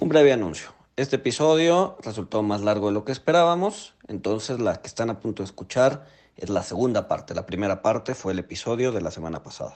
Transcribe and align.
Un 0.00 0.08
breve 0.08 0.32
anuncio. 0.32 0.72
Este 0.96 1.16
episodio 1.16 1.98
resultó 2.02 2.42
más 2.42 2.62
largo 2.62 2.86
de 2.86 2.94
lo 2.94 3.04
que 3.04 3.12
esperábamos, 3.12 3.96
entonces 4.08 4.58
la 4.58 4.80
que 4.80 4.86
están 4.86 5.10
a 5.10 5.20
punto 5.20 5.42
de 5.42 5.44
escuchar 5.44 6.06
es 6.36 6.48
la 6.48 6.62
segunda 6.62 7.06
parte. 7.06 7.34
La 7.34 7.44
primera 7.44 7.82
parte 7.82 8.14
fue 8.14 8.32
el 8.32 8.38
episodio 8.38 8.92
de 8.92 9.02
la 9.02 9.10
semana 9.10 9.42
pasada. 9.42 9.74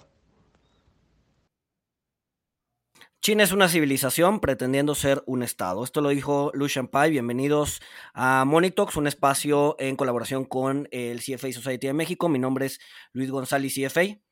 China 3.20 3.42
es 3.42 3.52
una 3.52 3.68
civilización 3.68 4.40
pretendiendo 4.40 4.94
ser 4.94 5.22
un 5.26 5.42
estado. 5.42 5.84
Esto 5.84 6.00
lo 6.00 6.08
dijo 6.08 6.50
Lucian 6.54 6.88
Pai. 6.88 7.10
Bienvenidos 7.10 7.82
a 8.14 8.46
Monitox, 8.46 8.96
un 8.96 9.06
espacio 9.06 9.76
en 9.78 9.94
colaboración 9.94 10.46
con 10.46 10.88
el 10.90 11.20
CFA 11.20 11.52
Society 11.52 11.88
de 11.88 11.92
México. 11.92 12.30
Mi 12.30 12.38
nombre 12.38 12.64
es 12.64 12.80
Luis 13.12 13.30
González, 13.30 13.74
CFA. 13.74 14.23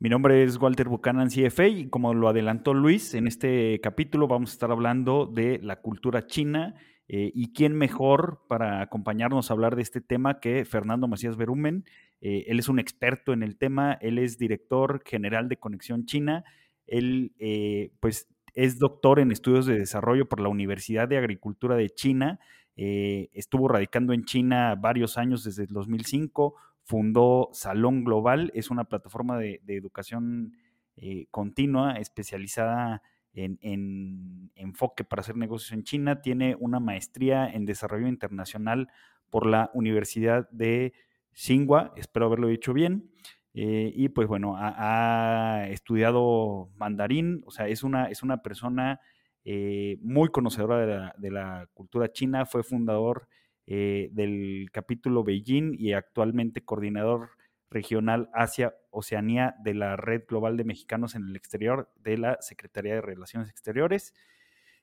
Mi 0.00 0.08
nombre 0.08 0.42
es 0.42 0.60
Walter 0.60 0.88
Buchanan, 0.88 1.28
CFA, 1.28 1.68
y 1.68 1.88
como 1.88 2.14
lo 2.14 2.28
adelantó 2.28 2.74
Luis, 2.74 3.14
en 3.14 3.26
este 3.26 3.80
capítulo 3.80 4.26
vamos 4.26 4.50
a 4.50 4.52
estar 4.52 4.70
hablando 4.70 5.26
de 5.26 5.60
la 5.62 5.80
cultura 5.80 6.26
china 6.26 6.74
eh, 7.06 7.30
y 7.32 7.52
quién 7.52 7.74
mejor 7.76 8.42
para 8.48 8.82
acompañarnos 8.82 9.50
a 9.50 9.54
hablar 9.54 9.76
de 9.76 9.82
este 9.82 10.00
tema 10.00 10.40
que 10.40 10.64
Fernando 10.64 11.06
Macías 11.06 11.36
Berumen. 11.36 11.84
Eh, 12.20 12.44
él 12.48 12.58
es 12.58 12.68
un 12.68 12.80
experto 12.80 13.32
en 13.32 13.44
el 13.44 13.56
tema, 13.56 13.92
él 14.00 14.18
es 14.18 14.36
director 14.36 15.00
general 15.06 15.48
de 15.48 15.58
Conexión 15.58 16.06
China, 16.06 16.44
él 16.86 17.32
eh, 17.38 17.92
pues 18.00 18.28
es 18.52 18.78
doctor 18.80 19.20
en 19.20 19.30
estudios 19.30 19.64
de 19.64 19.78
desarrollo 19.78 20.28
por 20.28 20.40
la 20.40 20.48
Universidad 20.48 21.08
de 21.08 21.18
Agricultura 21.18 21.76
de 21.76 21.90
China, 21.90 22.40
estuvo 22.76 23.68
radicando 23.68 24.12
en 24.12 24.24
China 24.24 24.74
varios 24.74 25.16
años 25.16 25.44
desde 25.44 25.62
el 25.62 25.68
2005, 25.68 26.56
fundó 26.84 27.48
Salón 27.52 28.04
Global, 28.04 28.52
es 28.54 28.70
una 28.70 28.84
plataforma 28.84 29.38
de, 29.38 29.60
educación 29.66 30.56
eh, 30.96 31.26
continua 31.30 31.94
especializada 31.94 33.02
en, 33.32 34.50
enfoque 34.54 35.02
para 35.02 35.20
hacer 35.20 35.36
negocios 35.36 35.72
en 35.72 35.82
China, 35.82 36.20
tiene 36.22 36.56
una 36.60 36.78
maestría 36.80 37.48
en 37.48 37.64
desarrollo 37.64 38.06
internacional 38.06 38.88
por 39.30 39.46
la 39.46 39.70
Universidad 39.74 40.48
de 40.50 40.92
Tsinghua, 41.32 41.92
espero 41.96 42.26
haberlo 42.26 42.46
dicho 42.46 42.72
bien, 42.72 43.10
eh, 43.54 43.92
y 43.94 44.08
pues 44.10 44.28
bueno, 44.28 44.54
ha, 44.56 45.66
estudiado 45.70 46.70
mandarín, 46.76 47.42
o 47.46 47.50
sea, 47.50 47.66
es 47.66 47.82
una, 47.82 48.06
es 48.06 48.22
una 48.22 48.42
persona 48.42 49.00
eh, 49.44 49.98
muy 50.00 50.28
conocedora 50.28 50.78
de 50.78 50.86
la, 50.86 51.14
de 51.18 51.30
la, 51.30 51.68
cultura 51.74 52.12
china, 52.12 52.46
fue 52.46 52.62
fundador 52.62 53.28
eh, 53.66 54.10
del 54.12 54.68
capítulo 54.72 55.24
Beijing 55.24 55.74
y 55.78 55.92
actualmente 55.92 56.64
coordinador 56.64 57.30
regional 57.70 58.30
Asia-Oceanía 58.34 59.56
de 59.62 59.74
la 59.74 59.96
Red 59.96 60.24
Global 60.28 60.56
de 60.56 60.64
Mexicanos 60.64 61.14
en 61.14 61.24
el 61.28 61.36
Exterior 61.36 61.90
de 61.96 62.18
la 62.18 62.38
Secretaría 62.40 62.94
de 62.94 63.00
Relaciones 63.00 63.50
Exteriores. 63.50 64.14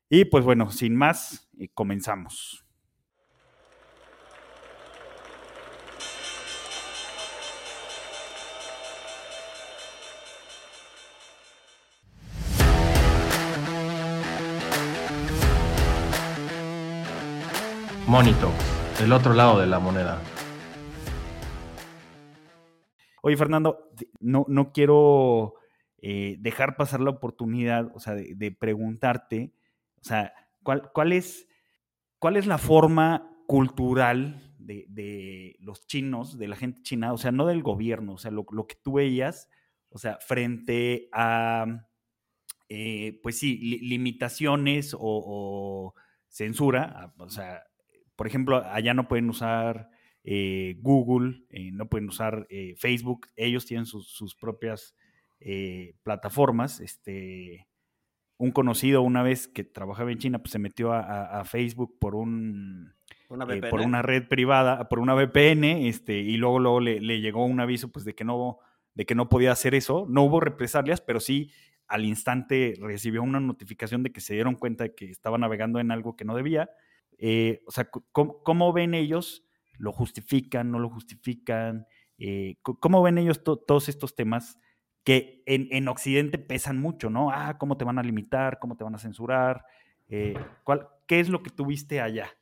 Y 0.10 0.26
pues 0.26 0.44
bueno, 0.44 0.72
sin 0.72 0.96
más, 0.96 1.50
eh, 1.58 1.70
comenzamos. 1.74 2.66
Monito, 18.12 18.52
el 19.02 19.14
otro 19.14 19.34
lado 19.34 19.58
de 19.58 19.68
la 19.68 19.80
moneda. 19.80 20.22
Oye, 23.22 23.38
Fernando, 23.38 23.90
no, 24.20 24.44
no 24.50 24.74
quiero 24.74 25.54
eh, 26.02 26.36
dejar 26.42 26.76
pasar 26.76 27.00
la 27.00 27.12
oportunidad, 27.12 27.90
o 27.96 28.02
sea, 28.02 28.14
de, 28.14 28.52
preguntarte, 28.52 29.54
o 30.02 30.04
sea, 30.04 30.34
¿cuál, 30.62 30.92
cuál, 30.92 31.14
es, 31.14 31.48
¿cuál 32.20 32.36
es 32.36 32.48
la 32.48 32.58
forma 32.58 33.32
cultural 33.48 34.58
de, 34.60 35.56
los 35.62 35.88
chinos, 35.88 36.38
de 36.38 36.50
la 36.50 36.58
gente 36.58 36.82
china, 36.82 37.14
o 37.14 37.18
sea, 37.18 37.32
no 37.32 37.46
del 37.46 37.64
gobierno, 37.64 38.16
o 38.16 38.18
sea, 38.18 38.32
lo, 38.32 38.44
que 38.44 38.76
tú 38.84 38.92
veías, 38.92 39.50
o 39.88 39.98
sea, 39.98 40.18
frente 40.20 41.08
a, 41.14 41.88
eh, 42.68 43.22
pues 43.24 43.40
sí, 43.40 43.56
limitaciones 43.56 44.94
o, 44.94 45.00
o 45.00 45.94
censura, 46.28 47.14
o 47.18 47.30
sea, 47.30 47.64
por 48.22 48.28
ejemplo, 48.28 48.64
allá 48.72 48.94
no 48.94 49.08
pueden 49.08 49.28
usar 49.32 49.90
eh, 50.24 50.76
Google, 50.84 51.44
eh, 51.50 51.72
no 51.72 51.88
pueden 51.88 52.08
usar 52.08 52.46
eh, 52.52 52.76
Facebook, 52.78 53.26
ellos 53.36 53.66
tienen 53.66 53.88
sus, 53.88 54.36
propias 54.40 54.96
plataformas. 56.04 56.82
Este, 56.82 57.68
un 58.38 58.52
conocido 58.52 59.02
una 59.02 59.24
vez 59.24 59.48
que 59.48 59.64
trabajaba 59.64 60.12
en 60.12 60.20
China, 60.20 60.38
pues 60.38 60.52
se 60.52 60.60
metió 60.60 60.94
a, 60.94 61.44
Facebook 61.46 61.98
por 61.98 62.14
un 62.14 62.94
por 63.28 63.82
una 63.82 64.04
red 64.04 64.28
privada, 64.28 64.88
por 64.88 65.00
una 65.00 65.16
VPN, 65.16 65.88
este, 65.88 66.20
y 66.20 66.38
luego, 66.38 66.60
luego 66.60 66.80
le, 66.80 67.00
llegó 67.22 67.44
un 67.44 67.60
aviso 67.60 67.92
pues 67.92 68.06
de 68.06 68.14
que 68.14 68.24
no, 68.24 68.60
de 68.94 69.08
que 69.08 69.16
no 69.16 69.30
podía 69.30 69.52
hacer 69.52 69.74
eso. 69.74 70.06
No 70.08 70.22
hubo 70.22 70.40
represalias, 70.40 71.02
pero 71.02 71.20
sí 71.20 71.50
al 71.88 72.06
instante 72.06 72.76
recibió 72.80 73.24
una 73.24 73.40
notificación 73.40 74.04
de 74.04 74.12
que 74.12 74.22
se 74.22 74.36
dieron 74.36 74.54
cuenta 74.54 74.84
de 74.84 74.94
que 74.94 75.10
estaba 75.10 75.40
navegando 75.40 75.80
en 75.80 75.90
algo 75.90 76.16
que 76.16 76.24
no 76.24 76.36
debía 76.36 76.70
eh, 77.24 77.62
o 77.68 77.72
sea, 77.72 77.90
¿cómo, 78.12 78.74
ven 78.74 78.96
ellos? 78.96 79.46
¿Lo 79.78 79.94
justifican? 79.94 80.72
¿No 80.72 80.80
lo 80.80 80.90
justifican? 80.90 81.86
Eh, 82.18 82.56
¿Cómo 82.64 83.04
ven 83.04 83.20
ellos 83.20 83.44
todos 83.44 83.90
estos 83.90 84.16
temas 84.16 84.58
que 85.04 85.44
en, 85.46 85.88
Occidente 85.88 86.40
pesan 86.40 86.80
mucho, 86.80 87.12
¿no? 87.12 87.30
Ah, 87.32 87.58
¿cómo 87.60 87.78
te 87.78 87.86
van 87.86 88.00
a 88.00 88.04
limitar? 88.04 88.58
¿Cómo 88.60 88.76
te 88.76 88.84
van 88.84 88.96
a 88.96 89.00
censurar? 89.00 89.64
Eh, 90.10 90.34
¿cuál, 90.64 90.88
¿Qué 91.06 91.20
es 91.20 91.30
lo 91.30 91.44
que 91.44 91.52
tuviste 91.52 92.02
allá? 92.02 92.36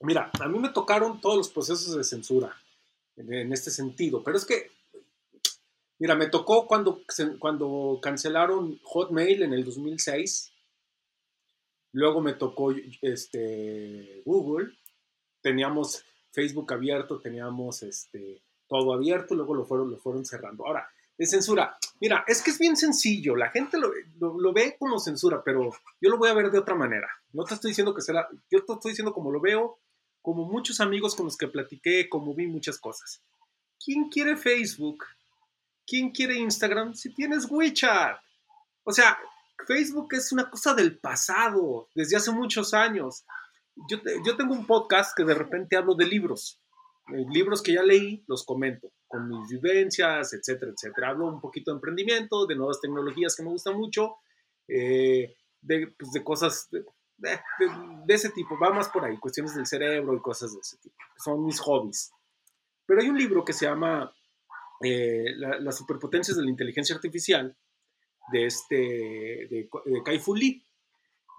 Mira, 0.00 0.30
a 0.40 0.48
mí 0.48 0.58
me 0.58 0.70
tocaron 0.70 1.20
todos 1.20 1.36
los 1.36 1.48
procesos 1.48 1.96
de 1.96 2.02
censura 2.02 2.54
en, 3.16 3.52
este 3.52 3.70
sentido, 3.70 4.24
pero 4.24 4.36
es 4.36 4.44
que, 4.44 4.70
mira, 6.00 6.16
me 6.16 6.26
tocó 6.26 6.66
cuando, 6.66 7.02
cuando 7.38 8.00
cancelaron 8.02 8.80
Hotmail 8.82 9.44
en 9.44 9.52
el 9.52 9.64
2006 9.64 10.53
Luego 11.94 12.20
me 12.20 12.32
tocó 12.32 12.74
este, 13.02 14.20
Google, 14.24 14.72
teníamos 15.40 16.04
Facebook 16.32 16.72
abierto, 16.72 17.20
teníamos 17.20 17.84
este, 17.84 18.42
todo 18.66 18.92
abierto, 18.92 19.36
luego 19.36 19.54
lo 19.54 19.64
fueron, 19.64 19.92
lo 19.92 19.98
fueron 19.98 20.24
cerrando. 20.24 20.66
Ahora, 20.66 20.88
de 21.16 21.24
censura, 21.24 21.76
mira, 22.00 22.24
es 22.26 22.42
que 22.42 22.50
es 22.50 22.58
bien 22.58 22.76
sencillo, 22.76 23.36
la 23.36 23.50
gente 23.50 23.78
lo, 23.78 23.92
lo, 24.18 24.52
ve 24.52 24.74
como 24.76 24.98
censura, 24.98 25.40
pero 25.44 25.70
yo 26.00 26.10
lo 26.10 26.18
voy 26.18 26.30
a 26.30 26.34
ver 26.34 26.50
de 26.50 26.58
otra 26.58 26.74
manera. 26.74 27.08
No 27.32 27.44
te 27.44 27.54
estoy 27.54 27.70
diciendo 27.70 27.94
que 27.94 28.02
será, 28.02 28.28
yo 28.50 28.64
te 28.64 28.72
estoy 28.72 28.90
diciendo 28.90 29.14
como 29.14 29.30
lo 29.30 29.40
veo, 29.40 29.78
como 30.20 30.46
muchos 30.46 30.80
amigos 30.80 31.14
con 31.14 31.26
los 31.26 31.36
que 31.36 31.46
platiqué, 31.46 32.08
como 32.08 32.34
vi 32.34 32.48
muchas 32.48 32.80
cosas. 32.80 33.22
¿Quién 33.78 34.08
quiere 34.08 34.36
Facebook? 34.36 35.04
¿Quién 35.86 36.10
quiere 36.10 36.34
Instagram 36.38 36.94
si 36.94 37.14
tienes 37.14 37.46
WeChat? 37.48 38.18
O 38.82 38.92
sea, 38.92 39.16
Facebook 39.66 40.08
es 40.12 40.32
una 40.32 40.50
cosa 40.50 40.74
del 40.74 40.98
pasado, 40.98 41.88
desde 41.94 42.16
hace 42.16 42.30
muchos 42.30 42.74
años. 42.74 43.24
Yo, 43.88 44.36
tengo 44.36 44.54
un 44.54 44.66
podcast 44.66 45.16
que 45.16 45.24
de 45.24 45.34
repente 45.34 45.76
hablo 45.76 45.94
de 45.94 46.06
libros. 46.06 46.60
Eh, 47.08 47.24
libros 47.30 47.62
que 47.62 47.74
ya 47.74 47.82
leí, 47.82 48.24
los 48.26 48.44
comento 48.44 48.90
con 49.06 49.28
mis 49.28 49.48
vivencias, 49.48 50.32
etcétera, 50.32 50.72
etcétera. 50.72 51.10
Hablo 51.10 51.26
un 51.26 51.40
poquito 51.40 51.70
de 51.70 51.76
emprendimiento, 51.76 52.46
de 52.46 52.56
nuevas 52.56 52.80
tecnologías 52.80 53.36
que 53.36 53.42
me 53.42 53.50
gustan 53.50 53.76
mucho, 53.76 54.16
eh, 54.66 55.36
de, 55.60 55.94
pues, 55.98 56.12
de, 56.12 56.24
cosas 56.24 56.68
de, 56.70 56.84
de, 57.18 58.14
ese 58.14 58.30
tipo. 58.30 58.58
Va 58.58 58.72
más 58.72 58.88
por 58.88 59.04
ahí, 59.04 59.16
cuestiones 59.18 59.54
del 59.54 59.66
cerebro 59.66 60.14
y 60.14 60.20
cosas 60.20 60.52
de 60.52 60.60
ese 60.60 60.78
tipo. 60.78 60.96
Son 61.16 61.44
mis 61.44 61.60
hobbies. 61.60 62.10
Pero 62.86 63.00
hay 63.00 63.08
un 63.08 63.18
libro 63.18 63.44
que 63.44 63.52
se 63.52 63.66
llama 63.66 64.12
eh, 64.82 65.26
Las 65.36 65.78
superpotencias 65.78 66.36
de 66.36 66.44
la 66.44 66.50
inteligencia 66.50 66.94
artificial, 66.94 67.56
de, 68.32 68.46
este, 68.46 68.76
de, 68.76 69.68
de 69.84 70.02
Kai 70.04 70.18
Fu 70.18 70.34
Lee. 70.34 70.64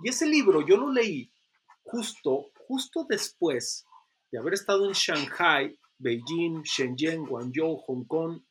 Y 0.03 0.09
ese 0.09 0.25
libro 0.25 0.65
yo 0.65 0.77
lo 0.77 0.91
leí 0.91 1.31
justo, 1.83 2.51
justo 2.67 3.05
después 3.07 3.85
de 4.31 4.39
haber 4.39 4.53
estado 4.53 4.85
en 4.85 4.93
Shanghai, 4.93 5.77
Beijing, 5.97 6.63
Shenzhen, 6.63 7.25
Guangzhou, 7.25 7.77
Hong 7.77 8.03
Kong, 8.05 8.41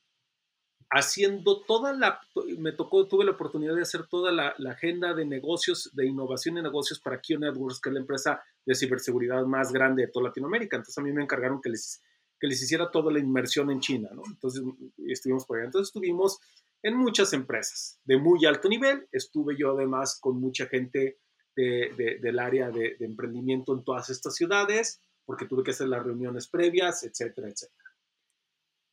haciendo 0.90 1.62
toda 1.62 1.92
la, 1.92 2.20
me 2.58 2.72
tocó, 2.72 3.06
tuve 3.08 3.24
la 3.24 3.32
oportunidad 3.32 3.74
de 3.74 3.82
hacer 3.82 4.06
toda 4.06 4.30
la, 4.30 4.54
agenda 4.70 5.12
de 5.12 5.24
negocios, 5.24 5.90
de 5.92 6.06
innovación 6.06 6.58
y 6.58 6.62
negocios 6.62 7.00
para 7.00 7.20
Q 7.20 7.38
Networks, 7.38 7.80
que 7.80 7.90
es 7.90 7.94
la 7.94 8.00
empresa 8.00 8.42
de 8.64 8.74
ciberseguridad 8.74 9.44
más 9.44 9.72
grande 9.72 10.02
de 10.02 10.12
toda 10.12 10.28
Latinoamérica. 10.28 10.76
Entonces 10.76 10.96
a 10.96 11.02
mí 11.02 11.12
me 11.12 11.22
encargaron 11.22 11.60
que 11.60 11.70
les, 11.70 12.00
que 12.38 12.46
les 12.46 12.62
hiciera 12.62 12.90
toda 12.90 13.12
la 13.12 13.18
inmersión 13.18 13.70
en 13.70 13.80
China, 13.80 14.10
¿no? 14.14 14.22
Entonces 14.26 14.62
estuvimos 15.08 15.44
por 15.44 15.58
allá. 15.58 15.66
Entonces 15.66 15.88
estuvimos 15.88 16.38
en 16.84 16.96
muchas 16.96 17.32
empresas 17.32 17.98
de 18.04 18.18
muy 18.18 18.44
alto 18.44 18.68
nivel. 18.68 19.08
Estuve 19.10 19.56
yo 19.58 19.72
además 19.72 20.18
con 20.20 20.38
mucha 20.38 20.66
gente 20.66 21.18
del 21.56 22.38
área 22.38 22.70
de, 22.70 22.96
emprendimiento 23.00 23.74
en 23.74 23.84
todas 23.84 24.10
estas 24.10 24.34
ciudades, 24.34 25.00
porque 25.24 25.46
tuve 25.46 25.62
que 25.62 25.70
hacer 25.70 25.88
las 25.88 26.04
reuniones 26.04 26.46
previas, 26.48 27.02
etcétera, 27.04 27.48
etcétera. 27.48 27.90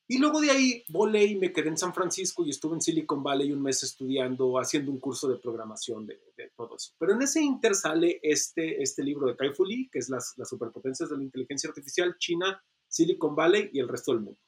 Y 0.07 0.19
luego 0.19 0.41
de 0.41 0.51
ahí 0.51 0.83
volé 0.89 1.25
y 1.25 1.35
me 1.35 1.51
quedé 1.51 1.69
en 1.69 1.77
San 1.77 1.93
Francisco 1.93 2.45
y 2.45 2.49
estuve 2.49 2.75
en 2.75 2.81
Silicon 2.81 3.23
Valley 3.23 3.51
un 3.51 3.61
mes 3.61 3.81
estudiando, 3.83 4.59
haciendo 4.59 4.91
un 4.91 4.99
curso 4.99 5.27
de 5.29 5.39
programación 5.39 6.05
de, 6.05 6.19
todo 6.55 6.75
eso. 6.75 6.93
Pero 6.97 7.13
en 7.13 7.21
ese 7.21 7.41
inter 7.41 7.75
sale 7.75 8.19
este, 8.21 8.81
este 8.81 9.03
libro 9.03 9.27
de 9.27 9.35
Kai 9.35 9.53
Fu 9.53 9.65
Lee, 9.65 9.89
que 9.91 9.99
es 9.99 10.09
las, 10.09 10.33
las 10.37 10.49
superpotencias 10.49 11.09
de 11.09 11.17
la 11.17 11.23
inteligencia 11.23 11.69
artificial, 11.69 12.15
China, 12.17 12.61
Silicon 12.87 13.35
Valley 13.35 13.69
y 13.73 13.79
el 13.79 13.87
resto 13.87 14.11
del 14.11 14.21
mundo. 14.21 14.39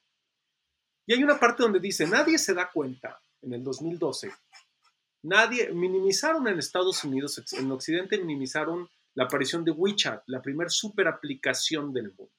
Y 1.05 1.13
hay 1.13 1.23
una 1.23 1.39
parte 1.39 1.63
donde 1.63 1.79
dice, 1.79 2.07
nadie 2.07 2.37
se 2.37 2.53
da 2.53 2.69
cuenta, 2.71 3.21
en 3.43 3.53
el 3.53 3.63
2012, 3.63 4.31
nadie, 5.23 5.71
minimizaron 5.73 6.47
en 6.47 6.59
Estados 6.59 7.03
Unidos, 7.03 7.41
en 7.53 7.71
Occidente 7.71 8.17
minimizaron 8.17 8.89
la 9.15 9.25
aparición 9.25 9.63
de 9.63 9.71
WeChat, 9.71 10.23
la 10.27 10.41
primera 10.41 10.69
super 10.69 11.07
aplicación 11.07 11.93
del 11.93 12.13
mundo. 12.13 12.31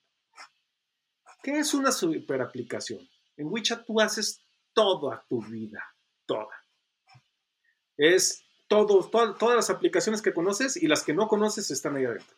¿Qué 1.42 1.58
es 1.58 1.74
una 1.74 1.92
super 1.92 2.40
aplicación? 2.40 3.06
En 3.36 3.48
WeChat 3.48 3.86
tú 3.86 4.00
haces 4.00 4.40
toda 4.72 5.24
tu 5.28 5.42
vida, 5.42 5.84
toda. 6.26 6.54
Es 7.96 8.42
todo, 8.66 9.08
todas 9.08 9.56
las 9.56 9.70
aplicaciones 9.70 10.22
que 10.22 10.32
conoces 10.32 10.76
y 10.76 10.86
las 10.86 11.04
que 11.04 11.14
no 11.14 11.28
conoces 11.28 11.70
están 11.70 11.96
ahí 11.96 12.04
adentro. 12.04 12.36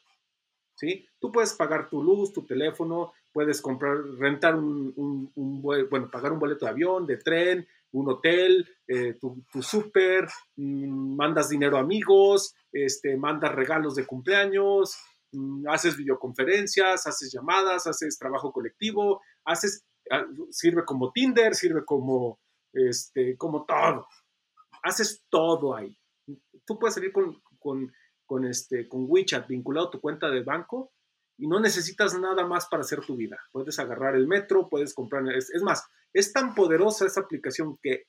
¿Sí? 0.75 1.09
Tú 1.19 1.33
puedes 1.33 1.55
pagar 1.55 1.89
tu 1.89 2.03
luz, 2.03 2.35
tu 2.35 2.45
teléfono, 2.45 3.15
puedes 3.33 3.63
comprar, 3.63 3.97
rentar 4.19 4.55
un, 4.55 5.31
bueno, 5.35 6.11
pagar 6.11 6.33
un 6.33 6.39
boleto 6.39 6.67
de 6.67 6.71
avión, 6.71 7.07
de 7.07 7.17
tren, 7.17 7.67
un 7.93 8.11
hotel, 8.11 8.69
eh, 8.87 9.15
tu, 9.21 9.45
tu 9.51 9.63
súper, 9.63 10.27
mm, 10.57 11.17
mandas 11.17 11.49
dinero 11.49 11.77
a 11.77 11.81
amigos, 11.81 12.55
este, 12.73 13.17
mandas 13.17 13.55
regalos 13.55 13.95
de 13.95 14.07
cumpleaños, 14.07 14.97
mm, 15.33 15.69
haces 15.69 15.97
videoconferencias, 15.97 17.07
haces 17.07 17.33
llamadas, 17.33 17.87
haces 17.87 18.19
trabajo 18.19 18.53
colectivo, 18.53 19.23
haces 19.45 19.85
Ah, 20.11 20.25
sirve 20.51 20.85
como 20.85 21.11
Tinder, 21.13 21.55
sirve 21.55 21.85
como, 21.85 22.41
este, 22.73 23.37
como 23.37 23.65
todo. 23.65 24.07
Haces 24.83 25.25
todo 25.29 25.75
ahí. 25.75 25.97
Tú 26.65 26.79
puedes 26.79 26.95
salir 26.95 27.13
con, 27.13 27.43
con, 28.27 28.45
este, 28.45 28.89
con 28.89 29.07
WeChat 29.09 29.49
vinculado 29.49 29.89
a 29.89 29.91
tu 29.91 30.01
cuenta 30.01 30.31
de 30.31 30.43
banco 30.43 30.93
y 31.39 31.49
no 31.49 31.61
necesitas 31.61 32.19
nada 32.19 32.47
más 32.47 32.67
para 32.67 32.83
hacer 32.83 33.01
tu 33.01 33.17
vida. 33.17 33.39
Puedes 33.53 33.79
agarrar 33.79 34.15
el 34.15 34.27
metro, 34.29 34.69
puedes 34.69 34.95
comprar. 34.95 35.25
Es 35.33 35.63
más, 35.63 35.85
es 36.19 36.33
tan 36.33 36.55
poderosa 36.55 37.07
esa 37.07 37.21
aplicación 37.21 37.79
que 37.83 38.05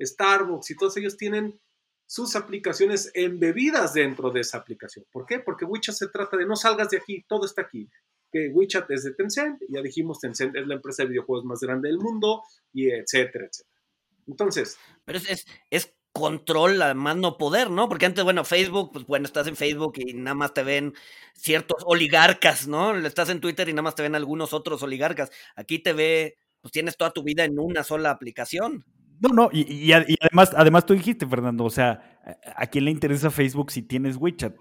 Starbucks 0.00 0.70
y 0.70 0.76
todos 0.76 0.96
ellos 0.96 1.16
tienen 1.16 1.60
sus 2.06 2.34
aplicaciones 2.34 3.10
embebidas 3.14 3.94
dentro 3.94 4.30
de 4.30 4.40
esa 4.40 4.58
aplicación. 4.58 5.04
¿Por 5.12 5.26
qué? 5.26 5.38
Porque 5.38 5.64
WeChat 5.64 5.94
se 5.94 6.08
trata 6.08 6.36
de 6.36 6.46
no 6.46 6.56
salgas 6.56 6.90
de 6.90 6.96
aquí, 6.96 7.24
todo 7.28 7.46
está 7.46 7.62
aquí 7.62 7.88
que 8.30 8.48
WeChat 8.48 8.90
es 8.90 9.04
de 9.04 9.14
Tencent, 9.14 9.60
ya 9.68 9.82
dijimos, 9.82 10.20
Tencent 10.20 10.56
es 10.56 10.66
la 10.66 10.74
empresa 10.74 11.02
de 11.02 11.10
videojuegos 11.10 11.44
más 11.44 11.60
grande 11.60 11.88
del 11.88 11.98
mundo, 11.98 12.42
y 12.72 12.90
etcétera, 12.90 13.46
etcétera. 13.46 13.80
Entonces. 14.26 14.78
Pero 15.04 15.18
es, 15.18 15.46
es, 15.70 15.94
control 16.12 16.82
a 16.82 16.92
más 16.94 17.16
no 17.16 17.38
poder, 17.38 17.70
¿no? 17.70 17.88
Porque 17.88 18.06
antes, 18.06 18.24
bueno, 18.24 18.44
Facebook, 18.44 18.90
pues 18.92 19.06
bueno, 19.06 19.26
estás 19.26 19.46
en 19.46 19.54
Facebook 19.54 19.94
y 19.96 20.12
nada 20.14 20.34
más 20.34 20.52
te 20.52 20.64
ven 20.64 20.92
ciertos 21.34 21.82
oligarcas, 21.86 22.66
¿no? 22.66 22.96
Estás 22.96 23.30
en 23.30 23.40
Twitter 23.40 23.68
y 23.68 23.72
nada 23.72 23.82
más 23.82 23.94
te 23.94 24.02
ven 24.02 24.16
algunos 24.16 24.52
otros 24.52 24.82
oligarcas. 24.82 25.30
Aquí 25.54 25.78
te 25.78 25.92
ve, 25.92 26.36
pues 26.60 26.72
tienes 26.72 26.96
toda 26.96 27.10
tu 27.10 27.22
vida 27.22 27.44
en 27.44 27.58
una 27.58 27.82
sola 27.82 28.10
aplicación. 28.10 28.84
No, 29.20 29.28
no, 29.34 29.50
y, 29.52 29.70
y, 29.72 29.92
además, 29.92 30.52
además 30.56 30.86
tú 30.86 30.94
dijiste, 30.94 31.26
Fernando, 31.26 31.64
o 31.64 31.70
sea, 31.70 32.20
¿a 32.56 32.66
quién 32.66 32.86
le 32.86 32.90
interesa 32.90 33.30
Facebook 33.30 33.70
si 33.70 33.82
tienes 33.82 34.16
WeChat? 34.16 34.54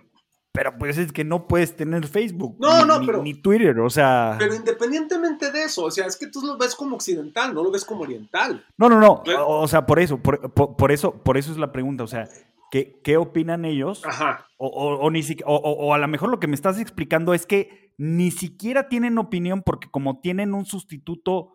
Pero 0.51 0.77
pues 0.77 0.97
es 0.97 1.11
que 1.11 1.23
no 1.23 1.47
puedes 1.47 1.75
tener 1.75 2.07
Facebook. 2.07 2.57
No, 2.59 2.81
ni, 2.81 2.87
no, 2.87 3.05
pero. 3.05 3.23
Ni 3.23 3.33
Twitter, 3.35 3.79
o 3.79 3.89
sea. 3.89 4.35
Pero 4.39 4.55
independientemente 4.55 5.51
de 5.51 5.63
eso, 5.63 5.85
o 5.85 5.91
sea, 5.91 6.07
es 6.07 6.17
que 6.17 6.27
tú 6.27 6.41
lo 6.41 6.57
ves 6.57 6.75
como 6.75 6.95
occidental, 6.95 7.53
no 7.53 7.63
lo 7.63 7.71
ves 7.71 7.85
como 7.85 8.01
oriental. 8.01 8.65
No, 8.77 8.89
no, 8.89 8.99
no. 8.99 9.23
O, 9.45 9.67
sea, 9.67 9.85
por 9.85 9.99
eso, 9.99 10.17
por, 10.17 10.91
eso, 10.91 11.13
por 11.23 11.37
eso 11.37 11.51
es 11.51 11.57
la 11.57 11.71
pregunta. 11.71 12.03
O 12.03 12.07
sea, 12.07 12.27
¿qué, 12.71 12.99
qué 13.03 13.17
opinan 13.17 13.63
ellos? 13.63 14.01
Ajá. 14.05 14.47
O, 14.57 14.67
o, 14.67 15.09
ni 15.11 15.21
o, 15.45 15.93
a 15.93 15.97
lo 15.97 16.07
mejor 16.07 16.29
lo 16.29 16.39
que 16.39 16.47
me 16.47 16.55
estás 16.55 16.79
explicando 16.79 17.33
es 17.33 17.45
que 17.45 17.93
ni 17.97 18.31
siquiera 18.31 18.89
tienen 18.89 19.17
opinión 19.19 19.61
porque 19.61 19.89
como 19.91 20.19
tienen 20.19 20.53
un 20.53 20.65
sustituto 20.65 21.53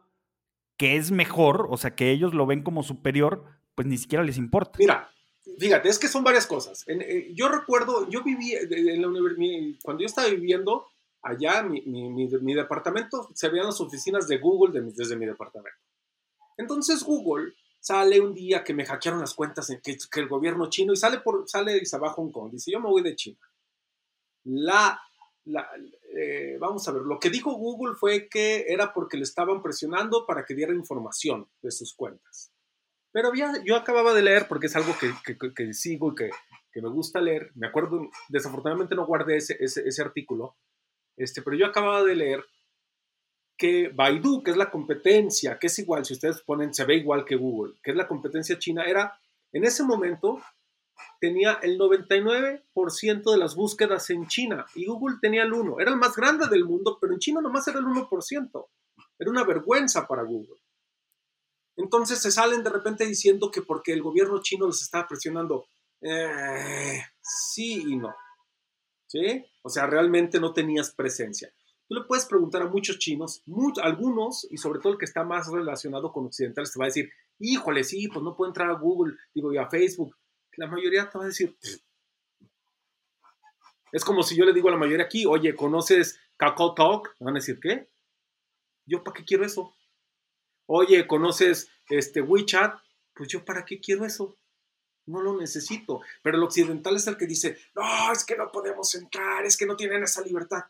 que 0.76 0.96
es 0.96 1.10
mejor, 1.10 1.68
o 1.70 1.76
sea, 1.76 1.94
que 1.94 2.10
ellos 2.10 2.34
lo 2.34 2.46
ven 2.46 2.62
como 2.62 2.82
superior, 2.82 3.44
pues 3.74 3.86
ni 3.86 3.96
siquiera 3.96 4.24
les 4.24 4.38
importa. 4.38 4.78
Mira, 4.78 5.10
Fíjate, 5.58 5.88
es 5.88 5.98
que 5.98 6.08
son 6.08 6.24
varias 6.24 6.46
cosas. 6.46 6.84
Eh, 6.88 7.32
yo 7.34 7.48
recuerdo, 7.48 8.08
yo 8.08 8.22
viví 8.22 8.54
en 8.54 9.02
la 9.02 9.08
universidad, 9.08 9.78
cuando 9.82 10.00
yo 10.00 10.06
estaba 10.06 10.28
viviendo 10.28 10.86
allá, 11.22 11.62
mi, 11.62 12.54
departamento, 12.54 13.30
se 13.34 13.48
veían 13.48 13.66
las 13.66 13.80
oficinas 13.80 14.26
de 14.26 14.38
Google 14.38 14.80
desde 14.96 15.16
mi 15.16 15.26
departamento. 15.26 15.78
Entonces 16.56 17.02
Google 17.02 17.52
sale 17.78 18.20
un 18.20 18.34
día 18.34 18.64
que 18.64 18.72
me 18.72 18.86
hackearon 18.86 19.20
las 19.20 19.34
cuentas 19.34 19.68
en 19.70 19.80
que, 19.80 19.96
el 20.14 20.28
gobierno 20.28 20.70
chino 20.70 20.92
y 20.92 20.96
sale, 20.96 21.18
por, 21.20 21.48
sale 21.48 21.76
y 21.76 21.84
se 21.84 21.98
va 21.98 22.08
a 22.08 22.12
Hong 22.12 22.30
Kong. 22.30 22.50
Dice, 22.50 22.70
yo 22.70 22.80
me 22.80 22.88
voy 22.88 23.02
de 23.02 23.14
China. 23.14 23.38
La, 24.44 24.98
la 25.44 25.68
eh, 26.16 26.56
vamos 26.60 26.86
a 26.86 26.92
ver, 26.92 27.02
lo 27.02 27.18
que 27.18 27.30
dijo 27.30 27.52
Google 27.54 27.94
fue 27.96 28.28
que 28.28 28.66
era 28.68 28.92
porque 28.92 29.16
le 29.16 29.24
estaban 29.24 29.62
presionando 29.62 30.26
para 30.26 30.44
que 30.44 30.54
diera 30.54 30.72
información 30.72 31.48
de 31.62 31.70
sus 31.70 31.94
cuentas. 31.94 32.52
Pero 33.12 33.32
yo 33.64 33.76
acababa 33.76 34.12
de 34.12 34.22
leer, 34.22 34.46
porque 34.48 34.66
es 34.66 34.74
algo 34.74 34.92
que, 34.98 35.72
sigo 35.72 36.12
y 36.12 36.14
que, 36.16 36.82
me 36.82 36.88
gusta 36.88 37.20
leer. 37.20 37.52
Me 37.54 37.68
acuerdo, 37.68 38.10
desafortunadamente 38.28 38.96
no 38.96 39.06
guardé 39.06 39.36
ese, 39.36 39.56
ese, 39.60 40.02
artículo, 40.02 40.56
este, 41.16 41.40
pero 41.40 41.56
yo 41.56 41.66
acababa 41.66 42.02
de 42.02 42.16
leer 42.16 42.44
que 43.56 43.88
Baidu, 43.94 44.42
que 44.42 44.50
es 44.50 44.56
la 44.56 44.70
competencia, 44.70 45.60
que 45.60 45.68
es 45.68 45.78
igual, 45.78 46.04
si 46.04 46.14
ustedes 46.14 46.42
ponen, 46.42 46.74
se 46.74 46.84
ve 46.84 46.96
igual 46.96 47.24
que 47.24 47.36
Google, 47.36 47.74
que 47.84 47.92
es 47.92 47.96
la 47.96 48.08
competencia 48.08 48.58
china, 48.58 48.82
era, 48.84 49.16
en 49.52 49.62
ese 49.62 49.84
momento, 49.84 50.42
tenía 51.20 51.54
el 51.62 51.78
99% 51.78 53.30
de 53.30 53.38
las 53.38 53.54
búsquedas 53.54 54.10
en 54.10 54.26
China 54.26 54.66
y 54.74 54.86
Google 54.86 55.16
tenía 55.20 55.42
el 55.42 55.52
1%. 55.52 55.80
Era 55.80 55.90
el 55.90 55.96
más 55.96 56.16
grande 56.16 56.46
del 56.48 56.64
mundo, 56.64 56.98
pero 57.00 57.12
en 57.12 57.18
China 57.18 57.40
nomás 57.40 57.66
era 57.68 57.78
el 57.78 57.86
1%. 57.86 58.66
Era 59.18 59.30
una 59.30 59.44
vergüenza 59.44 60.06
para 60.06 60.22
Google. 60.22 60.60
Entonces 61.76 62.20
se 62.20 62.30
salen 62.30 62.62
de 62.62 62.70
repente 62.70 63.06
diciendo 63.06 63.50
que 63.50 63.62
porque 63.62 63.92
el 63.92 64.02
gobierno 64.02 64.40
chino 64.42 64.66
les 64.66 64.82
estaba 64.82 65.08
presionando. 65.08 65.66
Eh, 66.00 67.02
sí 67.20 67.82
y 67.86 67.96
no. 67.96 68.14
¿Sí? 69.06 69.44
O 69.62 69.68
sea, 69.68 69.86
realmente 69.86 70.40
no 70.40 70.52
tenías 70.52 70.94
presencia. 70.94 71.52
Tú 71.88 71.94
le 71.94 72.04
puedes 72.04 72.24
preguntar 72.26 72.62
a 72.62 72.68
muchos 72.68 72.98
chinos, 72.98 73.42
algunos, 73.82 74.46
y 74.50 74.56
sobre 74.56 74.80
todo 74.80 74.94
el 74.94 74.98
que 74.98 75.04
está 75.04 75.22
más 75.22 75.48
relacionado 75.50 76.12
con 76.12 76.26
occidentales, 76.26 76.72
te 76.72 76.78
va 76.78 76.86
a 76.86 76.88
decir, 76.88 77.10
híjole, 77.38 77.84
sí, 77.84 78.08
pues 78.08 78.22
no 78.22 78.34
puedo 78.34 78.50
entrar 78.50 78.70
a 78.70 78.78
Google, 78.78 79.14
digo, 79.34 79.52
y 79.52 79.58
a 79.58 79.68
Facebook. 79.68 80.16
La 80.56 80.66
mayoría 80.66 81.08
te 81.08 81.18
va 81.18 81.24
a 81.24 81.28
decir, 81.28 81.56
es 83.92 84.04
como 84.04 84.22
si 84.22 84.34
yo 84.36 84.44
le 84.44 84.52
digo 84.52 84.68
a 84.68 84.72
la 84.72 84.76
mayoría 84.76 85.04
aquí, 85.04 85.24
oye, 85.24 85.54
¿conoces 85.54 86.18
Kakao 86.36 86.74
Talk? 86.74 87.14
Me 87.20 87.26
van 87.26 87.36
a 87.36 87.38
decir, 87.38 87.60
¿qué? 87.60 87.88
¿Yo 88.86 89.04
para 89.04 89.16
qué 89.16 89.24
quiero 89.24 89.44
eso? 89.44 89.74
Oye, 90.66 91.06
¿conoces 91.06 91.70
este 91.88 92.20
WeChat? 92.20 92.76
Pues 93.14 93.28
yo 93.28 93.44
para 93.44 93.64
qué 93.64 93.80
quiero 93.80 94.04
eso? 94.04 94.36
No 95.06 95.22
lo 95.22 95.36
necesito. 95.36 96.00
Pero 96.22 96.36
el 96.38 96.42
occidental 96.42 96.96
es 96.96 97.06
el 97.06 97.16
que 97.16 97.26
dice, 97.26 97.56
no, 97.74 98.10
es 98.10 98.24
que 98.24 98.36
no 98.36 98.50
podemos 98.50 98.94
entrar, 98.94 99.44
es 99.44 99.56
que 99.56 99.66
no 99.66 99.76
tienen 99.76 100.02
esa 100.02 100.22
libertad. 100.22 100.64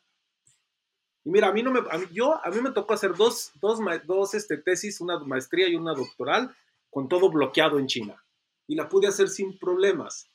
Y 1.25 1.31
mira, 1.31 1.49
a 1.49 1.53
mí 1.53 1.63
no 1.63 1.71
me, 1.71 1.81
a 1.91 1.97
mí, 1.97 2.07
yo, 2.13 2.45
a 2.45 2.51
mí 2.51 2.61
me 2.61 2.73
tocó 2.73 2.93
hacer 2.93 3.15
dos, 3.15 3.53
dos, 3.55 3.79
dos 4.05 4.35
este, 4.35 4.59
tesis, 4.59 5.01
una 5.01 5.19
maestría 5.21 5.69
y 5.69 5.77
una 5.77 5.95
doctoral, 5.95 6.55
con 6.91 7.09
todo 7.09 7.31
bloqueado 7.31 7.79
en 7.79 7.87
China. 7.87 8.24
Y 8.67 8.75
la 8.75 8.89
pude 8.89 9.09
hacer 9.09 9.29
sin 9.29 9.59
problemas. 9.59 10.29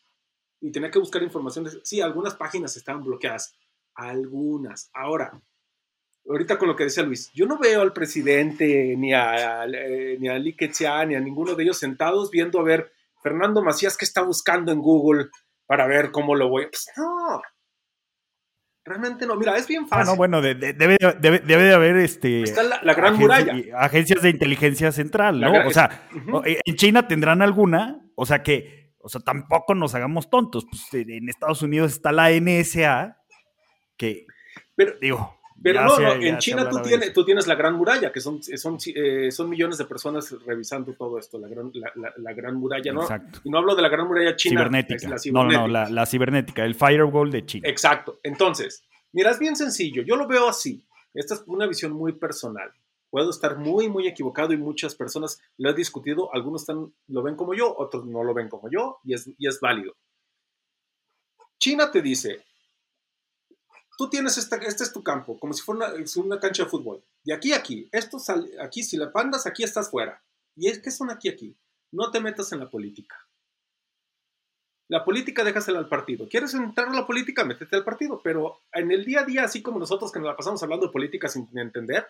Y 0.61 0.71
tenía 0.71 0.91
que 0.91 0.99
buscar 0.99 1.23
información. 1.23 1.67
Sí, 1.83 2.01
algunas 2.01 2.35
páginas 2.35 2.75
estaban 2.77 3.03
bloqueadas. 3.03 3.55
Algunas. 3.95 4.89
Ahora, 4.93 5.41
ahorita 6.27 6.57
con 6.57 6.67
lo 6.67 6.75
que 6.75 6.85
decía 6.85 7.03
Luis, 7.03 7.31
yo 7.33 7.45
no 7.45 7.57
veo 7.57 7.81
al 7.81 7.93
presidente 7.93 8.95
ni 8.97 9.13
a, 9.13 9.65
eh, 9.65 10.17
ni 10.19 10.27
a 10.27 10.37
Li 10.37 10.55
ni 11.07 11.15
a 11.15 11.19
ninguno 11.19 11.55
de 11.55 11.63
ellos 11.63 11.77
sentados 11.77 12.29
viendo 12.29 12.59
a 12.59 12.63
ver 12.63 12.91
Fernando 13.21 13.61
Macías 13.61 13.97
que 13.97 14.05
está 14.05 14.21
buscando 14.21 14.71
en 14.71 14.79
Google 14.79 15.29
para 15.65 15.87
ver 15.87 16.11
cómo 16.11 16.35
lo 16.35 16.49
voy. 16.49 16.67
Pues 16.67 16.87
no. 16.97 17.41
Realmente 18.89 19.27
no. 19.27 19.35
Mira, 19.35 19.55
es 19.55 19.67
bien 19.67 19.87
fácil. 19.87 20.01
Ah, 20.01 20.11
no, 20.11 20.17
bueno, 20.17 20.41
debe, 20.41 20.73
debe, 20.73 20.97
de 21.45 21.73
haber 21.75 21.97
este. 21.97 22.41
Está 22.41 22.63
la, 22.63 22.93
gran 22.95 23.17
muralla. 23.17 23.53
Agencias 23.77 24.23
de 24.23 24.31
inteligencia 24.31 24.91
central, 24.91 25.39
¿no? 25.39 25.67
o 25.67 25.69
sea, 25.69 26.07
en 26.65 26.75
China 26.75 27.07
tendrán 27.07 27.43
alguna, 27.43 28.01
o 28.15 28.25
sea 28.25 28.41
que, 28.41 28.95
o 28.97 29.07
sea, 29.07 29.21
tampoco 29.21 29.75
nos 29.75 29.93
hagamos 29.93 30.31
tontos. 30.31 30.65
Pues 30.65 30.91
en 30.91 31.29
Estados 31.29 31.61
Unidos 31.61 31.91
está 31.91 32.11
la 32.11 32.31
NSA, 32.31 33.19
que, 33.95 34.25
Pero, 34.73 34.93
digo, 34.99 35.38
pero 35.61 35.83
no, 35.83 35.99
no, 35.99 36.13
en 36.13 36.37
China 36.37 36.69
tú 36.69 36.81
tienes, 36.81 37.13
tú 37.13 37.25
tienes 37.25 37.47
la 37.47 37.55
Gran 37.55 37.75
Muralla, 37.75 38.11
que 38.11 38.21
son, 38.21 38.41
son, 38.41 38.77
eh, 38.95 39.31
son 39.31 39.49
millones 39.49 39.77
de 39.77 39.85
personas 39.85 40.33
revisando 40.45 40.93
todo 40.93 41.17
esto, 41.17 41.37
la 41.37 41.47
Gran, 41.47 41.71
la, 42.17 42.33
gran 42.33 42.55
Muralla, 42.55 42.93
¿no? 42.93 43.01
Exacto. 43.01 43.41
Y 43.43 43.49
no 43.49 43.57
hablo 43.57 43.75
de 43.75 43.81
la 43.81 43.89
Gran 43.89 44.07
Muralla 44.07 44.35
China. 44.35 44.61
Cibernética. 44.61 45.15
No, 45.31 45.43
no, 45.45 45.67
la, 45.67 45.89
la 45.89 46.05
cibernética, 46.05 46.63
el 46.63 46.75
firewall 46.75 47.31
de 47.31 47.45
China. 47.45 47.67
Exacto. 47.67 48.19
Entonces, 48.23 48.83
mira, 49.11 49.31
es 49.31 49.39
bien 49.39 49.55
sencillo. 49.55 50.01
Yo 50.03 50.15
lo 50.15 50.27
veo 50.27 50.47
así. 50.47 50.85
Esta 51.13 51.33
es 51.33 51.43
una 51.47 51.67
visión 51.67 51.91
muy 51.91 52.13
personal. 52.13 52.71
Puedo 53.09 53.31
estar 53.31 53.57
muy, 53.57 53.89
muy 53.89 54.07
equivocado 54.07 54.53
y 54.53 54.57
muchas 54.57 54.93
personas 54.93 55.41
lo 55.57 55.71
he 55.71 55.73
discutido, 55.73 56.33
algunos 56.33 56.61
están, 56.61 56.93
lo 57.07 57.23
ven 57.23 57.35
como 57.35 57.55
yo, 57.55 57.75
otros 57.75 58.05
no 58.05 58.23
lo 58.23 58.35
ven 58.35 58.49
como 58.49 58.69
yo 58.69 58.99
y 59.03 59.15
es, 59.15 59.29
y 59.37 59.47
es 59.47 59.59
válido. 59.59 59.95
China 61.57 61.89
te 61.91 62.01
dice, 62.01 62.43
tú 63.99 64.09
tienes 64.09 64.37
esta, 64.37 64.55
este 64.55 64.85
es 64.85 64.93
tu 64.93 65.03
campo, 65.03 65.37
como 65.37 65.51
si 65.51 65.61
fuera 65.61 65.91
una, 65.91 66.03
una 66.23 66.39
cancha 66.39 66.63
de 66.63 66.69
fútbol. 66.69 67.03
De 67.21 67.33
aquí 67.33 67.51
a 67.51 67.57
aquí, 67.57 67.89
esto 67.91 68.17
sale, 68.17 68.49
aquí 68.61 68.81
si 68.81 68.95
la 68.95 69.11
pandas, 69.11 69.45
aquí 69.45 69.61
estás 69.61 69.91
fuera. 69.91 70.23
Y 70.55 70.69
es 70.69 70.79
que 70.79 70.89
son 70.89 71.09
aquí 71.09 71.27
aquí. 71.27 71.53
No 71.91 72.09
te 72.09 72.21
metas 72.21 72.53
en 72.53 72.59
la 72.59 72.69
política. 72.69 73.17
La 74.87 75.03
política 75.03 75.43
déjasela 75.43 75.79
al 75.79 75.89
partido. 75.89 76.29
¿Quieres 76.29 76.53
entrar 76.53 76.87
a 76.87 76.93
la 76.93 77.05
política? 77.05 77.43
Métete 77.43 77.75
al 77.75 77.83
partido. 77.83 78.21
Pero 78.23 78.61
en 78.71 78.89
el 78.89 79.03
día 79.03 79.19
a 79.19 79.25
día, 79.25 79.43
así 79.43 79.61
como 79.61 79.79
nosotros 79.79 80.13
que 80.13 80.19
nos 80.19 80.27
la 80.27 80.37
pasamos 80.37 80.63
hablando 80.63 80.85
de 80.87 80.93
política 80.93 81.27
sin 81.27 81.49
entender, 81.57 82.07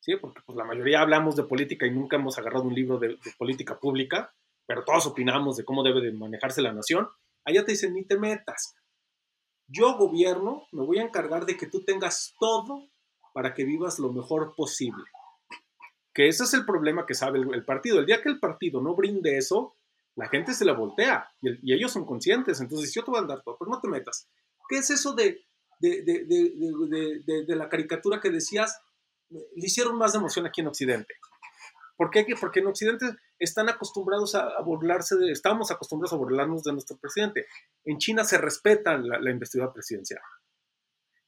¿sí? 0.00 0.16
porque 0.16 0.40
pues, 0.46 0.56
la 0.56 0.64
mayoría 0.64 1.02
hablamos 1.02 1.36
de 1.36 1.42
política 1.42 1.86
y 1.86 1.90
nunca 1.90 2.16
hemos 2.16 2.38
agarrado 2.38 2.64
un 2.64 2.74
libro 2.74 2.98
de, 2.98 3.08
de, 3.08 3.32
política 3.36 3.78
pública, 3.78 4.32
pero 4.66 4.82
todos 4.82 5.06
opinamos 5.06 5.58
de 5.58 5.64
cómo 5.64 5.82
debe 5.82 6.00
de 6.00 6.12
manejarse 6.12 6.62
la 6.62 6.72
nación, 6.72 7.06
allá 7.44 7.66
te 7.66 7.72
dicen, 7.72 7.92
ni 7.92 8.02
te 8.02 8.18
metas. 8.18 8.76
Yo, 9.72 9.96
gobierno, 9.96 10.66
me 10.72 10.84
voy 10.84 10.98
a 10.98 11.02
encargar 11.02 11.46
de 11.46 11.56
que 11.56 11.66
tú 11.66 11.82
tengas 11.84 12.34
todo 12.38 12.88
para 13.32 13.54
que 13.54 13.64
vivas 13.64 13.98
lo 13.98 14.12
mejor 14.12 14.54
posible. 14.54 15.04
Que 16.12 16.28
ese 16.28 16.44
es 16.44 16.52
el 16.52 16.66
problema 16.66 17.06
que 17.06 17.14
sabe 17.14 17.38
el, 17.38 17.64
partido. 17.64 17.98
El 17.98 18.06
día 18.06 18.20
que 18.20 18.28
el 18.28 18.38
partido 18.38 18.82
no 18.82 18.94
brinde 18.94 19.38
eso, 19.38 19.74
la 20.14 20.28
gente 20.28 20.52
se 20.52 20.66
la 20.66 20.74
voltea 20.74 21.26
y, 21.40 21.48
el, 21.48 21.60
y, 21.62 21.72
ellos 21.72 21.92
son 21.92 22.04
conscientes. 22.04 22.60
Entonces, 22.60 22.92
yo 22.92 23.02
te 23.02 23.10
voy 23.10 23.20
a 23.20 23.26
dar 23.26 23.42
todo, 23.42 23.56
pero 23.58 23.70
no 23.70 23.80
te 23.80 23.88
metas. 23.88 24.28
¿Qué 24.68 24.76
es 24.76 24.90
eso 24.90 25.14
de, 25.14 25.40
de, 25.80 26.02
de, 26.02 27.44
de 27.46 27.56
la 27.56 27.70
caricatura 27.70 28.20
que 28.20 28.30
decías? 28.30 28.78
Le 29.30 29.66
hicieron 29.66 29.96
más 29.96 30.14
emoción 30.14 30.46
aquí 30.46 30.60
en 30.60 30.66
Occidente. 30.66 31.14
¿Por 31.96 32.10
qué? 32.10 32.24
Porque 32.40 32.60
en 32.60 32.66
Occidente 32.66 33.06
están 33.38 33.68
acostumbrados 33.68 34.34
a, 34.34 34.60
burlarse 34.62 35.16
de, 35.16 35.32
estamos 35.32 35.70
acostumbrados 35.70 36.12
a 36.12 36.16
burlarnos 36.16 36.62
de 36.62 36.72
nuestro 36.72 36.96
presidente. 36.96 37.46
En 37.84 37.98
China 37.98 38.24
se 38.24 38.38
respeta 38.38 38.96
la, 38.96 39.20
la 39.20 39.30
investidura 39.30 39.72
presidencial. 39.72 40.20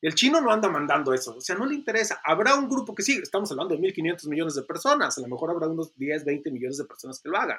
El 0.04 0.14
chino 0.14 0.38
no 0.42 0.52
anda 0.52 0.68
mandando 0.68 1.14
eso, 1.14 1.34
o 1.36 1.40
sea, 1.40 1.56
no 1.56 1.64
le 1.64 1.74
interesa. 1.74 2.20
Habrá 2.22 2.56
un 2.56 2.68
grupo 2.68 2.94
que 2.94 3.02
sí, 3.02 3.18
estamos 3.22 3.50
hablando 3.50 3.74
de 3.74 3.80
1.500 3.80 4.28
millones 4.28 4.54
de 4.54 4.62
personas, 4.62 5.16
a 5.16 5.20
lo 5.22 5.28
mejor 5.28 5.50
habrá 5.50 5.66
unos 5.66 5.96
10, 5.96 6.26
20 6.26 6.50
millones 6.50 6.76
de 6.76 6.84
personas 6.84 7.20
que 7.22 7.30
lo 7.30 7.38
hagan. 7.38 7.56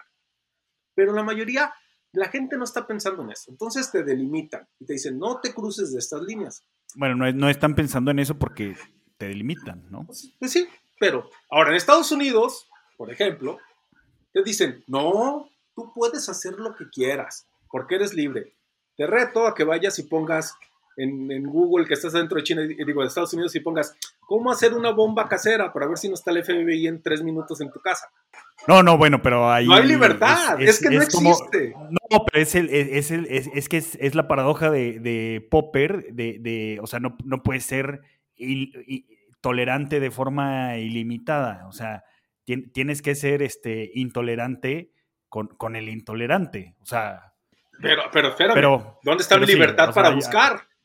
Pero 0.93 1.11
la 1.11 1.23
mayoría, 1.23 1.73
la 2.11 2.29
gente 2.29 2.55
no 2.55 2.63
está 2.63 2.85
pensando 2.85 3.23
en 3.23 3.31
eso. 3.31 3.49
Entonces 3.49 3.89
te 3.91 4.03
delimitan 4.03 4.67
y 4.79 4.85
te 4.85 4.93
dicen, 4.93 5.17
no 5.17 5.41
te 5.41 5.55
cruces 5.55 5.91
de 5.91 5.97
estas 5.97 6.21
líneas. 6.21 6.63
Bueno, 6.93 7.15
no, 7.15 7.31
no 7.31 7.49
están 7.49 7.73
pensando 7.73 8.11
en 8.11 8.19
eso 8.19 8.37
porque 8.37 8.75
te 9.17 9.27
delimitan, 9.27 9.89
¿no? 9.89 10.05
Pues, 10.05 10.31
pues 10.37 10.51
sí, 10.51 10.67
pero 10.99 11.27
ahora 11.49 11.71
en 11.71 11.77
Estados 11.77 12.11
Unidos, 12.11 12.69
por 12.97 13.11
ejemplo, 13.11 13.59
te 14.33 14.43
dicen, 14.43 14.83
no, 14.87 15.49
tú 15.75 15.91
puedes 15.93 16.27
hacer 16.29 16.53
lo 16.53 16.75
que 16.75 16.89
quieras, 16.89 17.47
porque 17.69 17.95
eres 17.95 18.13
libre. 18.13 18.53
Te 18.97 19.07
reto 19.07 19.47
a 19.47 19.53
que 19.53 19.63
vayas 19.63 19.99
y 19.99 20.03
pongas 20.03 20.55
en, 20.97 21.29
en, 21.31 21.43
Google 21.43 21.85
que 21.85 21.93
estás 21.93 22.13
dentro 22.13 22.37
de 22.37 22.43
China, 22.43 22.61
digo, 22.61 23.01
de 23.01 23.07
Estados 23.07 23.33
Unidos, 23.33 23.55
y 23.55 23.59
pongas 23.59 23.95
cómo 24.21 24.51
hacer 24.51 24.73
una 24.73 24.91
bomba 24.91 25.27
casera 25.27 25.73
para 25.73 25.87
ver 25.87 25.97
si 25.97 26.07
no 26.07 26.13
está 26.13 26.31
el 26.31 26.43
FBI 26.43 26.87
en 26.87 27.01
tres 27.01 27.21
minutos 27.21 27.59
en 27.61 27.71
tu 27.71 27.79
casa. 27.81 28.09
No, 28.67 28.81
no, 28.81 28.97
bueno, 28.97 29.21
pero 29.21 29.51
ahí. 29.51 29.67
No 29.67 29.75
hay 29.75 29.85
libertad, 29.85 30.61
es, 30.61 30.69
es, 30.69 30.75
es 30.75 30.81
que 30.81 30.95
no 30.95 31.01
es 31.01 31.07
existe. 31.07 31.71
Como, 31.73 31.89
no, 31.89 32.25
pero 32.25 32.41
es, 32.41 32.55
el, 32.55 32.69
es, 32.69 33.11
el, 33.11 33.27
es, 33.27 33.69
que 33.69 33.77
es, 33.77 34.15
la 34.15 34.27
paradoja 34.27 34.71
de, 34.71 34.99
de 34.99 35.45
Popper, 35.51 36.13
de, 36.13 36.37
de, 36.39 36.79
o 36.81 36.87
sea, 36.87 36.99
no, 36.99 37.17
no 37.25 37.43
puede 37.43 37.59
ser 37.59 38.01
il, 38.35 38.83
il, 38.87 39.05
tolerante 39.41 39.99
de 39.99 40.11
forma 40.11 40.77
ilimitada, 40.77 41.67
o 41.67 41.71
sea, 41.71 42.03
tien, 42.45 42.71
tienes 42.71 43.01
que 43.01 43.15
ser 43.15 43.41
este, 43.41 43.91
intolerante 43.93 44.91
con, 45.29 45.47
con 45.47 45.75
el 45.75 45.89
intolerante, 45.89 46.75
o 46.81 46.85
sea. 46.85 47.33
Pero, 47.81 48.03
pero 48.11 48.29
espérame, 48.29 48.53
pero, 48.53 48.99
¿dónde 49.03 49.23
está 49.23 49.37
mi 49.37 49.45
libertad 49.45 49.89
sí, 49.89 49.93
para 49.93 50.07
sea, 50.07 50.15
buscar? 50.15 50.55
Ya, 50.55 50.75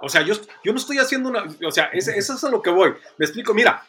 o 0.00 0.08
sea, 0.08 0.22
yo, 0.22 0.34
yo 0.64 0.72
no 0.72 0.78
estoy 0.78 0.98
haciendo 0.98 1.28
una. 1.28 1.44
O 1.66 1.70
sea, 1.70 1.86
eso 1.86 2.12
es 2.12 2.44
a 2.44 2.50
lo 2.50 2.62
que 2.62 2.70
voy. 2.70 2.92
Me 3.18 3.24
explico, 3.24 3.54
mira. 3.54 3.82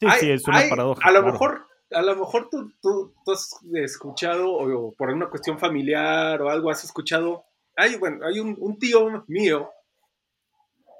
Sí, 0.00 0.06
hay, 0.06 0.20
sí, 0.20 0.30
es 0.30 0.46
una 0.46 0.58
hay, 0.58 0.70
paradoja. 0.70 1.00
A 1.02 1.10
lo 1.10 1.20
claro. 1.20 1.32
mejor, 1.32 1.66
a 1.90 2.02
lo 2.02 2.16
mejor 2.16 2.48
tú, 2.50 2.72
tú, 2.80 3.14
tú, 3.24 3.32
has 3.32 3.58
escuchado, 3.74 4.52
o 4.52 4.94
por 4.94 5.10
una 5.10 5.28
cuestión 5.28 5.58
familiar 5.58 6.40
o 6.42 6.48
algo, 6.48 6.70
has 6.70 6.84
escuchado. 6.84 7.44
Hay, 7.76 7.96
bueno, 7.96 8.24
hay 8.26 8.40
un, 8.40 8.56
un, 8.58 8.78
tío 8.78 9.24
mío 9.28 9.70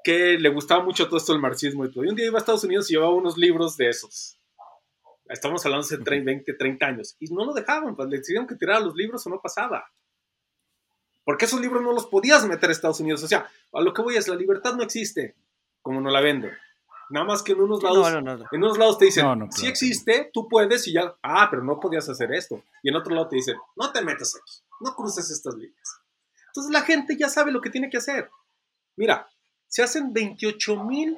que 0.03 0.37
le 0.37 0.49
gustaba 0.49 0.83
mucho 0.83 1.07
todo 1.07 1.17
esto 1.17 1.33
del 1.33 1.41
marxismo 1.41 1.85
y 1.85 1.91
todo. 1.91 2.03
Y 2.03 2.09
un 2.09 2.15
día 2.15 2.25
iba 2.25 2.37
a 2.37 2.39
Estados 2.39 2.63
Unidos 2.63 2.89
y 2.89 2.93
llevaba 2.93 3.13
unos 3.13 3.37
libros 3.37 3.77
de 3.77 3.89
esos. 3.89 4.38
Estamos 5.29 5.63
hablando 5.65 5.87
de 5.87 5.97
30, 5.99 6.25
20, 6.25 6.53
30 6.53 6.85
años. 6.85 7.15
Y 7.19 7.31
no 7.31 7.45
lo 7.45 7.53
dejaban, 7.53 7.95
pues 7.95 8.09
le 8.09 8.17
decidieron 8.17 8.47
que 8.47 8.55
tirara 8.55 8.79
los 8.79 8.95
libros 8.95 9.25
o 9.25 9.29
no 9.29 9.39
pasaba. 9.39 9.89
Porque 11.23 11.45
esos 11.45 11.61
libros 11.61 11.83
no 11.83 11.93
los 11.93 12.07
podías 12.07 12.45
meter 12.47 12.69
a 12.69 12.73
Estados 12.73 12.99
Unidos. 12.99 13.23
O 13.23 13.27
sea, 13.27 13.47
a 13.71 13.81
lo 13.81 13.93
que 13.93 14.01
voy 14.01 14.17
es, 14.17 14.27
la 14.27 14.35
libertad 14.35 14.73
no 14.73 14.81
existe, 14.81 15.35
como 15.81 16.01
no 16.01 16.09
la 16.09 16.21
venden. 16.21 16.51
Nada 17.11 17.25
más 17.25 17.43
que 17.43 17.53
en 17.53 17.61
unos 17.61 17.81
lados, 17.81 18.11
no, 18.11 18.21
no, 18.21 18.37
no. 18.37 18.45
en 18.51 18.63
unos 18.63 18.77
lados 18.77 18.97
te 18.97 19.05
dicen, 19.05 19.25
no, 19.39 19.51
si 19.51 19.67
existe, 19.67 20.29
tú 20.31 20.47
puedes 20.47 20.87
y 20.87 20.93
ya, 20.93 21.15
ah, 21.23 21.47
pero 21.49 21.63
no 21.63 21.79
podías 21.79 22.07
hacer 22.07 22.31
esto. 22.33 22.63
Y 22.83 22.89
en 22.89 22.95
otro 22.95 23.13
lado 23.13 23.27
te 23.27 23.35
dicen, 23.35 23.55
no 23.75 23.91
te 23.91 24.01
metas 24.03 24.35
aquí, 24.35 24.53
no 24.79 24.95
cruces 24.95 25.29
estas 25.31 25.55
líneas. 25.55 26.01
Entonces 26.47 26.71
la 26.71 26.81
gente 26.81 27.17
ya 27.17 27.29
sabe 27.29 27.51
lo 27.51 27.61
que 27.61 27.71
tiene 27.71 27.89
que 27.89 27.97
hacer. 27.97 28.29
Mira, 28.95 29.27
se 29.67 29.81
hacen 29.81 30.13
28 30.13 30.83
mil, 30.83 31.17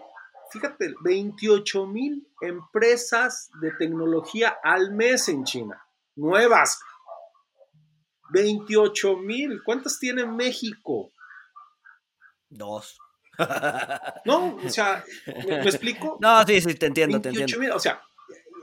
fíjate, 0.51 0.93
28 1.01 1.87
mil 1.87 2.27
empresas 2.41 3.49
de 3.61 3.71
tecnología 3.71 4.57
al 4.63 4.91
mes 4.91 5.29
en 5.29 5.43
China, 5.43 5.83
nuevas. 6.15 6.79
28 8.31 9.17
mil. 9.17 9.61
¿Cuántas 9.63 9.99
tiene 9.99 10.25
México? 10.25 11.11
Dos. 12.49 12.97
no, 14.25 14.57
o 14.57 14.69
sea, 14.69 15.03
¿me, 15.25 15.45
¿me, 15.45 15.63
explico? 15.63 16.17
No, 16.21 16.45
sí, 16.45 16.61
sí, 16.61 16.75
te 16.75 16.85
entiendo, 16.85 17.19
28, 17.19 17.21
te 17.21 17.29
entiendo. 17.29 17.59
Mil, 17.59 17.71
o 17.71 17.79
sea, 17.79 18.01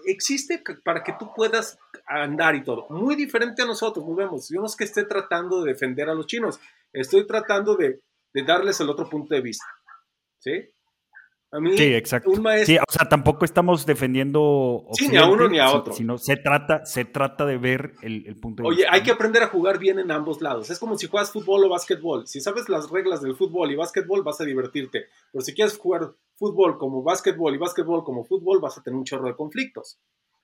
existe 0.05 0.63
para 0.85 1.03
que 1.03 1.15
tú 1.19 1.33
puedas 1.35 1.79
andar 2.07 2.55
y 2.55 2.63
todo. 2.63 2.87
Muy 2.91 3.17
diferente 3.17 3.63
a 3.63 3.67
nosotros, 3.67 4.07
nos 4.07 4.17
vemos. 4.17 4.49
Yo 4.49 4.61
no 4.61 4.67
es 4.67 4.77
que 4.77 4.85
esté 4.85 5.05
tratando 5.05 5.63
de 5.63 5.73
defender 5.73 6.09
a 6.09 6.15
los 6.15 6.27
chinos, 6.27 6.61
estoy 6.93 7.27
tratando 7.27 7.75
de, 7.77 8.01
de 8.33 8.43
darles 8.43 8.81
el 8.81 8.91
otro 8.91 9.09
punto 9.09 9.35
de 9.35 9.41
vista. 9.41 9.67
¿Sí? 10.39 10.71
A 11.51 11.61
mí, 11.61 11.77
sí, 11.79 11.95
exacto. 11.95 12.31
Un 12.31 12.43
maestro... 12.43 12.67
Sí, 12.67 12.79
o 12.79 12.93
sea, 12.93 13.09
tampoco 13.09 13.47
estamos 13.47 13.87
defendiendo. 13.87 14.87
Sí, 14.93 15.09
ni 15.09 15.17
a 15.17 15.27
uno 15.27 15.49
ni 15.49 15.59
a 15.59 15.73
otro. 15.73 15.95
Sino 15.95 16.19
se 16.19 16.37
trata, 16.37 16.85
se 16.85 17.07
trata 17.07 17.47
de 17.47 17.57
ver 17.57 17.95
el, 18.03 18.27
el 18.27 18.37
punto 18.37 18.63
de 18.63 18.69
Oye, 18.69 18.77
vista. 18.79 18.93
hay 18.93 19.03
que 19.03 19.11
aprender 19.13 19.43
a 19.43 19.47
jugar 19.49 19.79
bien 19.79 19.99
en 19.99 20.11
ambos 20.11 20.43
lados. 20.43 20.69
Es 20.69 20.79
como 20.79 20.99
si 20.99 21.07
juegas 21.07 21.33
fútbol 21.33 21.65
o 21.65 21.69
básquetbol. 21.71 22.27
Si 22.27 22.41
sabes 22.41 22.69
las 22.69 22.91
reglas 22.91 23.23
del 23.23 23.35
fútbol 23.35 23.71
y 23.71 23.77
básquetbol, 23.77 24.23
vas 24.23 24.41
a 24.41 24.45
divertirte. 24.45 25.07
Pero 25.33 25.43
si 25.43 25.55
quieres 25.55 25.79
jugar 25.79 26.13
fútbol 26.37 26.77
como 26.77 27.03
básquetbol 27.03 27.55
y 27.55 27.59
básquetbol 27.59 28.05
como 28.05 28.25
fútbol, 28.25 28.61
vas 28.61 28.77
a 28.77 28.83
tener 28.83 28.99
un 28.99 29.05
chorro 29.05 29.29
de 29.29 29.35
conflictos. 29.35 29.99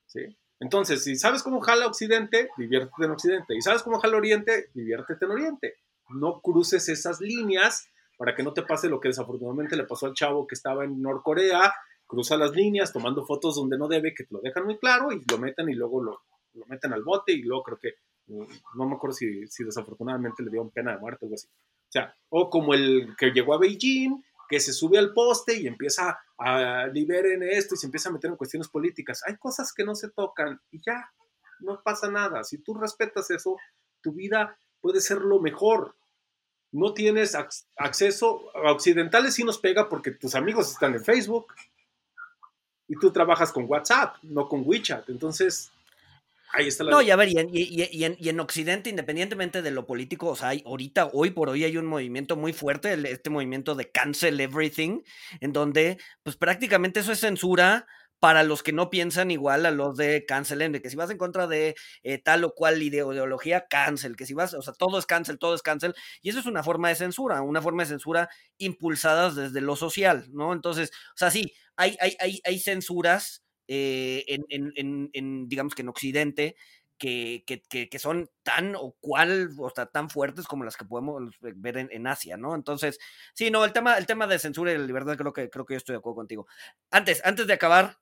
¿Sí? 0.07 0.21
Entonces, 0.61 1.05
si 1.05 1.17
sabes 1.17 1.43
cómo 1.43 1.61
jala 1.61 1.87
Occidente, 1.87 2.49
diviértete 2.57 3.05
en 3.05 3.11
Occidente. 3.11 3.55
Y 3.55 3.61
sabes 3.61 3.83
cómo 3.83 3.99
jala 3.99 4.17
Oriente, 4.17 4.71
diviértete 4.73 5.27
en 5.27 5.31
Oriente. 5.33 5.75
No 6.09 6.41
cruces 6.41 6.89
esas 6.89 7.21
líneas 7.21 7.89
para 8.16 8.35
que 8.35 8.42
no 8.42 8.52
te 8.52 8.62
pase 8.62 8.88
lo 8.88 9.00
que 9.00 9.09
desafortunadamente 9.09 9.76
le 9.76 9.85
pasó 9.85 10.06
al 10.06 10.14
chavo 10.14 10.47
que 10.47 10.54
estaba 10.54 10.85
en 10.85 11.00
Norcorea, 11.00 11.73
cruza 12.06 12.37
las 12.37 12.52
líneas 12.52 12.92
tomando 12.92 13.25
fotos 13.25 13.56
donde 13.56 13.78
no 13.78 13.88
debe, 13.88 14.14
que 14.14 14.25
te 14.25 14.35
lo 14.35 14.40
dejan 14.40 14.64
muy 14.64 14.78
claro 14.78 15.12
y 15.12 15.23
lo 15.30 15.38
meten 15.38 15.68
y 15.68 15.75
luego 15.75 16.02
lo, 16.02 16.23
lo 16.54 16.66
meten 16.66 16.92
al 16.92 17.02
bote 17.02 17.33
y 17.33 17.42
luego 17.42 17.62
creo 17.62 17.78
que, 17.78 17.94
no 18.26 18.88
me 18.88 18.94
acuerdo 18.94 19.14
si, 19.14 19.47
si 19.49 19.64
desafortunadamente 19.64 20.42
le 20.42 20.50
dio 20.50 20.68
pena 20.71 20.92
de 20.92 20.99
muerte 20.99 21.25
o 21.25 21.26
algo 21.26 21.35
así. 21.35 21.49
O 21.49 21.92
sea, 21.94 22.16
o 22.30 22.50
como 22.50 22.75
el 22.75 23.14
que 23.18 23.30
llegó 23.30 23.54
a 23.54 23.59
Beijing, 23.59 24.23
que 24.49 24.61
se 24.61 24.73
sube 24.73 24.99
al 24.99 25.12
poste 25.12 25.59
y 25.59 25.66
empieza 25.66 26.18
a 26.38 26.87
liberen 26.88 27.42
esto 27.42 27.75
y 27.75 27.78
se 27.78 27.87
empieza 27.87 28.09
a 28.09 28.12
meter 28.12 28.30
en 28.30 28.37
cuestiones 28.37 28.68
políticas. 28.68 29.23
Hay 29.26 29.37
cosas 29.37 29.73
que 29.73 29.85
no 29.85 29.94
se 29.94 30.11
tocan 30.11 30.61
y 30.71 30.80
ya, 30.85 31.11
no 31.61 31.80
pasa 31.83 32.11
nada. 32.11 32.44
Si 32.44 32.59
tú 32.59 32.75
respetas 32.75 33.30
eso, 33.30 33.56
tu 34.02 34.12
vida 34.12 34.59
puede 34.80 35.00
ser 35.00 35.18
lo 35.18 35.40
mejor 35.40 35.97
no 36.75 36.93
tienes 36.93 37.37
acceso 37.76 38.50
a 38.52 38.73
occidentales 38.73 39.35
sí 39.35 39.45
nos 39.45 39.59
pega 39.59 39.88
porque 39.88 40.11
tus 40.11 40.35
amigos 40.35 40.73
están 40.73 40.93
en 40.95 41.04
Facebook 41.04 41.47
y 42.88 42.99
tú 42.99 43.12
trabajas 43.12 43.52
con 43.52 43.66
WhatsApp, 43.69 44.16
no 44.25 44.49
con 44.49 44.64
WeChat. 44.66 45.09
Entonces, 45.09 45.71
ahí 46.52 46.66
está 46.66 46.83
la... 46.83 46.90
No, 46.90 47.00
y 47.00 47.12
a 47.12 47.16
ver, 47.16 47.28
y 47.28 47.38
en, 47.38 47.49
y, 47.52 47.62
y, 47.62 48.04
en, 48.04 48.16
y 48.19 48.28
en, 48.28 48.40
Occidente, 48.40 48.90
independientemente 48.90 49.62
de 49.62 49.71
lo 49.71 49.87
político, 49.87 50.26
o 50.26 50.37
sea, 50.37 50.49
hay, 50.49 50.64
ahorita, 50.66 51.11
hoy 51.12 51.31
por 51.31 51.49
hoy 51.49 51.62
hay 51.62 51.76
un 51.76 51.87
movimiento 51.87 52.35
muy 52.35 52.52
fuerte, 52.52 52.93
este 53.09 53.31
movimiento 53.31 53.76
de 53.76 53.90
cancel 53.93 54.40
everything, 54.40 55.02
en 55.40 55.52
donde, 55.52 55.99
pues 56.25 56.35
prácticamente 56.35 57.00
eso 57.00 57.12
es 57.12 57.21
censura 57.21 57.87
para 58.25 58.43
los 58.43 58.62
que 58.62 58.73
no 58.73 58.88
piensan 58.88 59.31
igual 59.31 59.66
a 59.66 59.71
los 59.71 59.99
de 59.99 60.25
cancelen, 60.25 60.73
de 60.73 60.81
que 60.81 60.88
si 60.88 60.97
vas 60.97 61.11
en 61.11 61.19
contra 61.19 61.47
de 61.47 61.75
eh, 62.02 62.16
tal 62.16 62.43
o 62.45 62.54
cual 62.54 62.83
ideología, 62.83 63.66
cancel, 63.69 64.16
que 64.16 64.25
si 64.25 64.33
vas, 64.33 64.54
o 64.54 64.62
sea, 64.62 64.73
todo 64.73 64.99
es 64.99 65.04
cancel, 65.04 65.38
todo 65.38 65.54
es 65.54 65.61
cancel, 65.61 65.95
y 66.23 66.31
eso 66.31 66.38
es 66.38 66.47
una 66.47 66.62
forma 66.62 66.88
de 66.88 66.95
censura, 66.95 67.43
una 67.43 67.61
forma 67.61 67.83
de 67.83 67.90
censura 67.90 68.31
impulsadas 68.57 69.37
desde 69.37 69.61
lo 69.61 69.76
social, 69.76 70.26
¿no? 70.33 70.54
Entonces, 70.54 70.90
o 71.09 71.19
sea, 71.19 71.31
sí, 71.31 71.52
hay, 71.76 71.99
hay, 72.00 72.16
hay, 72.19 72.40
hay 72.45 72.59
censuras 72.61 73.45
eh, 73.69 74.25
en, 74.26 75.47
digamos 75.47 75.75
que 75.75 75.83
en 75.83 75.88
Occidente, 75.90 76.57
que, 76.97 77.45
que, 77.47 77.99
son 77.99 78.31
tan 78.43 78.75
o 78.75 78.97
cual, 79.00 79.50
o 79.59 79.69
sea, 79.69 79.85
tan 79.85 80.09
fuertes 80.09 80.47
como 80.47 80.64
las 80.64 80.78
que 80.78 80.87
podemos 80.87 81.23
ver 81.43 81.76
en, 81.76 82.07
Asia, 82.07 82.38
¿no? 82.38 82.54
Entonces, 82.54 82.99
sí, 83.35 83.50
no, 83.50 83.66
el 83.66 83.75
tema, 83.75 83.99
el 83.99 84.07
tema 84.07 84.26
de 84.26 84.38
censura 84.38 84.73
y 84.73 84.78
la 84.78 84.87
libertad 84.87 85.19
creo 85.19 85.35
que, 85.35 85.50
creo 85.50 85.66
que 85.66 85.75
yo 85.75 85.78
estoy 85.78 85.93
de 85.93 85.99
acuerdo 85.99 86.16
contigo. 86.16 86.47
Antes, 86.90 87.21
antes 87.23 87.47
de 87.47 87.52
acabar, 87.52 87.99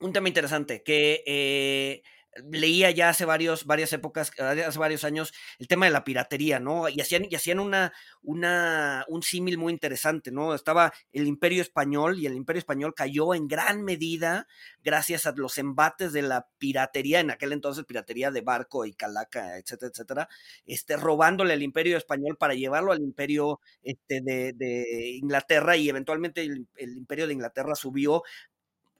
un 0.00 0.12
tema 0.12 0.28
interesante, 0.28 0.82
que 0.82 1.22
eh, 1.26 2.02
leía 2.50 2.90
ya 2.90 3.08
hace 3.08 3.24
varios, 3.24 3.66
varias 3.66 3.92
épocas, 3.92 4.30
hace 4.38 4.78
varios 4.78 5.04
años, 5.04 5.32
el 5.58 5.66
tema 5.68 5.86
de 5.86 5.92
la 5.92 6.04
piratería, 6.04 6.60
¿no? 6.60 6.88
Y 6.88 7.00
hacían, 7.00 7.26
y 7.28 7.34
hacían 7.34 7.58
una, 7.58 7.92
una, 8.22 9.04
un 9.08 9.22
símil 9.22 9.58
muy 9.58 9.72
interesante, 9.72 10.30
¿no? 10.30 10.54
Estaba 10.54 10.92
el 11.12 11.26
imperio 11.26 11.62
español 11.62 12.18
y 12.18 12.26
el 12.26 12.34
imperio 12.34 12.58
español 12.60 12.94
cayó 12.94 13.34
en 13.34 13.48
gran 13.48 13.82
medida 13.82 14.46
gracias 14.82 15.26
a 15.26 15.32
los 15.36 15.58
embates 15.58 16.12
de 16.12 16.22
la 16.22 16.48
piratería, 16.58 17.20
en 17.20 17.30
aquel 17.30 17.52
entonces 17.52 17.84
piratería 17.84 18.30
de 18.30 18.40
barco 18.42 18.84
y 18.84 18.94
calaca, 18.94 19.58
etcétera, 19.58 19.90
etcétera, 19.92 20.28
este, 20.66 20.96
robándole 20.96 21.52
al 21.54 21.62
imperio 21.62 21.96
español 21.96 22.36
para 22.36 22.54
llevarlo 22.54 22.92
al 22.92 23.02
imperio 23.02 23.60
este, 23.82 24.20
de, 24.22 24.52
de 24.54 25.10
Inglaterra 25.16 25.76
y 25.76 25.88
eventualmente 25.88 26.42
el, 26.42 26.66
el 26.76 26.96
imperio 26.96 27.26
de 27.26 27.34
Inglaterra 27.34 27.74
subió 27.74 28.22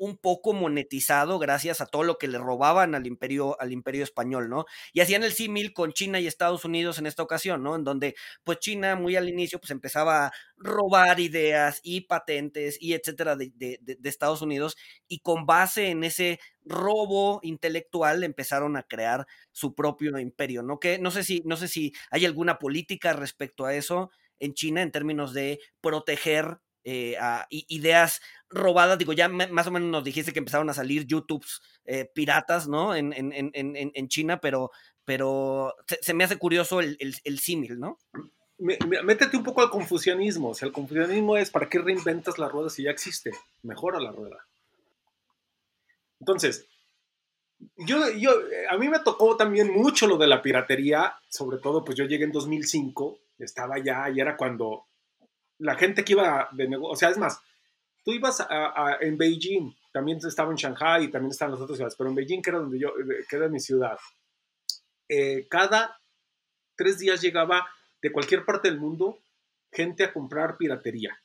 un 0.01 0.17
poco 0.17 0.55
monetizado 0.55 1.39
gracias 1.39 1.83
a 1.83 1.87
todo 1.87 2.05
lo 2.05 2.17
que 2.17 2.27
le 2.27 2.39
robaban 2.39 2.95
al 2.95 3.07
imperio, 3.07 3.61
al 3.61 3.71
imperio 3.71 4.03
español, 4.03 4.49
¿no? 4.49 4.65
Y 4.95 5.01
hacían 5.01 5.25
el 5.25 5.33
símil 5.33 5.75
con 5.75 5.93
China 5.93 6.19
y 6.21 6.27
Estados 6.27 6.65
Unidos 6.65 6.99
en 6.99 7.07
esta 7.07 7.23
ocasión, 7.23 7.63
¿no? 7.63 7.77
En 7.77 7.85
donde, 7.85 8.15
pues 8.43 8.61
China 8.61 8.97
muy 8.97 9.17
al 9.17 9.29
inicio, 9.29 9.61
pues 9.61 9.71
empezaba 9.71 10.27
a 10.29 10.33
robar 10.57 11.21
ideas 11.21 11.81
y 11.83 12.03
patentes 12.03 12.79
y 12.81 12.95
etcétera 12.95 13.37
de, 13.37 13.53
de 13.57 14.09
Estados 14.09 14.41
Unidos 14.41 14.77
y 15.07 15.21
con 15.21 15.45
base 15.45 15.89
en 15.91 16.03
ese 16.05 16.41
robo 16.65 17.41
intelectual 17.43 18.25
empezaron 18.25 18.77
a 18.79 18.83
crear 18.85 19.27
su 19.53 19.75
propio 19.75 20.19
imperio, 20.19 20.63
¿no? 20.63 20.79
Que 20.81 20.99
no 20.99 21.11
sé 21.11 21.25
si, 21.25 21.43
no 21.45 21.57
sé 21.59 21.69
si 21.69 21.93
hay 22.11 22.25
alguna 22.25 22.59
política 22.59 23.13
respecto 23.13 23.67
a 23.67 23.75
eso 23.75 24.11
en 24.39 24.55
China 24.55 24.81
en 24.83 24.93
términos 24.93 25.35
de 25.35 25.61
proteger 25.83 26.59
eh, 26.85 27.17
ideas 27.51 28.21
robadas. 28.49 28.99
Digo, 28.99 29.13
ya 29.13 29.29
más 29.29 29.67
o 29.67 29.71
menos 29.71 29.89
nos 29.89 30.05
dijiste 30.05 30.33
que 30.33 30.39
empezaron 30.39 30.71
a 30.71 30.75
salir 30.75 31.07
YouTubes 31.07 31.61
eh, 31.85 32.11
piratas, 32.15 32.69
¿no? 32.69 32.95
En, 32.95 33.13
en, 33.15 34.09
China, 34.09 34.41
pero, 34.41 34.71
pero 35.05 35.75
se, 35.87 36.15
me 36.15 36.25
hace 36.25 36.37
curioso 36.37 36.81
el, 36.81 37.39
símil, 37.39 37.79
¿no? 37.79 37.99
Métete 38.59 39.37
un 39.37 39.45
poco 39.45 39.63
al 39.63 39.71
confucianismo. 39.71 40.51
O 40.51 40.55
sea, 40.55 40.67
el 40.67 40.73
confucianismo 40.73 41.37
es 41.37 41.51
¿para 41.51 41.69
qué 41.69 41.79
reinventas 41.79 42.39
la 42.39 42.49
rueda 42.49 42.71
si 42.71 42.83
ya 42.83 42.91
existe? 42.91 43.31
Mejora 43.63 44.01
la 44.01 44.13
rueda. 44.13 44.47
Entonces, 46.21 46.67
yo, 47.77 48.11
yo, 48.11 48.33
a 48.71 48.77
mí 48.77 48.89
me 48.89 49.01
tocó 49.01 49.37
también 49.37 49.73
mucho 49.73 50.07
lo 50.07 50.19
de 50.19 50.27
la 50.27 50.43
piratería, 50.43 51.15
sobre 51.29 51.59
todo, 51.59 51.85
pues 51.85 51.97
yo 51.97 52.05
llegué 52.05 52.25
en 52.25 52.33
2005, 52.33 53.19
estaba 53.39 53.79
ya, 53.79 54.11
y 54.11 54.21
era 54.21 54.37
cuando 54.37 54.87
la 55.61 55.77
gente 55.77 56.05
que 56.05 56.13
iba 56.13 56.49
de 56.53 56.69
negocio, 56.69 56.93
o 56.93 56.97
sea, 56.97 57.11
es 57.11 57.19
más, 57.19 57.41
tú 58.05 58.13
ibas 58.13 58.47
en 59.01 59.17
Beijing, 59.17 59.73
también 59.93 60.19
estaba 60.23 60.51
en 60.51 60.57
Shanghai 60.57 61.05
y 61.05 61.11
también 61.11 61.31
estaban 61.31 61.53
las 61.53 61.61
otras 61.61 61.77
ciudades, 61.77 61.97
pero 61.97 62.11
en 62.11 62.17
Beijing, 62.17 62.43
que 62.43 62.51
era 62.51 62.59
donde 62.59 62.79
yo, 62.79 62.89
eh, 62.89 63.25
que 63.29 63.37
era 63.37 63.49
mi 63.49 63.61
ciudad, 63.61 63.99
eh, 65.09 65.47
cada 65.49 66.01
tres 66.77 66.99
días 66.99 67.21
llegaba 67.21 67.69
de 68.01 68.13
cualquier 68.13 68.45
parte 68.45 68.69
del 68.69 68.81
mundo 68.81 69.19
gente 69.73 70.05
a 70.05 70.13
comprar 70.13 70.57
piratería. 70.57 71.17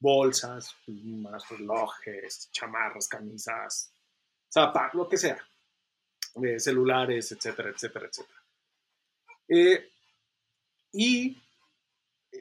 Bolsas, 0.00 0.74
plumas, 0.84 1.48
relojes, 1.48 2.50
chamarras, 2.50 3.06
camisas, 3.06 3.92
zapatos, 4.48 4.94
lo 4.94 5.08
que 5.08 5.16
sea. 5.16 5.38
Eh, 6.42 6.58
celulares, 6.58 7.30
etcétera, 7.30 7.70
etcétera, 7.70 8.08
etcétera. 8.08 8.40
y 10.92 11.42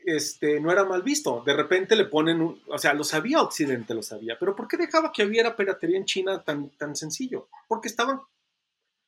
este, 0.05 0.60
no 0.60 0.71
era 0.71 0.86
mal 0.86 1.03
visto. 1.03 1.43
De 1.45 1.53
repente 1.53 1.95
le 1.95 2.05
ponen, 2.05 2.41
un, 2.41 2.62
o 2.67 2.77
sea, 2.77 2.93
lo 2.93 3.03
sabía 3.03 3.41
Occidente, 3.41 3.93
lo 3.93 4.01
sabía, 4.01 4.38
pero 4.39 4.55
¿por 4.55 4.67
qué 4.67 4.77
dejaba 4.77 5.12
que 5.12 5.25
hubiera 5.25 5.56
piratería 5.56 5.97
en 5.97 6.06
China 6.06 6.43
tan, 6.43 6.69
tan 6.71 6.95
sencillo? 6.95 7.49
Porque 7.67 7.88
estaban, 7.88 8.21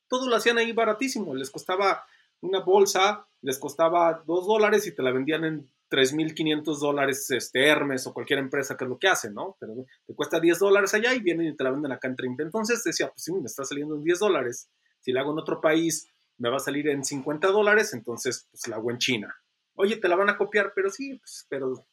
todo 0.08 0.28
lo 0.28 0.36
hacían 0.36 0.58
ahí 0.58 0.72
baratísimo, 0.72 1.34
les 1.34 1.50
costaba 1.50 2.04
una 2.40 2.60
bolsa, 2.60 3.26
les 3.40 3.58
costaba 3.58 4.22
dos 4.26 4.46
dólares 4.46 4.86
y 4.86 4.94
te 4.94 5.02
la 5.02 5.12
vendían 5.12 5.44
en 5.44 5.70
3.500 5.90 6.78
dólares 6.78 7.30
este, 7.30 7.66
Hermes 7.66 8.06
o 8.06 8.12
cualquier 8.12 8.38
empresa 8.38 8.76
que 8.76 8.84
es 8.84 8.90
lo 8.90 8.98
que 8.98 9.08
hace, 9.08 9.30
¿no? 9.30 9.56
Pero 9.60 9.74
te 10.06 10.14
cuesta 10.14 10.40
10 10.40 10.58
dólares 10.58 10.92
allá 10.94 11.14
y 11.14 11.20
vienen 11.20 11.48
y 11.48 11.56
te 11.56 11.64
la 11.64 11.70
venden 11.70 11.92
acá 11.92 12.08
en 12.08 12.16
30. 12.16 12.42
Entonces 12.42 12.82
decía, 12.82 13.08
pues 13.08 13.22
sí, 13.22 13.32
me 13.32 13.46
está 13.46 13.64
saliendo 13.64 13.94
en 13.94 14.02
10 14.02 14.18
dólares. 14.18 14.68
Si 15.00 15.12
la 15.12 15.20
hago 15.20 15.32
en 15.32 15.38
otro 15.38 15.60
país, 15.60 16.08
me 16.38 16.50
va 16.50 16.56
a 16.56 16.60
salir 16.60 16.88
en 16.88 17.04
50 17.04 17.48
dólares, 17.48 17.94
entonces 17.94 18.48
pues 18.50 18.66
la 18.68 18.76
hago 18.76 18.90
en 18.90 18.98
China. 18.98 19.36
Oye, 19.76 19.96
te 19.96 20.08
la 20.08 20.16
van 20.16 20.30
a 20.30 20.36
copiar, 20.36 20.72
pero 20.74 20.90
sí, 20.90 21.14
pues, 21.14 21.46
pero 21.48 21.84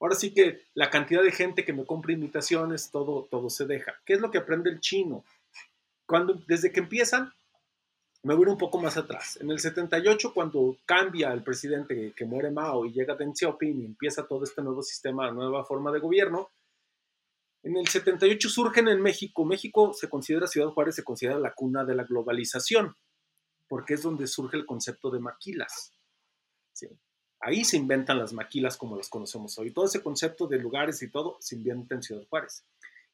ahora 0.00 0.14
sí 0.14 0.32
que 0.32 0.62
la 0.74 0.90
cantidad 0.90 1.22
de 1.22 1.32
gente 1.32 1.64
que 1.64 1.72
me 1.72 1.84
compra 1.84 2.12
imitaciones, 2.12 2.90
todo, 2.90 3.28
todo 3.30 3.50
se 3.50 3.66
deja. 3.66 3.94
¿Qué 4.04 4.14
es 4.14 4.20
lo 4.20 4.30
que 4.30 4.38
aprende 4.38 4.70
el 4.70 4.80
chino? 4.80 5.24
Cuando, 6.06 6.34
desde 6.46 6.72
que 6.72 6.80
empiezan, 6.80 7.32
me 8.22 8.34
voy 8.34 8.46
un 8.46 8.58
poco 8.58 8.78
más 8.78 8.96
atrás. 8.96 9.38
En 9.40 9.50
el 9.50 9.60
78, 9.60 10.32
cuando 10.34 10.76
cambia 10.84 11.32
el 11.32 11.42
presidente 11.42 12.12
que 12.16 12.24
muere 12.24 12.50
Mao 12.50 12.84
y 12.84 12.92
llega 12.92 13.14
Deng 13.14 13.34
Xiaoping 13.34 13.80
y 13.80 13.84
empieza 13.84 14.26
todo 14.26 14.44
este 14.44 14.62
nuevo 14.62 14.82
sistema, 14.82 15.30
nueva 15.30 15.64
forma 15.64 15.92
de 15.92 16.00
gobierno, 16.00 16.50
en 17.62 17.76
el 17.76 17.88
78 17.88 18.48
surgen 18.48 18.88
en 18.88 19.00
México. 19.00 19.44
México 19.44 19.92
se 19.92 20.08
considera, 20.08 20.46
Ciudad 20.46 20.68
Juárez 20.68 20.94
se 20.94 21.04
considera 21.04 21.38
la 21.38 21.54
cuna 21.54 21.84
de 21.84 21.94
la 21.94 22.04
globalización, 22.04 22.96
porque 23.68 23.94
es 23.94 24.02
donde 24.02 24.26
surge 24.26 24.56
el 24.56 24.66
concepto 24.66 25.10
de 25.10 25.20
maquilas. 25.20 25.92
Ahí 27.40 27.64
se 27.64 27.76
inventan 27.76 28.18
las 28.18 28.32
maquilas 28.32 28.76
como 28.76 28.96
las 28.96 29.08
conocemos 29.08 29.56
hoy. 29.58 29.70
Todo 29.70 29.86
ese 29.86 30.02
concepto 30.02 30.46
de 30.46 30.58
lugares 30.58 31.00
y 31.02 31.10
todo 31.10 31.36
se 31.40 31.56
inventa 31.56 31.94
en 31.94 32.02
Ciudad 32.02 32.26
Juárez. 32.28 32.64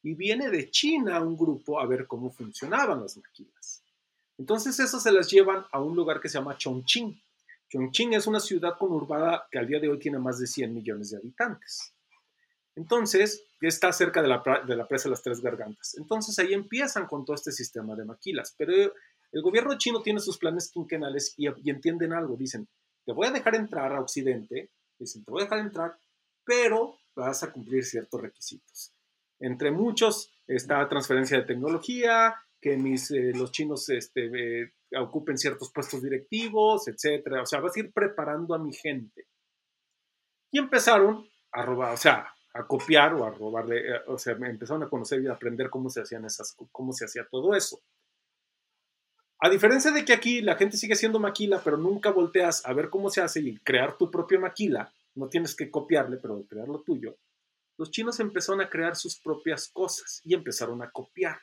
Y 0.03 0.15
viene 0.15 0.51
de 0.51 0.71
China 0.71 1.21
un 1.21 1.37
grupo 1.37 1.81
a 1.81 1.87
ver 1.87 2.07
cómo 2.07 2.31
funcionaban 2.31 3.01
las 3.01 3.17
maquilas. 3.17 3.83
Entonces 4.39 4.79
eso 4.81 4.99
se 4.99 5.13
las 5.13 5.31
llevan 5.31 5.65
a 5.71 5.81
un 5.81 5.95
lugar 5.95 6.21
que 6.21 6.29
se 6.29 6.39
llama 6.39 6.57
Chongqing. 6.57 7.21
Chongqing 7.69 8.15
es 8.15 8.27
una 8.27 8.41
ciudad 8.41 8.77
conurbada 8.79 9.47
que 9.51 9.59
al 9.59 9.67
día 9.67 9.81
de 9.81 9.89
hoy 9.89 9.99
tiene 9.99 10.19
más 10.19 10.39
de 10.39 10.47
100 10.47 10.75
millones 10.75 11.11
de 11.11 11.19
habitantes. 11.19 11.93
Entonces, 12.77 13.47
está 13.61 13.93
cerca 13.93 14.21
de 14.21 14.29
la, 14.29 14.43
presa 14.43 15.05
de 15.05 15.11
las 15.11 15.23
Tres 15.23 15.41
Gargantas. 15.41 15.95
Entonces 15.97 16.39
ahí 16.39 16.53
empiezan 16.53 17.07
con 17.07 17.25
todo 17.25 17.37
este 17.37 17.53
sistema 17.53 17.95
de 17.95 18.05
maquilas. 18.05 18.55
Pero 18.57 18.93
el 19.33 19.43
gobierno 19.43 19.79
chino 19.79 20.03
tiene 20.03 20.21
sus 20.21 20.39
planes 20.39 20.71
quinquenales 20.71 21.35
y 21.37 21.71
entienden 21.71 22.13
algo. 22.13 22.37
Dicen, 22.37 22.69
te 23.05 23.13
voy 23.13 23.27
a 23.27 23.31
dejar 23.31 23.55
entrar 23.55 23.93
a 23.93 24.01
Occidente, 24.01 24.71
te 24.99 25.31
voy 25.31 25.43
a 25.43 25.45
dejar 25.45 25.59
entrar, 25.61 25.99
pero 26.45 26.99
vas 27.15 27.43
a 27.43 27.53
cumplir 27.53 27.85
ciertos 27.85 28.21
requisitos. 28.21 28.95
Entre 29.41 29.71
muchos 29.71 30.33
está 30.47 30.89
transferencia 30.89 31.39
de 31.39 31.45
tecnología, 31.45 32.35
que 32.65 32.73
eh, 32.73 33.33
los 33.35 33.53
chinos 33.53 33.89
este, 33.91 34.63
eh, 34.63 34.73
ocupen 34.99 35.37
ciertos 35.37 35.71
puestos 35.71 36.03
directivos, 36.03 36.89
etcétera. 36.89 37.43
O 37.43 37.47
sea, 37.47 37.61
vas 37.61 37.77
a 37.77 37.81
ir 37.81 37.93
preparando 37.93 38.55
a 38.55 38.59
mi 38.59 38.73
gente. 38.73 39.27
Y 40.51 40.59
empezaron 40.59 41.29
a 41.53 41.63
robar, 41.63 41.93
o 41.93 41.97
sea, 41.99 42.33
a 42.55 42.67
copiar 42.67 43.13
o 43.15 43.25
a 43.25 43.31
robarle, 43.31 43.81
eh, 43.81 44.01
o 44.07 44.17
sea, 44.17 44.33
empezaron 44.33 44.83
a 44.83 44.89
conocer 44.89 45.21
y 45.21 45.27
a 45.27 45.33
aprender 45.33 45.69
cómo 45.69 45.91
se 45.91 46.01
hacían 46.01 46.25
esas, 46.25 46.57
cómo 46.73 46.95
se 46.95 47.05
hacía 47.05 47.27
todo 47.31 47.55
eso. 47.55 47.83
A 49.45 49.51
diferencia 49.51 49.91
de 49.91 50.07
que 50.07 50.15
aquí 50.15 50.41
la 50.41 50.57
gente 50.57 50.79
sigue 50.79 50.97
siendo 50.97 51.21
maquila, 51.21 51.61
pero 51.63 51.77
nunca 51.77 52.11
volteas 52.11 52.65
a 52.65 52.73
ver 52.73 52.89
cómo 52.89 53.11
se 53.11 53.21
hace 53.21 53.41
y 53.41 53.59
crear 53.59 53.99
tu 53.99 54.11
propio 54.11 54.41
maquila, 54.41 54.91
no 55.15 55.29
tienes 55.29 55.55
que 55.55 55.71
copiarle, 55.71 56.17
pero 56.17 56.47
crear 56.47 56.67
lo 56.67 56.81
tuyo, 56.81 57.19
los 57.77 57.91
chinos 57.91 58.21
empezaron 58.21 58.63
a 58.63 58.71
crear 58.71 58.97
sus 58.97 59.21
propias 59.21 59.69
cosas 59.69 60.23
y 60.25 60.33
empezaron 60.33 60.81
a 60.81 60.91
copiar. 60.91 61.41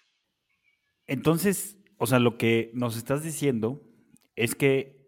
Entonces, 1.05 1.77
o 1.97 2.07
sea, 2.07 2.17
lo 2.17 2.39
que 2.39 2.71
nos 2.73 2.97
estás 2.97 3.21
diciendo 3.21 3.83
es 4.35 4.55
que 4.55 4.99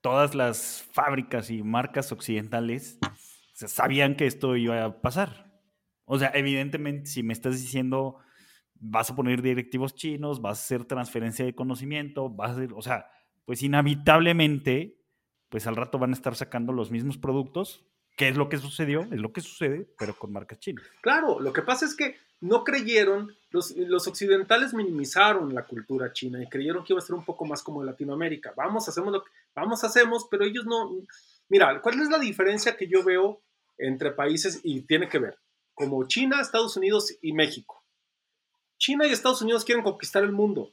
todas 0.00 0.34
las 0.34 0.82
fábricas 0.92 1.48
y 1.48 1.62
marcas 1.62 2.10
occidentales 2.10 2.98
sabían 3.54 4.16
que 4.16 4.26
esto 4.26 4.56
iba 4.56 4.84
a 4.84 5.00
pasar. 5.00 5.62
O 6.06 6.18
sea, 6.18 6.32
evidentemente, 6.34 7.08
si 7.08 7.22
me 7.22 7.34
estás 7.34 7.60
diciendo 7.62 8.18
vas 8.80 9.10
a 9.10 9.14
poner 9.14 9.42
directivos 9.42 9.94
chinos, 9.94 10.40
vas 10.40 10.58
a 10.58 10.62
hacer 10.62 10.84
transferencia 10.84 11.44
de 11.44 11.54
conocimiento, 11.54 12.28
vas 12.28 12.50
a 12.50 12.54
hacer, 12.54 12.72
o 12.74 12.82
sea, 12.82 13.06
pues 13.44 13.62
inevitablemente, 13.62 14.96
pues 15.48 15.66
al 15.66 15.76
rato 15.76 15.98
van 15.98 16.10
a 16.10 16.14
estar 16.14 16.34
sacando 16.34 16.72
los 16.72 16.90
mismos 16.90 17.18
productos, 17.18 17.84
¿Qué 18.16 18.28
es 18.28 18.36
lo 18.36 18.50
que 18.50 18.58
sucedió, 18.58 19.02
es 19.10 19.18
lo 19.18 19.32
que 19.32 19.40
sucede, 19.40 19.88
pero 19.98 20.14
con 20.14 20.30
marcas 20.30 20.58
chinas. 20.58 20.84
Claro, 21.00 21.40
lo 21.40 21.54
que 21.54 21.62
pasa 21.62 21.86
es 21.86 21.96
que 21.96 22.16
no 22.40 22.64
creyeron, 22.64 23.34
los, 23.50 23.74
los, 23.76 24.06
occidentales 24.08 24.74
minimizaron 24.74 25.54
la 25.54 25.64
cultura 25.64 26.12
china 26.12 26.42
y 26.42 26.46
creyeron 26.46 26.84
que 26.84 26.92
iba 26.92 27.00
a 27.00 27.06
ser 27.06 27.14
un 27.14 27.24
poco 27.24 27.46
más 27.46 27.62
como 27.62 27.82
Latinoamérica. 27.82 28.52
Vamos, 28.54 28.86
hacemos 28.88 29.10
lo 29.10 29.22
que, 29.22 29.30
vamos, 29.54 29.84
hacemos, 29.84 30.26
pero 30.30 30.44
ellos 30.44 30.66
no. 30.66 30.90
Mira, 31.48 31.80
¿cuál 31.80 31.98
es 31.98 32.10
la 32.10 32.18
diferencia 32.18 32.76
que 32.76 32.88
yo 32.88 33.02
veo 33.02 33.40
entre 33.78 34.10
países 34.10 34.60
y 34.64 34.82
tiene 34.82 35.08
que 35.08 35.18
ver? 35.18 35.38
Como 35.72 36.06
China, 36.06 36.42
Estados 36.42 36.76
Unidos 36.76 37.16
y 37.22 37.32
México 37.32 37.79
China 38.80 39.06
y 39.06 39.12
Estados 39.12 39.42
Unidos 39.42 39.64
quieren 39.64 39.84
conquistar 39.84 40.24
el 40.24 40.32
mundo, 40.32 40.72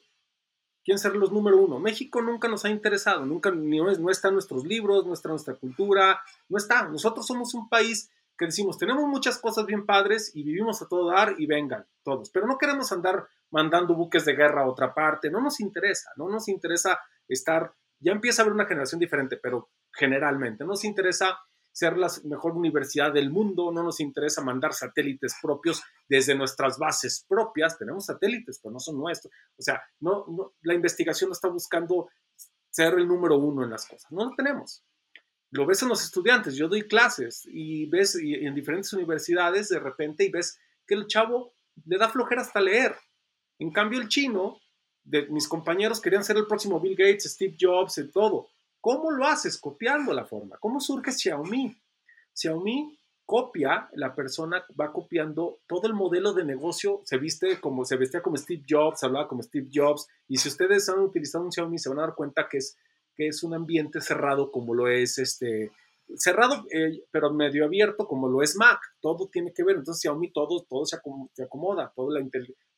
quieren 0.83 0.97
ser 0.97 1.15
los 1.15 1.31
número 1.31 1.57
uno. 1.57 1.77
México 1.77 2.21
nunca 2.21 2.47
nos 2.47 2.63
ha 2.63 2.69
interesado, 2.69 3.25
nunca 3.25 3.51
no, 3.51 3.91
no 3.91 4.09
está 4.09 4.29
en 4.29 4.35
nuestros 4.35 4.65
libros, 4.65 5.05
no 5.05 5.13
está 5.13 5.27
en 5.27 5.33
nuestra 5.33 5.55
cultura, 5.55 6.21
no 6.47 6.57
está. 6.57 6.87
Nosotros 6.87 7.27
somos 7.27 7.53
un 7.53 7.67
país 7.67 8.09
que 8.37 8.45
decimos, 8.45 8.77
tenemos 8.77 9.05
muchas 9.07 9.37
cosas 9.39 9.65
bien 9.65 9.85
padres 9.85 10.31
y 10.33 10.43
vivimos 10.43 10.81
a 10.81 10.87
todo 10.87 11.11
dar 11.11 11.35
y 11.37 11.47
vengan 11.47 11.85
todos, 12.01 12.29
pero 12.29 12.47
no 12.47 12.57
queremos 12.57 12.91
andar 12.93 13.27
mandando 13.49 13.93
buques 13.93 14.23
de 14.25 14.35
guerra 14.35 14.61
a 14.61 14.69
otra 14.69 14.93
parte, 14.93 15.29
no 15.29 15.41
nos 15.41 15.59
interesa, 15.59 16.11
no 16.15 16.29
nos 16.29 16.47
interesa 16.47 16.99
estar, 17.27 17.73
ya 17.99 18.11
empieza 18.11 18.41
a 18.41 18.43
haber 18.43 18.53
una 18.53 18.67
generación 18.67 18.99
diferente, 18.99 19.37
pero 19.37 19.71
generalmente 19.91 20.63
no 20.63 20.71
nos 20.71 20.85
interesa 20.85 21.39
ser 21.77 21.95
la 21.95 22.11
mejor 22.23 22.53
universidad 22.53 23.13
del 23.13 23.29
mundo, 23.29 23.71
no 23.71 23.83
nos 23.83 23.99
interesa 23.99 24.41
mandar 24.41 24.73
satélites 24.73 25.35
propios 25.39 25.83
desde 26.09 26.33
nuestras 26.33 26.79
bases 26.79 27.23
propias, 27.29 27.77
tenemos 27.77 28.07
satélites, 28.07 28.59
pero 28.59 28.73
no 28.73 28.79
son 28.79 28.97
nuestros, 28.97 29.31
o 29.55 29.61
sea, 29.61 29.79
no, 29.99 30.55
la 30.63 30.73
investigación 30.73 31.29
no 31.29 31.33
está 31.33 31.49
buscando 31.49 32.09
ser 32.71 32.95
el 32.95 33.07
número 33.07 33.37
uno 33.37 33.63
en 33.63 33.69
las 33.69 33.85
cosas, 33.85 34.11
no 34.11 34.25
lo 34.25 34.35
tenemos. 34.35 34.83
Lo 35.51 35.67
ves 35.67 35.83
en 35.83 35.89
los 35.89 36.03
estudiantes, 36.03 36.55
yo 36.55 36.67
doy 36.67 36.87
clases 36.87 37.43
y 37.45 37.85
ves 37.85 38.15
en 38.15 38.55
diferentes 38.55 38.91
universidades 38.93 39.69
de 39.69 39.79
repente 39.79 40.23
y 40.23 40.31
ves 40.31 40.59
que 40.87 40.95
el 40.95 41.05
chavo 41.05 41.53
le 41.85 41.99
da 41.99 42.09
flojera 42.09 42.41
hasta 42.41 42.59
leer. 42.59 42.95
En 43.59 43.71
cambio, 43.71 44.01
el 44.01 44.07
chino, 44.07 44.57
de 45.03 45.27
mis 45.27 45.47
compañeros 45.47 46.01
querían 46.01 46.23
ser 46.23 46.37
el 46.37 46.47
próximo 46.47 46.79
Bill 46.79 46.95
Gates, 46.97 47.31
Steve 47.31 47.55
Jobs, 47.59 47.99
y 47.99 48.11
todo. 48.11 48.49
¿Cómo 48.81 49.11
lo 49.11 49.25
haces? 49.25 49.57
Copiando 49.59 50.13
la 50.13 50.25
forma. 50.25 50.57
¿Cómo 50.59 50.79
surge 50.79 51.11
Xiaomi? 51.11 51.75
Xiaomi 52.33 52.97
copia, 53.27 53.89
la 53.93 54.15
persona 54.15 54.65
va 54.79 54.93
copiando 54.93 55.59
todo 55.67 55.85
el 55.87 55.93
modelo 55.93 56.33
de 56.33 56.45
negocio, 56.45 57.01
se 57.03 57.17
viste 57.17 57.59
como 57.59 57.83
se 57.83 57.97
vestía 57.97 58.21
como 58.21 58.37
Steve 58.37 58.63
Jobs, 58.67 59.03
hablaba 59.03 59.27
como 59.27 59.43
Steve 59.43 59.67
Jobs, 59.71 60.07
y 60.29 60.37
si 60.37 60.47
ustedes 60.47 60.87
han 60.87 60.99
utilizado 60.99 61.43
un 61.43 61.51
Xiaomi 61.51 61.77
se 61.77 61.89
van 61.89 61.99
a 61.99 62.03
dar 62.03 62.15
cuenta 62.15 62.47
que 62.49 62.59
es, 62.59 62.77
que 63.13 63.27
es 63.27 63.43
un 63.43 63.53
ambiente 63.53 63.99
cerrado 63.99 64.49
como 64.49 64.73
lo 64.73 64.87
es 64.87 65.17
este, 65.17 65.71
cerrado, 66.15 66.63
eh, 66.71 67.03
pero 67.11 67.33
medio 67.33 67.65
abierto 67.65 68.07
como 68.07 68.29
lo 68.29 68.41
es 68.41 68.55
Mac, 68.55 68.79
todo 69.01 69.27
tiene 69.27 69.51
que 69.53 69.65
ver, 69.65 69.75
entonces 69.75 70.01
Xiaomi 70.03 70.31
todo, 70.31 70.63
todo 70.63 70.85
se, 70.85 70.95
acomoda, 71.43 71.91
todo, 71.93 72.09
la, 72.11 72.25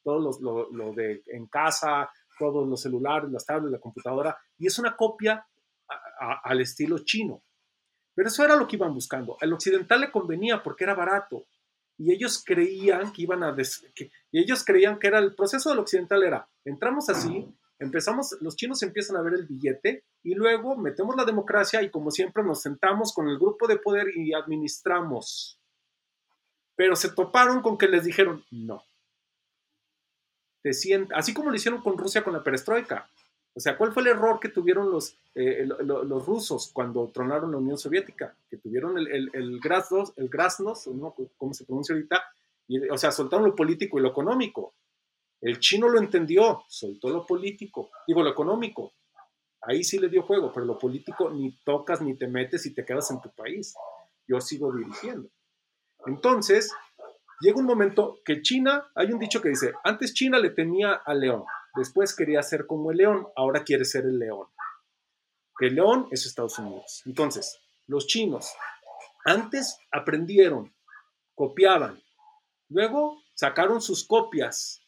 todo 0.04 0.20
lo, 0.42 0.72
lo, 0.72 0.94
de 0.94 1.22
en 1.28 1.46
casa, 1.46 2.10
todos 2.40 2.68
los 2.68 2.82
celulares, 2.82 3.30
las 3.30 3.46
tablets, 3.46 3.74
la 3.74 3.80
computadora, 3.80 4.36
y 4.58 4.66
es 4.66 4.80
una 4.80 4.96
copia 4.96 5.46
al 6.20 6.62
estilo 6.62 7.00
chino. 7.00 7.44
Pero 8.14 8.28
eso 8.28 8.44
era 8.44 8.56
lo 8.56 8.68
que 8.68 8.76
iban 8.76 8.94
buscando. 8.94 9.38
Al 9.40 9.54
occidental 9.54 10.02
le 10.02 10.12
convenía 10.12 10.62
porque 10.62 10.84
era 10.84 10.94
barato. 10.94 11.46
Y 11.98 12.12
ellos 12.14 12.44
creían 12.46 13.12
que 13.12 13.24
iban 13.24 13.44
a... 13.44 13.56
y 14.32 14.40
ellos 14.40 14.64
creían 14.64 15.00
que 15.00 15.08
era 15.08 15.20
el 15.20 15.36
proceso 15.36 15.70
del 15.70 15.80
occidental 15.80 16.24
era, 16.24 16.50
entramos 16.64 17.10
así, 17.10 17.46
empezamos, 17.78 18.38
los 18.40 18.56
chinos 18.56 18.82
empiezan 18.84 19.18
a 19.18 19.22
ver 19.22 19.34
el 19.34 19.46
billete 19.46 20.06
y 20.24 20.34
luego 20.34 20.78
metemos 20.78 21.16
la 21.18 21.26
democracia 21.26 21.82
y 21.82 21.90
como 21.90 22.10
siempre 22.10 22.44
nos 22.44 22.62
sentamos 22.62 23.14
con 23.14 23.28
el 23.28 23.38
grupo 23.38 23.68
de 23.68 23.78
poder 23.78 24.08
y 24.16 24.34
administramos. 24.34 25.60
Pero 26.76 26.96
se 26.96 27.10
toparon 27.10 27.62
con 27.62 27.78
que 27.78 27.90
les 27.90 28.06
dijeron, 28.06 28.46
no. 28.50 28.82
Así 31.14 31.34
como 31.34 31.50
lo 31.50 31.56
hicieron 31.56 31.82
con 31.82 31.98
Rusia 31.98 32.24
con 32.24 32.34
la 32.34 32.44
perestroika. 32.44 33.10
O 33.60 33.62
sea, 33.62 33.78
¿cuál 33.78 33.92
fue 33.92 34.04
el 34.04 34.08
error 34.08 34.40
que 34.40 34.48
tuvieron 34.48 34.90
los, 34.90 35.18
eh, 35.36 35.66
los 35.66 36.26
rusos 36.26 36.72
cuando 36.72 37.10
tronaron 37.10 37.52
la 37.52 37.58
Unión 37.58 37.78
Soviética? 37.78 38.34
Que 38.50 38.56
tuvieron 38.56 38.98
el, 38.98 39.08
el, 39.10 39.30
el, 39.34 39.60
grasnos, 39.60 40.14
el 40.16 40.30
grasnos, 40.30 40.88
¿no? 40.88 41.14
¿cómo 41.38 41.54
se 41.54 41.66
pronuncia 41.66 41.94
ahorita? 41.94 42.24
Y, 42.70 42.88
o 42.88 42.98
sea, 42.98 43.12
soltaron 43.12 43.50
lo 43.50 43.56
político 43.58 44.00
y 44.00 44.02
lo 44.02 44.12
económico. 44.12 44.76
El 45.42 45.60
chino 45.60 45.90
lo 45.90 46.00
entendió, 46.00 46.64
soltó 46.70 47.10
lo 47.10 47.26
político, 47.26 47.90
digo 48.08 48.24
lo 48.24 48.30
económico. 48.30 48.94
Ahí 49.64 49.84
sí 49.84 50.00
le 50.00 50.08
dio 50.08 50.24
juego, 50.24 50.54
pero 50.54 50.66
lo 50.66 50.78
político 50.78 51.30
ni 51.30 51.52
tocas 51.66 52.00
ni 52.00 52.16
te 52.16 52.30
metes 52.30 52.66
y 52.66 52.74
te 52.74 52.86
quedas 52.86 53.12
en 53.12 53.20
tu 53.20 53.30
país. 53.32 53.76
Yo 54.26 54.40
sigo 54.40 54.74
dirigiendo. 54.74 55.28
Entonces, 56.06 56.72
llega 57.42 57.60
un 57.60 57.66
momento 57.66 58.20
que 58.24 58.42
China, 58.42 58.90
hay 58.96 59.12
un 59.12 59.20
dicho 59.20 59.42
que 59.42 59.50
dice, 59.50 59.74
antes 59.84 60.14
China 60.14 60.40
le 60.40 60.52
tenía 60.52 60.94
al 60.94 61.20
león, 61.20 61.44
Después 61.76 62.16
quería 62.16 62.42
ser 62.42 62.66
como 62.66 62.92
el 62.92 62.98
león, 62.98 63.28
ahora 63.36 63.64
quiere 63.64 63.86
ser 63.86 64.06
el 64.06 64.20
león. 64.20 64.48
El 65.60 65.76
león 65.76 66.08
es 66.12 66.26
Estados 66.26 66.58
Unidos. 66.58 67.04
Entonces, 67.06 67.60
los 67.88 68.08
chinos 68.08 68.54
antes 69.26 69.78
aprendieron, 69.92 70.74
copiaban, 71.36 72.02
luego 72.70 73.22
sacaron 73.34 73.82
sus 73.82 74.06
copias 74.08 74.82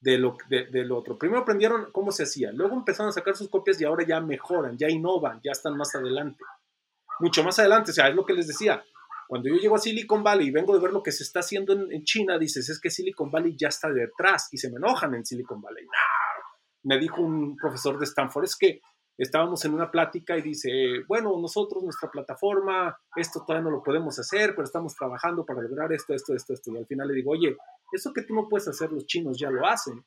de 0.00 0.18
lo, 0.18 0.36
del 0.48 0.92
otro. 0.92 1.18
Primero 1.18 1.42
aprendieron 1.42 1.90
cómo 1.92 2.10
se 2.10 2.24
hacía, 2.24 2.52
luego 2.52 2.74
empezaron 2.74 3.10
a 3.10 3.12
sacar 3.12 3.36
sus 3.36 3.48
copias 3.48 3.80
y 3.80 3.84
ahora 3.84 4.04
ya 4.04 4.20
mejoran, 4.20 4.76
ya 4.76 4.88
innovan, 4.88 5.40
ya 5.44 5.52
están 5.52 5.76
más 5.76 5.94
adelante. 5.94 6.42
Mucho 7.20 7.44
más 7.44 7.58
adelante, 7.58 7.90
o 7.90 7.94
sea, 7.94 8.08
es 8.08 8.14
lo 8.14 8.24
que 8.24 8.32
les 8.32 8.46
decía. 8.46 8.82
Cuando 9.28 9.48
yo 9.48 9.56
llego 9.56 9.76
a 9.76 9.78
Silicon 9.78 10.22
Valley 10.22 10.48
y 10.48 10.50
vengo 10.50 10.74
de 10.74 10.80
ver 10.80 10.92
lo 10.92 11.02
que 11.02 11.12
se 11.12 11.22
está 11.22 11.40
haciendo 11.40 11.72
en, 11.72 12.04
China, 12.04 12.38
dices, 12.38 12.68
es 12.68 12.80
que 12.80 12.90
Silicon 12.90 13.30
Valley 13.30 13.56
ya 13.56 13.68
está 13.68 13.88
detrás 13.90 14.48
y 14.52 14.58
se 14.58 14.70
me 14.70 14.76
enojan 14.76 15.14
en 15.14 15.24
Silicon 15.24 15.62
Valley 15.62 15.86
me 16.84 16.98
dijo 16.98 17.20
un 17.20 17.56
profesor 17.56 17.98
de 17.98 18.04
Stanford, 18.04 18.44
es 18.44 18.56
que 18.56 18.80
estábamos 19.16 19.64
en 19.64 19.74
una 19.74 19.90
plática 19.90 20.36
y 20.36 20.42
dice, 20.42 20.70
bueno, 21.06 21.38
nosotros, 21.40 21.82
nuestra 21.82 22.10
plataforma, 22.10 22.96
esto 23.16 23.44
todavía 23.44 23.64
no 23.64 23.76
lo 23.76 23.82
podemos 23.82 24.18
hacer, 24.18 24.50
pero 24.54 24.64
estamos 24.64 24.94
trabajando 24.94 25.44
para 25.44 25.62
lograr 25.62 25.92
esto, 25.92 26.14
esto, 26.14 26.34
esto, 26.34 26.54
esto. 26.54 26.72
Y 26.72 26.78
al 26.78 26.86
final 26.86 27.08
le 27.08 27.14
digo, 27.14 27.32
oye, 27.32 27.56
eso 27.92 28.12
que 28.12 28.22
tú 28.22 28.34
no 28.34 28.48
puedes 28.48 28.68
hacer, 28.68 28.90
los 28.92 29.06
chinos 29.06 29.38
ya 29.38 29.50
lo 29.50 29.66
hacen. 29.66 30.04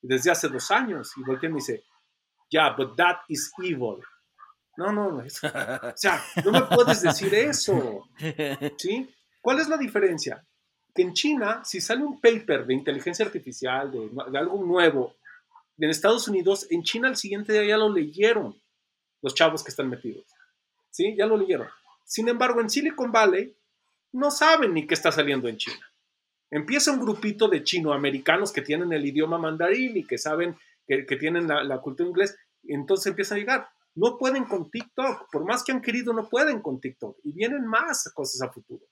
desde 0.00 0.30
hace 0.30 0.48
dos 0.48 0.70
años. 0.70 1.12
Y 1.16 1.22
volteé 1.22 1.48
y 1.48 1.52
me 1.52 1.58
dice, 1.58 1.84
yeah, 2.50 2.74
but 2.76 2.96
that 2.96 3.18
is 3.28 3.52
evil. 3.58 4.02
No, 4.76 4.92
no, 4.92 5.10
no. 5.10 5.18
o 5.18 5.96
sea, 5.96 6.22
no 6.44 6.52
me 6.52 6.62
puedes 6.62 7.02
decir 7.02 7.34
eso. 7.34 8.04
¿Sí? 8.76 9.08
¿Cuál 9.40 9.60
es 9.60 9.68
la 9.68 9.76
diferencia? 9.76 10.44
Que 10.94 11.02
en 11.02 11.12
China, 11.12 11.62
si 11.64 11.80
sale 11.80 12.02
un 12.04 12.20
paper 12.20 12.66
de 12.66 12.74
inteligencia 12.74 13.24
artificial, 13.24 13.90
de 13.90 14.38
algo 14.38 14.64
nuevo, 14.64 15.14
en 15.84 15.90
Estados 15.90 16.28
Unidos, 16.28 16.66
en 16.70 16.82
China 16.82 17.08
al 17.08 17.16
siguiente 17.16 17.52
día 17.52 17.64
ya 17.64 17.76
lo 17.76 17.92
leyeron 17.92 18.60
los 19.22 19.34
chavos 19.34 19.62
que 19.62 19.70
están 19.70 19.88
metidos. 19.88 20.24
¿Sí? 20.90 21.14
Ya 21.16 21.26
lo 21.26 21.36
leyeron. 21.36 21.68
Sin 22.04 22.28
embargo, 22.28 22.60
en 22.60 22.70
Silicon 22.70 23.12
Valley 23.12 23.54
no 24.12 24.30
saben 24.30 24.74
ni 24.74 24.86
qué 24.86 24.94
está 24.94 25.12
saliendo 25.12 25.48
en 25.48 25.58
China. 25.58 25.86
Empieza 26.50 26.92
un 26.92 27.00
grupito 27.00 27.48
de 27.48 27.62
chinoamericanos 27.62 28.52
que 28.52 28.62
tienen 28.62 28.92
el 28.92 29.04
idioma 29.04 29.38
mandarín 29.38 29.96
y 29.96 30.04
que 30.04 30.16
saben 30.16 30.56
que, 30.86 31.04
tienen 31.16 31.46
la, 31.46 31.80
cultura 31.80 32.08
inglés. 32.08 32.36
Entonces 32.64 33.08
empieza 33.08 33.34
a 33.34 33.38
llegar. 33.38 33.68
No 33.94 34.16
pueden 34.16 34.44
con 34.44 34.70
TikTok. 34.70 35.30
Por 35.30 35.44
más 35.44 35.62
que 35.62 35.72
han 35.72 35.82
querido, 35.82 36.14
no 36.14 36.28
pueden 36.28 36.62
con 36.62 36.80
TikTok. 36.80 37.18
Y 37.24 37.32
vienen 37.32 37.66
más 37.66 38.10
cosas 38.14 38.40
a 38.40 38.52
futuro. 38.52 38.84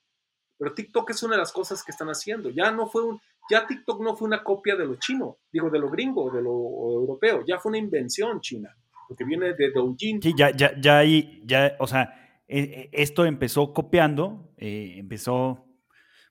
Pero 0.59 0.75
TikTok 0.75 1.11
es 1.11 1.23
una 1.23 1.35
de 1.35 1.41
las 1.41 1.53
cosas 1.53 1.83
que 1.83 1.93
están 1.93 2.09
haciendo. 2.09 2.51
Ya 2.51 2.71
no 2.71 2.87
fue 2.87 3.05
un, 3.05 3.21
ya 3.49 3.67
TikTok 3.67 4.01
no 4.03 4.17
fue 4.17 4.27
una 4.27 4.43
copia 4.43 4.77
de 4.77 4.87
lo 4.87 4.97
chino, 4.97 5.39
digo, 5.53 5.71
de 5.71 5.79
lo 5.79 5.91
gringo, 5.91 6.31
de 6.31 6.43
lo 6.43 6.51
europeo, 6.51 7.45
ya 7.47 7.59
fue 7.59 7.71
una 7.71 7.79
invención 7.79 8.41
china, 8.41 8.77
porque 9.09 9.25
viene 9.25 9.55
de 9.55 9.71
Douyin. 9.71 10.21
Sí, 10.21 10.35
ya, 10.37 10.51
ya, 10.51 10.79
ya 10.81 10.99
ahí, 10.99 11.43
ya, 11.45 11.77
o 11.79 11.87
sea, 11.87 12.43
e, 12.49 12.61
e, 12.61 12.91
esto 12.93 13.25
empezó 13.25 13.73
copiando, 13.73 14.53
eh, 14.57 14.95
empezó, 14.97 15.65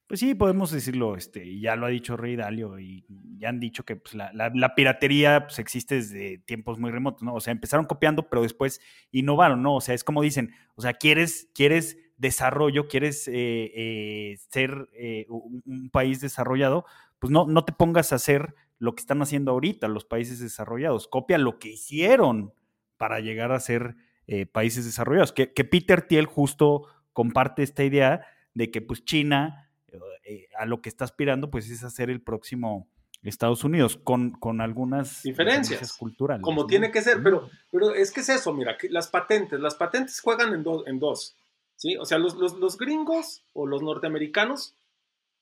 pues 0.07 0.19
sí, 0.19 0.35
podemos 0.35 0.71
decirlo, 0.71 1.15
este, 1.15 1.59
ya 1.59 1.75
lo 1.75 1.85
ha 1.85 1.89
dicho 1.89 2.17
Rey 2.17 2.35
Dalio 2.35 2.79
y 2.79 3.05
ya 3.37 3.49
han 3.49 3.59
dicho 3.59 3.83
que 3.85 3.95
pues, 3.95 4.13
la, 4.13 4.75
piratería 4.75 5.47
pues, 5.47 5.59
existe 5.59 5.95
desde 5.95 6.39
tiempos 6.39 6.79
muy 6.79 6.91
remotos, 6.91 7.23
¿no? 7.23 7.33
O 7.33 7.39
sea, 7.39 7.51
empezaron 7.51 7.85
copiando, 7.85 8.29
pero 8.29 8.41
después 8.41 8.81
innovaron, 9.11 9.63
¿no? 9.63 9.75
O 9.75 9.81
sea, 9.81 9.95
es 9.95 10.03
como 10.03 10.21
dicen, 10.21 10.53
o 10.75 10.81
sea, 10.81 10.93
quieres, 10.93 11.49
quieres 11.53 11.97
desarrollo, 12.17 12.87
quieres 12.87 13.27
eh, 13.27 13.33
eh, 13.33 14.37
ser 14.49 14.89
un, 15.27 15.89
país 15.91 16.21
desarrollado, 16.21 16.85
pues 17.19 17.31
no, 17.31 17.45
no 17.45 17.65
te 17.65 17.73
pongas 17.73 18.11
a 18.11 18.15
hacer 18.15 18.55
lo 18.79 18.95
que 18.95 19.01
están 19.01 19.21
haciendo 19.21 19.51
ahorita 19.51 19.87
los 19.87 20.05
países 20.05 20.39
desarrollados, 20.39 21.07
copia 21.07 21.37
lo 21.37 21.59
que 21.59 21.69
hicieron 21.69 22.53
para 22.97 23.19
llegar 23.19 23.51
a 23.51 23.59
ser 23.59 23.95
eh, 24.27 24.45
países 24.45 24.85
desarrollados. 24.85 25.31
Que, 25.31 25.47
Peter 25.47 26.01
Thiel 26.01 26.25
justo 26.25 26.87
comparte 27.13 27.63
esta 27.63 27.83
idea 27.83 28.25
de 28.53 28.71
que 28.71 28.81
pues 28.81 29.05
China 29.05 29.69
eh, 30.23 30.47
a 30.57 30.65
lo 30.65 30.81
que 30.81 30.89
está 30.89 31.05
aspirando 31.05 31.51
pues 31.51 31.69
es 31.69 31.83
hacer 31.83 32.09
el 32.09 32.21
próximo 32.21 32.89
Estados 33.21 33.63
Unidos 33.63 33.97
con, 34.03 34.31
con 34.31 34.61
algunas 34.61 35.23
diferencias, 35.23 35.93
culturales. 35.93 36.43
Como 36.43 36.67
tiene 36.67 36.91
que 36.91 37.01
ser, 37.01 37.23
pero, 37.23 37.49
pero 37.71 37.95
es 37.95 38.11
que 38.11 38.21
es 38.21 38.29
eso, 38.29 38.53
mira, 38.53 38.77
las 38.89 39.07
patentes, 39.07 39.59
las 39.59 39.75
patentes 39.75 40.21
juegan 40.21 40.53
en, 40.53 40.63
en 40.85 40.99
dos, 40.99 41.35
¿sí? 41.75 41.97
O 41.97 42.05
sea, 42.05 42.17
los, 42.17 42.35
los, 42.35 42.53
los 42.57 42.77
gringos 42.77 43.43
o 43.53 43.67
los 43.67 43.81
norteamericanos 43.81 44.75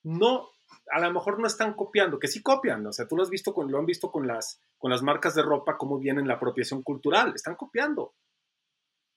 no 0.04 0.50
a 0.92 1.00
lo 1.00 1.12
mejor 1.14 1.40
no 1.40 1.48
están 1.48 1.74
copiando, 1.74 2.20
que 2.20 2.28
sí 2.28 2.42
copian, 2.42 2.86
o 2.86 2.94
sea, 2.94 3.08
tú 3.08 3.16
lo 3.16 3.24
has 3.24 3.30
visto 3.30 3.54
con, 3.54 3.72
lo 3.72 3.80
han 3.80 3.86
visto 3.86 4.12
con 4.12 4.28
las, 4.28 4.60
con 4.78 4.92
las 4.92 5.02
marcas 5.02 5.36
de 5.36 5.42
ropa, 5.42 5.78
cómo 5.78 6.00
viene 6.00 6.26
la 6.26 6.36
apropiación 6.36 6.84
cultural, 6.84 7.34
están 7.36 7.56
copiando, 7.56 8.14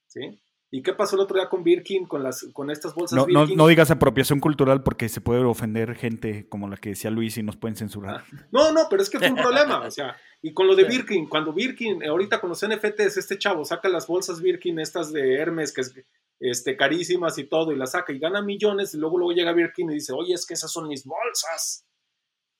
¿sí? 0.06 0.40
¿Y 0.68 0.82
qué 0.82 0.92
pasó 0.92 1.14
el 1.14 1.22
otro 1.22 1.36
día 1.36 1.48
con 1.48 1.62
Birkin, 1.62 2.06
con, 2.06 2.24
las, 2.24 2.48
con 2.52 2.70
estas 2.70 2.92
bolsas 2.94 3.16
No, 3.16 3.26
no, 3.28 3.40
Birkin? 3.42 3.56
no 3.56 3.68
digas 3.68 3.90
apropiación 3.92 4.40
cultural 4.40 4.82
porque 4.82 5.08
se 5.08 5.20
puede 5.20 5.44
ofender 5.44 5.94
gente 5.94 6.48
como 6.48 6.68
la 6.68 6.76
que 6.76 6.90
decía 6.90 7.08
Luis 7.10 7.38
y 7.38 7.44
nos 7.44 7.56
pueden 7.56 7.76
censurar. 7.76 8.24
No, 8.50 8.72
no, 8.72 8.88
pero 8.90 9.00
es 9.00 9.08
que 9.08 9.18
fue 9.18 9.30
un 9.30 9.36
problema, 9.36 9.80
o 9.82 9.90
sea, 9.90 10.16
y 10.42 10.52
con 10.52 10.66
lo 10.66 10.74
de 10.74 10.84
Birkin, 10.88 11.28
cuando 11.28 11.52
Birkin, 11.52 12.04
ahorita 12.04 12.40
con 12.40 12.50
los 12.50 12.66
NFTs, 12.66 13.16
este 13.16 13.38
chavo 13.38 13.64
saca 13.64 13.88
las 13.88 14.08
bolsas 14.08 14.42
Birkin, 14.42 14.80
estas 14.80 15.12
de 15.12 15.36
Hermes, 15.36 15.72
que 15.72 15.82
es 15.82 15.94
este, 16.38 16.76
carísimas 16.76 17.38
y 17.38 17.44
todo, 17.44 17.72
y 17.72 17.76
las 17.76 17.92
saca 17.92 18.12
y 18.12 18.18
gana 18.18 18.42
millones, 18.42 18.94
y 18.94 18.98
luego, 18.98 19.18
luego 19.18 19.32
llega 19.32 19.52
Birkin 19.52 19.90
y 19.90 19.94
dice, 19.94 20.12
oye, 20.12 20.34
es 20.34 20.46
que 20.46 20.54
esas 20.54 20.70
son 20.70 20.88
mis 20.88 21.04
bolsas. 21.04 21.86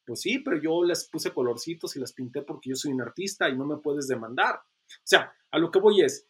Pues 0.05 0.21
sí, 0.21 0.39
pero 0.39 0.57
yo 0.61 0.85
les 0.85 1.09
puse 1.09 1.33
colorcitos 1.33 1.97
y 1.97 2.01
las 2.01 2.12
pinté 2.12 2.43
porque 2.43 2.71
yo 2.71 2.77
soy 2.77 2.93
un 2.93 3.03
artista 3.03 3.49
y 3.49 3.57
no 3.57 3.67
me 3.67 3.79
puedes 3.79 4.07
demandar. 4.07 4.55
O 4.57 5.03
sea, 5.03 5.33
a 5.51 5.59
lo 5.59 5.71
que 5.71 5.81
voy 5.81 6.03
es, 6.03 6.29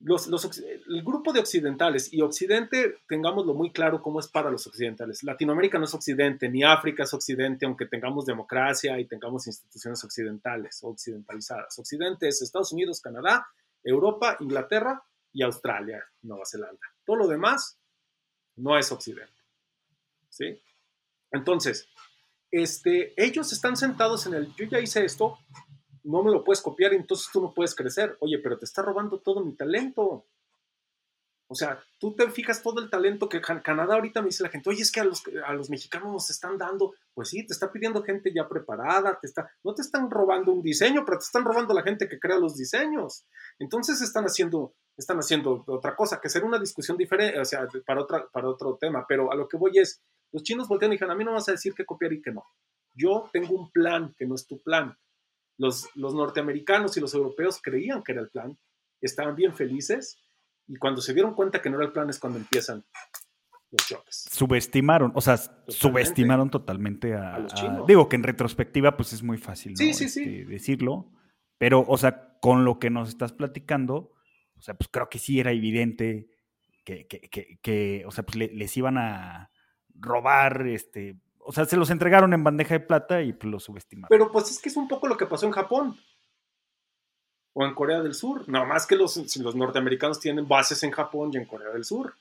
los, 0.00 0.26
los, 0.26 0.58
el 0.58 1.02
grupo 1.02 1.32
de 1.32 1.40
occidentales 1.40 2.12
y 2.12 2.20
Occidente, 2.20 2.96
tengámoslo 3.08 3.54
muy 3.54 3.72
claro 3.72 4.02
cómo 4.02 4.20
es 4.20 4.28
para 4.28 4.50
los 4.50 4.66
occidentales. 4.66 5.22
Latinoamérica 5.22 5.78
no 5.78 5.86
es 5.86 5.94
Occidente, 5.94 6.50
ni 6.50 6.62
África 6.62 7.04
es 7.04 7.14
Occidente, 7.14 7.64
aunque 7.64 7.86
tengamos 7.86 8.26
democracia 8.26 9.00
y 9.00 9.06
tengamos 9.06 9.46
instituciones 9.46 10.04
occidentales 10.04 10.80
o 10.82 10.88
occidentalizadas. 10.88 11.78
Occidente 11.78 12.28
es 12.28 12.42
Estados 12.42 12.72
Unidos, 12.72 13.00
Canadá, 13.00 13.46
Europa, 13.82 14.36
Inglaterra 14.40 15.02
y 15.34 15.42
Australia, 15.42 16.02
Nueva 16.22 16.44
Zelanda. 16.46 16.80
Todo 17.04 17.16
lo 17.16 17.26
demás 17.26 17.78
no 18.56 18.78
es 18.78 18.90
Occidente. 18.90 19.34
¿Sí? 20.30 20.58
Entonces, 21.30 21.88
este, 22.50 23.12
ellos 23.22 23.52
están 23.52 23.76
sentados 23.76 24.26
en 24.26 24.34
el, 24.34 24.54
yo 24.54 24.64
ya 24.66 24.80
hice 24.80 25.04
esto, 25.04 25.38
no 26.04 26.22
me 26.22 26.30
lo 26.30 26.44
puedes 26.44 26.62
copiar 26.62 26.94
entonces 26.94 27.28
tú 27.32 27.42
no 27.42 27.52
puedes 27.52 27.74
crecer. 27.74 28.16
Oye, 28.20 28.38
pero 28.38 28.58
te 28.58 28.64
está 28.64 28.82
robando 28.82 29.18
todo 29.18 29.44
mi 29.44 29.54
talento. 29.54 30.26
O 31.46 31.54
sea, 31.54 31.82
tú 31.98 32.14
te 32.14 32.30
fijas 32.30 32.62
todo 32.62 32.80
el 32.80 32.88
talento 32.88 33.28
que 33.28 33.40
Canadá 33.40 33.94
ahorita 33.94 34.22
me 34.22 34.28
dice 34.28 34.42
la 34.42 34.48
gente, 34.48 34.70
oye, 34.70 34.82
es 34.82 34.90
que 34.90 35.00
a 35.00 35.04
los, 35.04 35.22
a 35.46 35.52
los 35.52 35.68
mexicanos 35.68 36.10
nos 36.10 36.30
están 36.30 36.56
dando, 36.56 36.94
pues 37.12 37.28
sí, 37.28 37.46
te 37.46 37.52
está 37.52 37.70
pidiendo 37.70 38.02
gente 38.02 38.32
ya 38.34 38.48
preparada, 38.48 39.18
te 39.20 39.26
está, 39.26 39.50
no 39.62 39.74
te 39.74 39.82
están 39.82 40.10
robando 40.10 40.52
un 40.52 40.62
diseño, 40.62 41.04
pero 41.04 41.18
te 41.18 41.24
están 41.24 41.44
robando 41.44 41.74
la 41.74 41.82
gente 41.82 42.08
que 42.08 42.18
crea 42.18 42.38
los 42.38 42.56
diseños. 42.56 43.26
Entonces 43.58 44.00
están 44.00 44.24
haciendo, 44.24 44.74
están 44.96 45.18
haciendo 45.18 45.64
otra 45.66 45.96
cosa, 45.96 46.20
que 46.20 46.28
será 46.28 46.46
una 46.46 46.58
discusión 46.58 46.96
diferente, 46.96 47.38
o 47.38 47.44
sea, 47.44 47.66
para, 47.86 48.02
otra, 48.02 48.26
para 48.32 48.48
otro 48.48 48.76
tema, 48.80 49.04
pero 49.08 49.32
a 49.32 49.34
lo 49.34 49.48
que 49.48 49.56
voy 49.56 49.78
es, 49.78 50.02
los 50.32 50.42
chinos 50.42 50.68
voltean 50.68 50.92
y 50.92 50.94
dijeron, 50.94 51.12
a 51.12 51.16
mí 51.16 51.24
no 51.24 51.32
vas 51.32 51.48
a 51.48 51.52
decir 51.52 51.74
qué 51.74 51.84
copiar 51.84 52.12
y 52.12 52.22
qué 52.22 52.32
no. 52.32 52.44
Yo 52.94 53.28
tengo 53.32 53.54
un 53.54 53.70
plan 53.70 54.14
que 54.16 54.26
no 54.26 54.34
es 54.34 54.46
tu 54.46 54.60
plan 54.62 54.96
los, 55.58 55.88
los, 55.94 56.14
norteamericanos 56.14 56.96
y 56.96 57.00
los 57.00 57.14
europeos 57.14 57.60
creían 57.62 58.02
que 58.02 58.12
era 58.12 58.22
el 58.22 58.28
plan, 58.28 58.58
estaban 59.00 59.36
bien 59.36 59.54
felices 59.54 60.18
y 60.66 60.76
cuando 60.76 61.00
se 61.00 61.14
dieron 61.14 61.34
cuenta 61.34 61.60
que 61.60 61.70
no 61.70 61.76
era 61.76 61.86
el 61.86 61.92
plan 61.92 62.10
es 62.10 62.18
cuando 62.18 62.38
empiezan 62.38 62.84
los 63.70 63.86
choques. 63.86 64.24
Subestimaron, 64.30 65.12
o 65.14 65.20
sea, 65.20 65.36
totalmente. 65.36 65.72
subestimaron 65.72 66.50
totalmente 66.50 67.14
a, 67.14 67.34
a 67.34 67.38
los 67.40 67.54
chinos. 67.54 67.82
A, 67.82 67.86
digo 67.86 68.08
que 68.08 68.16
en 68.16 68.22
retrospectiva 68.22 68.96
pues 68.96 69.12
es 69.12 69.22
muy 69.22 69.38
fácil 69.38 69.76
sí, 69.76 69.88
¿no? 69.88 69.94
sí, 69.94 70.04
este, 70.04 70.24
sí. 70.24 70.44
decirlo, 70.44 71.10
pero 71.58 71.84
o 71.86 71.96
sea, 71.98 72.38
con 72.40 72.64
lo 72.64 72.78
que 72.78 72.90
nos 72.90 73.08
estás 73.08 73.32
platicando, 73.32 74.12
sea, 74.64 74.74
pues 74.74 74.88
creo 74.90 75.08
que 75.08 75.18
sí 75.18 75.40
era 75.40 75.52
evidente 75.52 76.28
que, 76.84 77.06
que, 77.06 77.20
que, 77.20 77.58
que 77.60 78.04
o 78.06 78.10
sea, 78.10 78.24
pues 78.24 78.36
le, 78.36 78.48
les 78.48 78.76
iban 78.76 78.98
a 78.98 79.50
robar 79.94 80.66
este 80.66 81.16
o 81.46 81.52
sea, 81.52 81.66
se 81.66 81.76
los 81.76 81.90
entregaron 81.90 82.32
en 82.32 82.42
bandeja 82.42 82.74
de 82.74 82.80
plata 82.80 83.22
y 83.22 83.32
pues, 83.34 83.50
los 83.50 83.64
subestimaron. 83.64 84.08
Pero 84.08 84.32
pues 84.32 84.50
es 84.50 84.58
que 84.60 84.70
es 84.70 84.76
un 84.76 84.88
poco 84.88 85.06
lo 85.06 85.16
que 85.16 85.26
pasó 85.26 85.46
en 85.46 85.52
Japón. 85.52 85.96
O 87.52 87.64
en 87.64 87.74
Corea 87.74 88.00
del 88.00 88.14
Sur. 88.14 88.48
No 88.48 88.64
más 88.64 88.86
que 88.86 88.96
los, 88.96 89.16
los 89.36 89.54
norteamericanos 89.54 90.18
tienen 90.18 90.48
bases 90.48 90.82
en 90.82 90.90
Japón 90.90 91.30
y 91.32 91.36
en 91.36 91.44
Corea 91.44 91.68
del 91.68 91.84
Sur. 91.84 92.14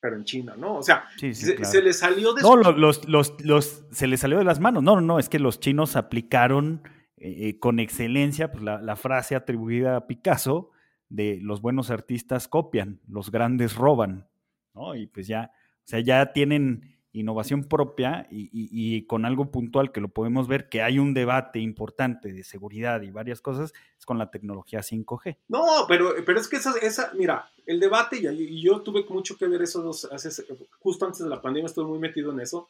Pero 0.00 0.16
en 0.16 0.24
China, 0.24 0.54
¿no? 0.56 0.76
O 0.76 0.82
sea, 0.82 1.06
sí, 1.18 1.34
sí, 1.34 1.46
se, 1.46 1.54
claro. 1.56 1.70
se, 1.70 1.82
les 1.82 1.98
salió 1.98 2.32
de... 2.32 2.42
No, 2.42 2.56
los, 2.56 3.06
los, 3.06 3.44
los, 3.44 3.84
se 3.90 4.06
les 4.06 4.20
salió 4.20 4.38
de 4.38 4.44
las 4.44 4.58
manos. 4.58 4.82
No, 4.82 4.94
no, 4.94 5.00
no, 5.02 5.18
es 5.18 5.28
que 5.28 5.38
los 5.38 5.60
chinos 5.60 5.94
aplicaron 5.94 6.82
eh, 7.18 7.58
con 7.58 7.78
excelencia 7.78 8.50
pues, 8.50 8.64
la, 8.64 8.80
la 8.80 8.96
frase 8.96 9.36
atribuida 9.36 9.96
a 9.96 10.06
Picasso 10.06 10.70
de 11.08 11.38
los 11.40 11.60
buenos 11.60 11.90
artistas 11.90 12.48
copian, 12.48 13.00
los 13.08 13.30
grandes 13.30 13.74
roban, 13.76 14.28
¿no? 14.74 14.94
Y 14.94 15.06
pues 15.06 15.26
ya, 15.26 15.50
o 15.52 15.88
sea, 15.88 16.00
ya 16.00 16.32
tienen 16.32 16.96
innovación 17.12 17.64
propia 17.64 18.26
y, 18.30 19.06
con 19.06 19.24
algo 19.24 19.50
puntual 19.50 19.90
que 19.90 20.00
lo 20.00 20.08
podemos 20.08 20.48
ver, 20.48 20.68
que 20.68 20.82
hay 20.82 20.98
un 20.98 21.14
debate 21.14 21.60
importante 21.60 22.32
de 22.32 22.44
seguridad 22.44 23.00
y 23.02 23.10
varias 23.10 23.40
cosas, 23.40 23.72
es 23.98 24.04
con 24.04 24.18
la 24.18 24.30
tecnología 24.30 24.80
5G. 24.80 25.38
No, 25.48 25.64
pero, 25.88 26.14
pero 26.26 26.38
es 26.38 26.48
que 26.48 26.56
esa, 26.56 26.74
esa 26.82 27.12
mira, 27.14 27.48
el 27.64 27.80
debate, 27.80 28.18
y, 28.18 28.26
y 28.26 28.60
yo 28.60 28.82
tuve 28.82 29.04
mucho 29.08 29.36
que 29.36 29.46
ver 29.46 29.62
eso, 29.62 29.82
dos, 29.82 30.04
hace, 30.12 30.44
justo 30.78 31.06
antes 31.06 31.20
de 31.20 31.30
la 31.30 31.40
pandemia 31.40 31.66
estuve 31.66 31.86
muy 31.86 31.98
metido 31.98 32.32
en 32.32 32.40
eso, 32.40 32.68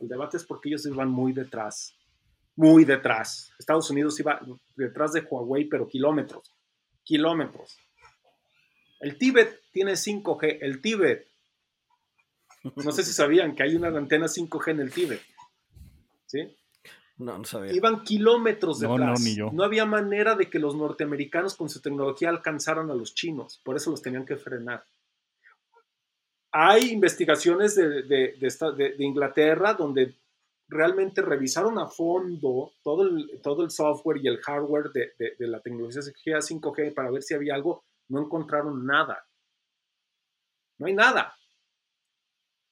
el 0.00 0.08
debate 0.08 0.36
es 0.36 0.44
porque 0.44 0.68
ellos 0.68 0.84
iban 0.86 1.08
muy 1.08 1.32
detrás, 1.32 1.94
muy 2.54 2.84
detrás. 2.84 3.52
Estados 3.58 3.90
Unidos 3.90 4.18
iba 4.20 4.40
detrás 4.76 5.12
de 5.12 5.20
Huawei, 5.20 5.64
pero 5.64 5.88
kilómetros, 5.88 6.54
kilómetros. 7.06 7.78
El 9.00 9.16
Tíbet 9.16 9.62
tiene 9.72 9.92
5G, 9.92 10.58
el 10.60 10.82
Tíbet 10.82 11.26
no 12.74 12.92
sé 12.92 13.02
si 13.02 13.12
sabían 13.12 13.54
que 13.54 13.62
hay 13.62 13.76
una 13.76 13.88
antena 13.88 14.26
5G 14.26 14.70
en 14.70 14.80
el 14.80 14.92
Tíbet. 14.92 15.20
¿Sí? 16.26 16.56
No, 17.18 17.38
no 17.38 17.44
sabía. 17.44 17.72
Iban 17.72 18.02
kilómetros 18.02 18.80
detrás. 18.80 18.98
No, 18.98 19.06
no, 19.06 19.14
ni 19.14 19.34
yo. 19.34 19.50
no 19.52 19.62
había 19.62 19.86
manera 19.86 20.34
de 20.34 20.50
que 20.50 20.58
los 20.58 20.74
norteamericanos 20.74 21.54
con 21.54 21.68
su 21.68 21.80
tecnología 21.80 22.28
alcanzaran 22.28 22.90
a 22.90 22.94
los 22.94 23.14
chinos. 23.14 23.60
Por 23.64 23.76
eso 23.76 23.90
los 23.90 24.02
tenían 24.02 24.26
que 24.26 24.36
frenar. 24.36 24.84
Hay 26.50 26.90
investigaciones 26.90 27.74
de, 27.74 28.02
de, 28.02 28.34
de, 28.38 28.46
esta, 28.46 28.70
de 28.72 28.96
Inglaterra 28.98 29.74
donde 29.74 30.14
realmente 30.68 31.22
revisaron 31.22 31.78
a 31.78 31.86
fondo 31.86 32.72
todo 32.82 33.02
el, 33.02 33.40
todo 33.42 33.62
el 33.62 33.70
software 33.70 34.18
y 34.22 34.28
el 34.28 34.38
hardware 34.38 34.90
de, 34.92 35.34
la 35.38 35.60
tecnología 35.60 36.00
5G 36.00 36.94
para 36.94 37.10
ver 37.10 37.22
si 37.22 37.34
había 37.34 37.54
algo. 37.54 37.84
No 38.08 38.20
encontraron 38.20 38.86
nada. 38.86 39.26
No 40.78 40.86
hay 40.86 40.94
nada. 40.94 41.34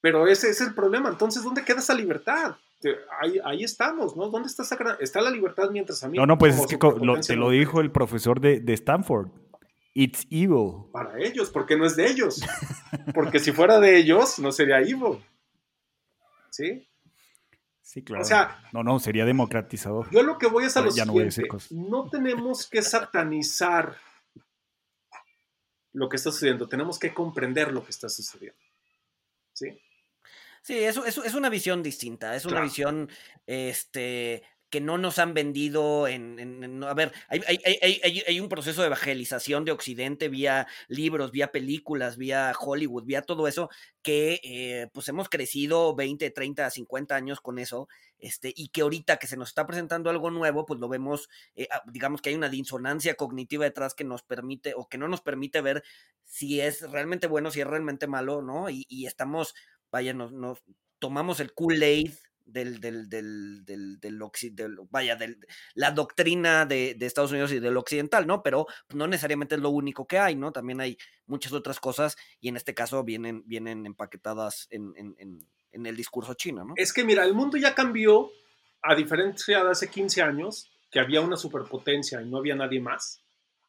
Pero 0.01 0.27
ese 0.27 0.51
es 0.51 0.61
el 0.61 0.75
problema. 0.75 1.09
Entonces, 1.09 1.43
¿dónde 1.43 1.65
queda 1.65 1.79
esa 1.79 1.95
libertad? 1.95 2.57
Ahí, 3.21 3.41
ahí 3.43 3.65
estamos, 3.65 4.15
¿no? 4.15 4.29
¿Dónde 4.29 4.49
está 4.49 4.63
esa. 4.63 4.77
Está 5.01 5.23
la 5.23 5.31
libertad 5.31 5.71
mientras 5.71 6.03
a 6.05 6.09
mí... 6.09 6.19
No, 6.19 6.27
no, 6.27 6.37
pues 6.37 6.59
es 6.59 6.67
que 6.67 6.77
lo, 6.77 7.21
te 7.21 7.35
lo 7.35 7.51
dijo 7.51 7.81
el 7.81 7.91
profesor 7.91 8.41
de, 8.41 8.61
de, 8.61 8.75
Stanford. 8.75 9.31
It's 9.95 10.27
evil. 10.29 10.91
Para 10.93 11.19
ellos, 11.19 11.51
porque 11.51 11.77
no 11.77 11.87
es 11.87 11.97
de 11.97 12.07
ellos. 12.07 12.43
Porque 13.15 13.39
si 13.39 13.53
fuera 13.53 13.81
de 13.81 13.97
ellos, 13.97 14.39
no 14.39 14.53
sería 14.53 14.81
evil. 14.81 15.25
¿Sí? 16.51 16.87
Sí, 17.85 18.03
claro. 18.03 18.23
O 18.23 18.25
sea, 18.25 18.63
no, 18.73 18.83
no, 18.83 18.99
sería 18.99 19.27
democratizador. 19.27 20.11
Yo 20.11 20.23
lo 20.23 20.39
que 20.39 20.47
voy 20.47 20.65
es 20.65 20.77
a 20.79 20.81
lo 20.81 20.91
ya 20.91 21.05
siguiente. 21.05 21.43
No, 21.71 22.03
no 22.05 22.11
tenemos 22.11 22.67
que 22.67 22.81
satanizar 22.81 23.99
lo 25.93 26.09
que 26.09 26.17
está 26.17 26.33
sucediendo. 26.33 26.67
Tenemos 26.67 26.99
que 26.99 27.13
comprender 27.13 27.73
lo 27.75 27.85
que 27.85 27.91
está 27.91 28.09
sucediendo. 28.09 28.59
¿Sí? 29.53 29.79
Sí, 30.63 30.79
eso, 30.79 31.05
eso, 31.05 31.25
es 31.25 31.35
una 31.35 31.51
visión 31.51 31.83
distinta, 31.83 32.35
es 32.35 32.47
una 32.47 32.53
claro. 32.53 32.67
visión 32.67 33.11
este, 33.47 34.43
que 34.75 34.81
no 34.81 34.99
nos 34.99 35.21
han 35.21 35.35
vendido 35.35 36.09
en... 36.09 36.83
a 36.83 36.95
ver, 36.95 37.13
hay, 37.29 37.41
hay, 37.47 38.01
hay, 38.03 38.23
hay, 38.27 38.41
un 38.41 38.49
proceso 38.49 38.81
de 38.81 38.89
evangelización 38.89 39.65
de 39.65 39.71
Occidente 39.71 40.29
vía 40.29 40.67
libros, 40.89 41.31
vía 41.31 41.53
películas, 41.53 42.17
vía 42.17 42.53
Hollywood, 42.59 43.05
vía 43.05 43.23
todo 43.23 43.47
eso, 43.47 43.71
que 44.03 44.41
eh, 44.43 44.89
pues 44.93 45.07
hemos 45.07 45.29
crecido 45.29 45.95
20, 45.95 46.29
30, 46.29 46.69
50 46.69 47.15
años 47.15 47.41
con 47.41 47.61
eso, 47.61 47.87
este, 48.19 48.53
y 48.57 48.71
que 48.71 48.81
ahorita 48.81 49.19
que 49.19 49.29
se 49.29 49.37
nos 49.37 49.51
está 49.51 49.65
presentando 49.65 50.11
algo 50.11 50.33
nuevo, 50.33 50.67
pues 50.67 50.81
lo 50.81 50.89
vemos, 50.89 51.29
eh, 51.55 51.69
digamos 51.93 52.21
que 52.21 52.31
hay 52.31 52.35
una 52.35 52.49
disonancia 52.49 53.15
cognitiva 53.15 53.65
detrás 53.65 53.95
que 53.95 54.03
nos 54.03 54.25
permite, 54.25 54.75
o 54.75 54.89
que 54.89 54.99
no 54.99 55.07
nos 55.07 55.21
permite 55.21 55.61
ver 55.61 55.85
si 56.25 56.61
es 56.61 56.91
realmente 56.91 57.29
bueno, 57.29 57.53
si 57.53 57.61
es 57.61 57.67
realmente 57.69 58.09
malo, 58.09 58.43
¿no? 58.43 58.69
Y, 58.71 58.87
y 58.89 59.07
estamos 59.07 59.55
vaya, 59.93 60.13
nos, 60.15 60.33
nos 60.33 60.65
tomamos 60.99 61.39
el 61.39 61.55
Kool-Aid 61.55 62.11
del, 62.45 62.81
del, 62.81 63.09
del, 63.09 63.65
del, 63.65 63.99
del, 64.01 64.79
vaya, 64.91 65.17
del, 65.17 65.39
la 65.75 65.91
doctrina 65.91 66.67
de, 66.67 66.95
de, 66.95 67.07
Estados 67.07 67.33
Unidos 67.33 67.53
y 67.53 67.61
del 67.61 67.77
occidental, 67.77 68.27
¿no? 68.27 68.43
Pero 68.43 68.67
no 68.95 69.07
necesariamente 69.07 69.55
es 69.55 69.61
lo 69.61 69.71
único 69.71 70.07
que 70.07 70.19
hay, 70.19 70.37
¿no? 70.37 70.53
También 70.53 70.81
hay 70.81 70.99
muchas 71.27 71.53
otras 71.53 71.81
cosas 71.81 72.17
y 72.41 72.49
en 72.49 72.57
este 72.57 72.75
caso 72.75 73.03
vienen, 73.05 73.43
vienen 73.47 73.87
empaquetadas 73.87 74.67
en, 74.71 74.93
en, 74.97 75.15
en, 75.19 75.39
en 75.73 75.87
el 75.87 75.97
discurso 75.97 76.35
chino, 76.35 76.65
¿no? 76.65 76.75
Es 76.77 76.93
que 76.93 77.05
mira, 77.05 77.25
el 77.25 77.35
mundo 77.35 77.57
ya 77.57 77.75
cambió, 77.75 78.31
a 78.83 78.95
diferencia 78.95 79.65
de 79.65 79.71
hace 79.71 79.89
15 79.89 80.23
años, 80.23 80.71
que 80.91 81.01
había 81.01 81.21
una 81.21 81.37
superpotencia 81.37 82.23
y 82.23 82.27
no 82.29 82.39
había 82.39 82.55
nadie 82.55 82.81
más. 82.81 83.21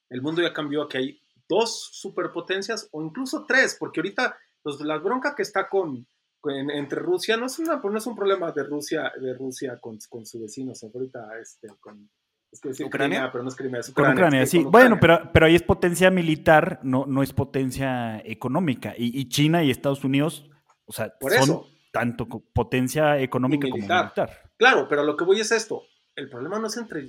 El 0.09 0.21
mundo 0.21 0.41
ya 0.41 0.53
cambió 0.53 0.83
a 0.83 0.89
que 0.89 0.97
hay 0.97 1.21
dos 1.47 1.89
superpotencias 1.93 2.87
o 2.91 3.03
incluso 3.03 3.45
tres, 3.47 3.75
porque 3.79 3.99
ahorita 3.99 4.37
pues, 4.61 4.79
la 4.81 4.97
bronca 4.97 5.35
que 5.35 5.41
está 5.41 5.67
con, 5.69 6.05
en, 6.49 6.69
entre 6.71 6.99
Rusia 6.99 7.37
no 7.37 7.45
es, 7.47 7.59
una, 7.59 7.77
no 7.83 7.97
es 7.97 8.05
un 8.07 8.15
problema 8.15 8.51
de 8.51 8.63
Rusia, 8.63 9.11
de 9.19 9.33
Rusia 9.33 9.77
con, 9.79 9.97
con 10.09 10.25
su 10.25 10.41
vecino, 10.41 10.73
ahorita 10.93 11.39
este, 11.41 11.67
con 11.79 12.09
Es 12.51 12.59
que 12.61 12.69
decir 12.69 12.85
¿Ucrania? 12.85 13.17
Crimea, 13.19 13.31
pero 13.31 13.43
no 13.43 13.49
es 13.49 13.55
Crimea, 13.55 13.79
es 13.81 13.91
Con 13.91 14.11
Ucrania. 14.11 14.13
Ucrania, 14.13 14.45
sí, 14.45 14.57
sí. 14.59 14.63
con 14.63 14.71
Bueno, 14.71 14.95
Ucrania. 14.95 15.19
pero, 15.19 15.31
pero 15.33 15.45
ahí 15.47 15.55
es 15.55 15.63
potencia 15.63 16.11
militar, 16.11 16.79
no, 16.83 17.05
no 17.05 17.23
es 17.23 17.33
potencia 17.33 18.19
económica. 18.25 18.93
Y, 18.97 19.19
y 19.19 19.27
China 19.29 19.63
y 19.63 19.71
Estados 19.71 20.03
Unidos, 20.03 20.49
o 20.85 20.93
sea, 20.93 21.13
Por 21.19 21.31
son 21.33 21.43
eso. 21.43 21.67
tanto 21.91 22.27
potencia 22.27 23.19
económica 23.19 23.67
Y 23.67 23.71
como 23.71 23.81
militar. 23.81 24.05
militar. 24.05 24.51
Claro, 24.57 24.87
pero 24.87 25.03
lo 25.03 25.17
que 25.17 25.25
voy 25.25 25.39
es 25.39 25.51
esto. 25.51 25.83
El 26.15 26.29
problema 26.29 26.59
no 26.59 26.67
es 26.67 26.77
entre. 26.77 27.01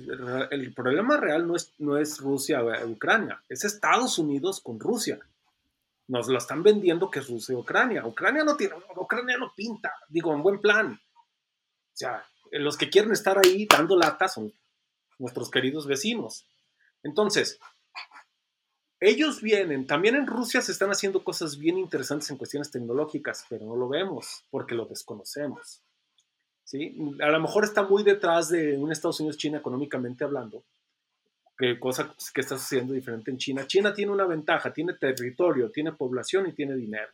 El 0.51 0.73
problema 0.73 1.15
real 1.17 1.47
no 1.47 1.55
es, 1.55 1.73
no 1.79 1.97
es 1.97 2.19
Rusia 2.19 2.61
o 2.61 2.87
Ucrania, 2.89 3.41
es 3.47 3.63
Estados 3.63 4.19
Unidos 4.19 4.59
con 4.61 4.79
Rusia. 4.81 5.17
Nos 6.07 6.27
lo 6.27 6.37
están 6.37 6.63
vendiendo 6.63 7.09
que 7.09 7.19
es 7.19 7.27
Rusia 7.27 7.57
Ucrania. 7.57 8.05
Ucrania 8.05 8.43
no 8.43 8.55
tiene. 8.55 8.75
Ucrania 8.95 9.37
no 9.37 9.53
pinta, 9.55 9.93
digo, 10.07 10.33
en 10.33 10.41
buen 10.41 10.59
plan. 10.59 10.93
O 10.93 11.95
sea, 11.97 12.25
los 12.51 12.77
que 12.77 12.89
quieren 12.89 13.11
estar 13.11 13.37
ahí 13.37 13.67
dando 13.69 13.97
lata 13.97 14.27
son 14.27 14.53
nuestros 15.19 15.49
queridos 15.49 15.87
vecinos. 15.87 16.45
Entonces, 17.03 17.59
ellos 18.99 19.41
vienen, 19.41 19.85
también 19.85 20.15
en 20.15 20.25
Rusia 20.25 20.61
se 20.61 20.71
están 20.71 20.89
haciendo 20.89 21.23
cosas 21.23 21.57
bien 21.57 21.77
interesantes 21.77 22.29
en 22.31 22.37
cuestiones 22.37 22.71
tecnológicas, 22.71 23.45
pero 23.49 23.65
no 23.65 23.75
lo 23.75 23.87
vemos 23.87 24.45
porque 24.49 24.75
lo 24.75 24.85
desconocemos. 24.85 25.83
¿sí? 26.63 26.97
A 27.21 27.29
lo 27.29 27.39
mejor 27.39 27.63
está 27.63 27.83
muy 27.83 28.03
detrás 28.03 28.49
de 28.49 28.77
un 28.77 28.91
Estados 28.91 29.19
Unidos-China 29.19 29.59
económicamente 29.59 30.23
hablando, 30.23 30.63
que 31.57 31.79
cosa 31.79 32.13
que 32.33 32.41
está 32.41 32.57
sucediendo 32.57 32.93
diferente 32.93 33.31
en 33.31 33.37
China. 33.37 33.65
China 33.65 33.93
tiene 33.93 34.11
una 34.11 34.25
ventaja, 34.25 34.71
tiene 34.71 34.93
territorio, 34.93 35.71
tiene 35.71 35.91
población 35.93 36.47
y 36.47 36.53
tiene 36.53 36.75
dinero. 36.75 37.11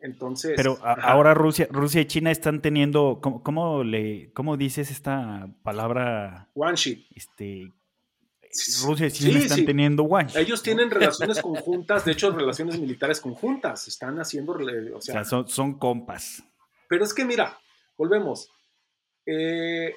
Entonces, 0.00 0.52
Pero 0.56 0.78
a- 0.80 0.92
ahora 0.92 1.34
Rusia, 1.34 1.66
Rusia 1.70 2.00
y 2.00 2.06
China 2.06 2.30
están 2.30 2.62
teniendo, 2.62 3.18
¿cómo, 3.20 3.42
cómo 3.42 3.82
le, 3.82 4.30
cómo 4.32 4.56
dices 4.56 4.90
esta 4.92 5.48
palabra? 5.64 6.48
sheet. 6.76 7.06
Este, 7.16 7.72
Rusia 8.84 9.08
y 9.08 9.10
China 9.10 9.32
sí, 9.32 9.38
están 9.38 9.58
sí. 9.58 9.64
teniendo 9.64 10.04
one. 10.04 10.30
Ellos 10.36 10.62
tienen 10.62 10.88
relaciones 10.90 11.42
conjuntas, 11.42 12.04
de 12.04 12.12
hecho, 12.12 12.30
relaciones 12.30 12.78
militares 12.78 13.20
conjuntas. 13.20 13.88
Están 13.88 14.20
haciendo, 14.20 14.52
o 14.52 14.96
O 14.98 15.00
sea, 15.00 15.14
sea, 15.14 15.24
son, 15.24 15.48
son 15.48 15.78
compas. 15.78 16.44
Pero 16.88 17.04
es 17.04 17.12
que 17.12 17.24
mira, 17.24 17.58
volvemos. 17.96 18.52
Eh, 19.26 19.94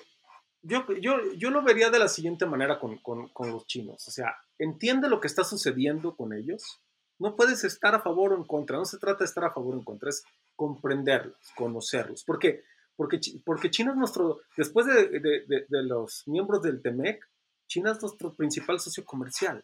yo, 0.64 0.86
yo, 1.00 1.16
yo 1.38 1.50
lo 1.52 1.62
vería 1.64 1.90
de 1.90 2.00
la 2.00 2.08
siguiente 2.08 2.46
manera 2.46 2.80
con, 2.80 2.98
con- 3.00 3.30
con 3.30 3.52
los 3.52 3.66
chinos. 3.68 4.08
O 4.08 4.12
sea, 4.12 4.36
entiende 4.60 5.10
lo 5.10 5.20
que 5.20 5.28
está 5.28 5.44
sucediendo 5.44 6.16
con 6.16 6.34
ellos. 6.34 6.80
No 7.20 7.36
puedes 7.36 7.64
estar 7.64 7.94
a 7.96 8.02
favor 8.02 8.34
o 8.34 8.38
en 8.38 8.44
contra. 8.46 8.78
No 8.78 8.86
se 8.86 8.98
trata 8.98 9.20
de 9.20 9.26
estar 9.26 9.44
a 9.44 9.52
favor 9.54 9.76
o 9.76 9.78
en 9.78 9.84
contra. 9.84 10.10
Es 10.10 10.24
comprenderlos, 10.56 11.38
conocerlos. 11.56 12.24
¿Por 12.24 12.40
qué? 12.40 12.64
Porque, 12.96 13.20
porque 13.46 13.72
China 13.72 13.92
es 13.92 13.98
nuestro, 13.98 14.42
después 14.58 14.86
de, 14.86 15.08
de- 15.20 15.46
de- 15.48 15.66
de 15.68 15.84
los 15.84 16.28
miembros 16.28 16.62
del 16.62 16.82
TEMEC, 16.82 17.28
China 17.68 17.92
es 17.92 18.02
nuestro 18.02 18.34
principal 18.34 18.80
socio 18.80 19.04
comercial. 19.06 19.64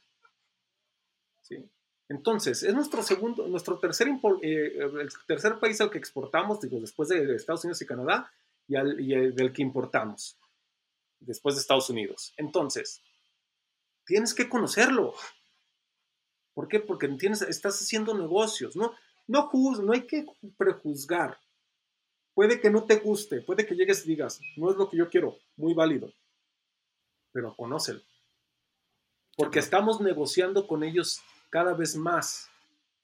¿sí? 1.42 1.64
Entonces, 2.10 2.64
es 2.64 2.74
nuestro 2.74 3.04
segundo, 3.04 3.48
nuestro 3.48 3.80
tercer, 3.80 4.08
eh, 4.42 4.78
el 4.80 5.10
tercer 5.28 5.60
país 5.60 5.80
al 5.82 5.90
que 5.90 5.98
exportamos, 5.98 6.62
digo, 6.62 6.80
después 6.80 7.10
de 7.10 7.36
Estados 7.36 7.64
Unidos 7.66 7.82
y 7.82 7.86
Canadá, 7.86 8.32
y, 8.68 8.76
al- 8.76 9.00
y 9.02 9.14
el 9.14 9.36
del 9.36 9.52
que 9.52 9.62
importamos, 9.62 10.38
después 11.20 11.56
de 11.56 11.62
Estados 11.62 11.90
Unidos. 11.90 12.34
Entonces, 12.38 13.02
tienes 14.06 14.34
que 14.34 14.50
conocerlo. 14.50 15.14
¿Por 16.54 16.68
qué? 16.68 16.80
Porque 16.80 17.08
tienes, 17.10 17.42
estás 17.44 17.80
haciendo 17.82 18.18
negocios, 18.18 18.76
¿no? 18.76 18.94
No, 19.28 19.50
juz- 19.50 19.80
no 19.84 19.94
hay 19.94 20.08
que 20.08 20.26
prejuzgar. 20.58 21.38
Puede 22.34 22.60
que 22.62 22.70
no 22.70 22.84
te 22.86 22.98
guste, 22.98 23.42
puede 23.42 23.66
que 23.66 23.76
llegues 23.76 24.06
y 24.06 24.10
digas, 24.10 24.40
no 24.56 24.70
es 24.72 24.78
lo 24.78 24.90
que 24.90 24.98
yo 24.98 25.10
quiero, 25.10 25.38
muy 25.56 25.74
válido, 25.74 26.14
pero 27.32 27.56
conócelo. 27.56 28.02
Porque 29.36 29.60
estamos 29.60 30.02
negociando 30.02 30.68
con 30.68 30.84
ellos 30.84 31.20
cada 31.50 31.74
vez 31.74 31.96
más. 31.96 32.50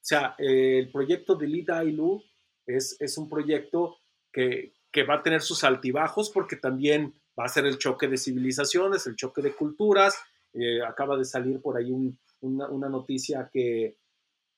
O 0.02 0.06
sea, 0.06 0.34
eh, 0.38 0.78
el 0.78 0.90
proyecto 0.90 1.34
de 1.34 1.46
Lida 1.48 1.78
Ailu 1.78 2.22
es, 2.66 2.96
es 3.00 3.18
un 3.18 3.28
proyecto 3.28 3.98
que, 4.32 4.72
que 4.92 5.02
va 5.04 5.14
a 5.16 5.22
tener 5.22 5.42
sus 5.42 5.64
altibajos 5.64 6.30
porque 6.30 6.56
también 6.56 7.14
va 7.38 7.44
a 7.44 7.48
ser 7.48 7.66
el 7.66 7.78
choque 7.78 8.08
de 8.08 8.16
civilizaciones, 8.18 9.06
el 9.06 9.16
choque 9.16 9.42
de 9.42 9.54
culturas. 9.54 10.16
Eh, 10.52 10.82
acaba 10.82 11.16
de 11.16 11.24
salir 11.24 11.60
por 11.60 11.76
ahí 11.76 11.90
un- 11.90 12.18
una, 12.40 12.88
noticia 12.88 13.48
que, 13.52 13.96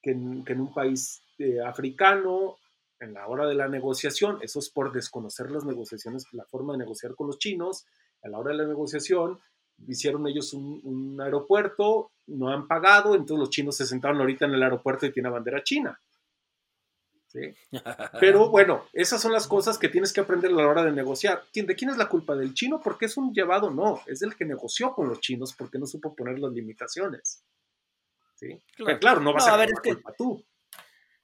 que 0.02 0.10
en 0.10 0.60
un 0.60 0.74
país 0.74 1.22
eh, 1.38 1.60
africano, 1.60 2.56
en 2.98 3.12
la 3.14 3.26
hora 3.28 3.46
de 3.46 3.54
la 3.54 3.68
negociación, 3.68 4.38
eso 4.42 4.58
es 4.58 4.70
por 4.70 4.92
desconocer 4.92 5.50
las 5.50 5.64
negociaciones, 5.64 6.24
la 6.32 6.44
forma 6.44 6.72
de 6.72 6.78
negociar 6.80 7.14
con 7.14 7.26
los 7.26 7.38
chinos, 7.38 7.84
a 8.22 8.28
la 8.28 8.38
hora 8.38 8.52
de 8.52 8.58
la 8.58 8.66
negociación, 8.66 9.38
hicieron 9.86 10.26
ellos 10.26 10.54
un, 10.54 10.80
un 10.84 11.20
aeropuerto, 11.20 12.10
no 12.28 12.48
han 12.48 12.66
pagado, 12.66 13.14
entonces 13.14 13.38
los 13.38 13.50
chinos 13.50 13.76
se 13.76 13.86
sentaron 13.86 14.18
ahorita 14.20 14.46
en 14.46 14.54
el 14.54 14.62
aeropuerto 14.62 15.06
y 15.06 15.12
tiene 15.12 15.28
bandera 15.28 15.62
china. 15.62 16.00
¿Sí? 17.26 17.40
Pero 18.20 18.48
bueno, 18.50 18.84
esas 18.92 19.20
son 19.20 19.32
las 19.32 19.46
cosas 19.46 19.78
que 19.78 19.88
tienes 19.88 20.12
que 20.12 20.20
aprender 20.20 20.50
a 20.52 20.54
la 20.54 20.68
hora 20.68 20.84
de 20.84 20.92
negociar. 20.92 21.42
¿Quién- 21.52 21.66
¿De 21.66 21.74
quién 21.74 21.90
es 21.90 21.96
la 21.96 22.08
culpa? 22.08 22.34
¿Del 22.36 22.54
chino? 22.54 22.80
Porque 22.80 23.06
es 23.06 23.16
un 23.16 23.32
llevado? 23.34 23.70
No, 23.70 24.00
es 24.06 24.20
del 24.20 24.36
que 24.36 24.44
negoció 24.44 24.92
con 24.94 25.08
los 25.08 25.20
chinos 25.20 25.54
porque 25.56 25.78
no 25.78 25.86
supo 25.86 26.14
poner 26.14 26.38
las 26.38 26.52
limitaciones. 26.52 27.44
¿Sí? 28.34 28.48
Claro. 28.76 28.86
Pero 28.86 28.98
claro, 29.00 29.20
no 29.20 29.32
vas 29.32 29.46
No, 29.46 29.52
a, 29.52 29.54
a 29.54 29.58
ver, 29.58 29.66
tener 29.68 29.78
es 29.78 29.82
que- 29.82 29.94
culpa 29.94 30.14
tú. 30.16 30.44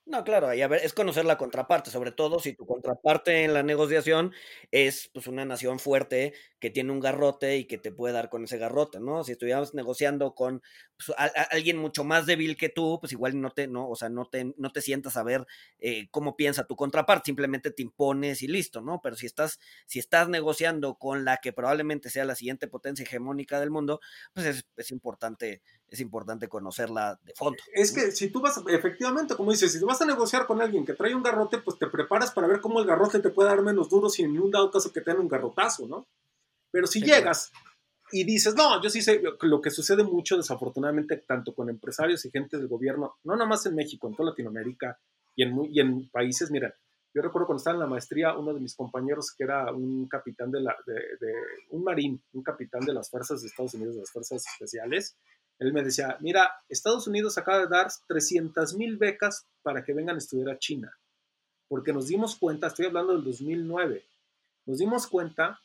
No, 0.04 0.24
claro, 0.24 0.52
y 0.52 0.60
a 0.62 0.66
ver, 0.66 0.80
es 0.84 0.94
conocer 0.94 1.24
la 1.24 1.38
contraparte, 1.38 1.90
sobre 1.92 2.10
todo 2.10 2.40
si 2.40 2.54
tu 2.54 2.66
contraparte 2.66 3.44
en 3.44 3.54
la 3.54 3.62
negociación 3.62 4.32
es 4.72 5.08
pues 5.14 5.28
una 5.28 5.44
nación 5.44 5.78
fuerte 5.78 6.34
que 6.58 6.70
tiene 6.70 6.90
un 6.90 6.98
garrote 6.98 7.56
y 7.56 7.66
que 7.66 7.78
te 7.78 7.92
puede 7.92 8.12
dar 8.12 8.28
con 8.28 8.42
ese 8.42 8.58
garrote, 8.58 8.98
¿no? 8.98 9.22
Si 9.22 9.30
estuviéramos 9.32 9.74
negociando 9.74 10.34
con 10.34 10.60
pues, 10.96 11.16
a- 11.16 11.26
a- 11.26 11.42
alguien 11.52 11.76
mucho 11.78 12.02
más 12.02 12.26
débil 12.26 12.56
que 12.56 12.68
tú, 12.68 12.98
pues 13.00 13.12
igual 13.12 13.40
no 13.40 13.50
te, 13.50 13.68
no, 13.68 13.88
o 13.88 13.94
sea, 13.94 14.08
no 14.08 14.24
te, 14.26 14.52
no 14.56 14.72
te 14.72 14.80
sientas 14.82 15.16
a 15.16 15.22
ver 15.22 15.46
eh, 15.78 16.08
cómo 16.10 16.34
piensa 16.36 16.64
tu 16.66 16.74
contraparte, 16.74 17.26
simplemente 17.26 17.70
te 17.70 17.82
impones 17.82 18.42
y 18.42 18.48
listo, 18.48 18.80
¿no? 18.80 19.00
Pero 19.00 19.14
si 19.14 19.26
estás, 19.26 19.60
si 19.86 20.00
estás 20.00 20.28
negociando 20.28 20.96
con 20.96 21.24
la 21.24 21.36
que 21.36 21.52
probablemente 21.52 22.10
sea 22.10 22.24
la 22.24 22.34
siguiente 22.34 22.66
potencia 22.66 23.04
hegemónica 23.04 23.60
del 23.60 23.70
mundo, 23.70 24.00
pues 24.32 24.46
es, 24.46 24.66
es 24.76 24.90
importante, 24.90 25.62
es 25.88 26.00
importante 26.00 26.48
conocerla 26.48 27.20
de 27.22 27.34
fondo. 27.34 27.62
Es 27.74 27.92
¿no? 27.92 28.02
que 28.02 28.12
si 28.12 28.30
tú 28.30 28.40
vas, 28.40 28.60
efectivamente, 28.68 29.34
como 29.36 29.50
dices, 29.52 29.72
si 29.72 29.80
tú 29.80 29.86
vas 29.92 30.02
a 30.02 30.06
negociar 30.06 30.46
con 30.46 30.60
alguien 30.60 30.84
que 30.84 30.94
trae 30.94 31.14
un 31.14 31.22
garrote, 31.22 31.58
pues 31.58 31.78
te 31.78 31.86
preparas 31.86 32.30
para 32.32 32.46
ver 32.46 32.60
cómo 32.60 32.80
el 32.80 32.86
garrote 32.86 33.20
te 33.20 33.30
puede 33.30 33.48
dar 33.50 33.62
menos 33.62 33.88
duro 33.88 34.08
si 34.08 34.22
en 34.22 34.38
un 34.40 34.50
dado 34.50 34.70
caso 34.70 34.92
que 34.92 35.00
te 35.00 35.10
den 35.12 35.20
un 35.20 35.28
garrotazo, 35.28 35.86
¿no? 35.86 36.06
Pero 36.70 36.86
si 36.86 37.00
Sí, 37.00 37.04
claro. 37.06 37.20
llegas 37.20 37.52
y 38.10 38.24
dices, 38.24 38.54
no, 38.54 38.82
yo 38.82 38.90
sí 38.90 39.00
sé, 39.02 39.22
lo 39.42 39.60
que 39.60 39.70
sucede 39.70 40.02
mucho 40.04 40.36
desafortunadamente, 40.36 41.16
tanto 41.26 41.54
con 41.54 41.70
empresarios 41.70 42.24
y 42.24 42.30
gente 42.30 42.56
del 42.58 42.68
gobierno, 42.68 43.14
no 43.24 43.34
nada 43.36 43.48
más 43.48 43.64
en 43.66 43.74
México, 43.74 44.08
en 44.08 44.14
toda 44.16 44.30
Latinoamérica 44.30 44.98
y 45.34 45.44
en, 45.44 45.54
y 45.70 45.80
en 45.80 46.08
países, 46.10 46.50
mira, 46.50 46.74
yo 47.14 47.20
recuerdo 47.22 47.46
cuando 47.46 47.58
estaba 47.60 47.74
en 47.74 47.80
la 47.80 47.86
maestría, 47.86 48.36
uno 48.36 48.54
de 48.54 48.60
mis 48.60 48.74
compañeros 48.74 49.32
que 49.36 49.44
era 49.44 49.70
un 49.72 50.08
capitán 50.08 50.50
de 50.50 50.60
la, 50.60 50.74
de, 50.86 50.94
de- 50.94 51.34
un 51.70 51.84
marín, 51.84 52.22
un 52.32 52.42
capitán 52.42 52.80
de 52.86 52.94
las 52.94 53.10
fuerzas 53.10 53.40
de 53.42 53.48
Estados 53.48 53.74
Unidos, 53.74 53.94
de 53.94 54.00
las 54.00 54.10
fuerzas 54.10 54.42
especiales, 54.46 55.16
él 55.62 55.72
me 55.72 55.82
decía, 55.82 56.16
mira, 56.20 56.50
Estados 56.68 57.06
Unidos 57.06 57.38
acaba 57.38 57.60
de 57.60 57.68
dar 57.68 57.88
300 58.08 58.74
mil 58.74 58.96
becas 58.96 59.46
para 59.62 59.84
que 59.84 59.94
vengan 59.94 60.16
a 60.16 60.18
estudiar 60.18 60.50
a 60.50 60.58
China, 60.58 60.92
porque 61.68 61.92
nos 61.92 62.08
dimos 62.08 62.36
cuenta, 62.36 62.66
estoy 62.66 62.86
hablando 62.86 63.12
del 63.14 63.24
2009, 63.24 64.04
nos 64.66 64.78
dimos 64.78 65.06
cuenta 65.06 65.60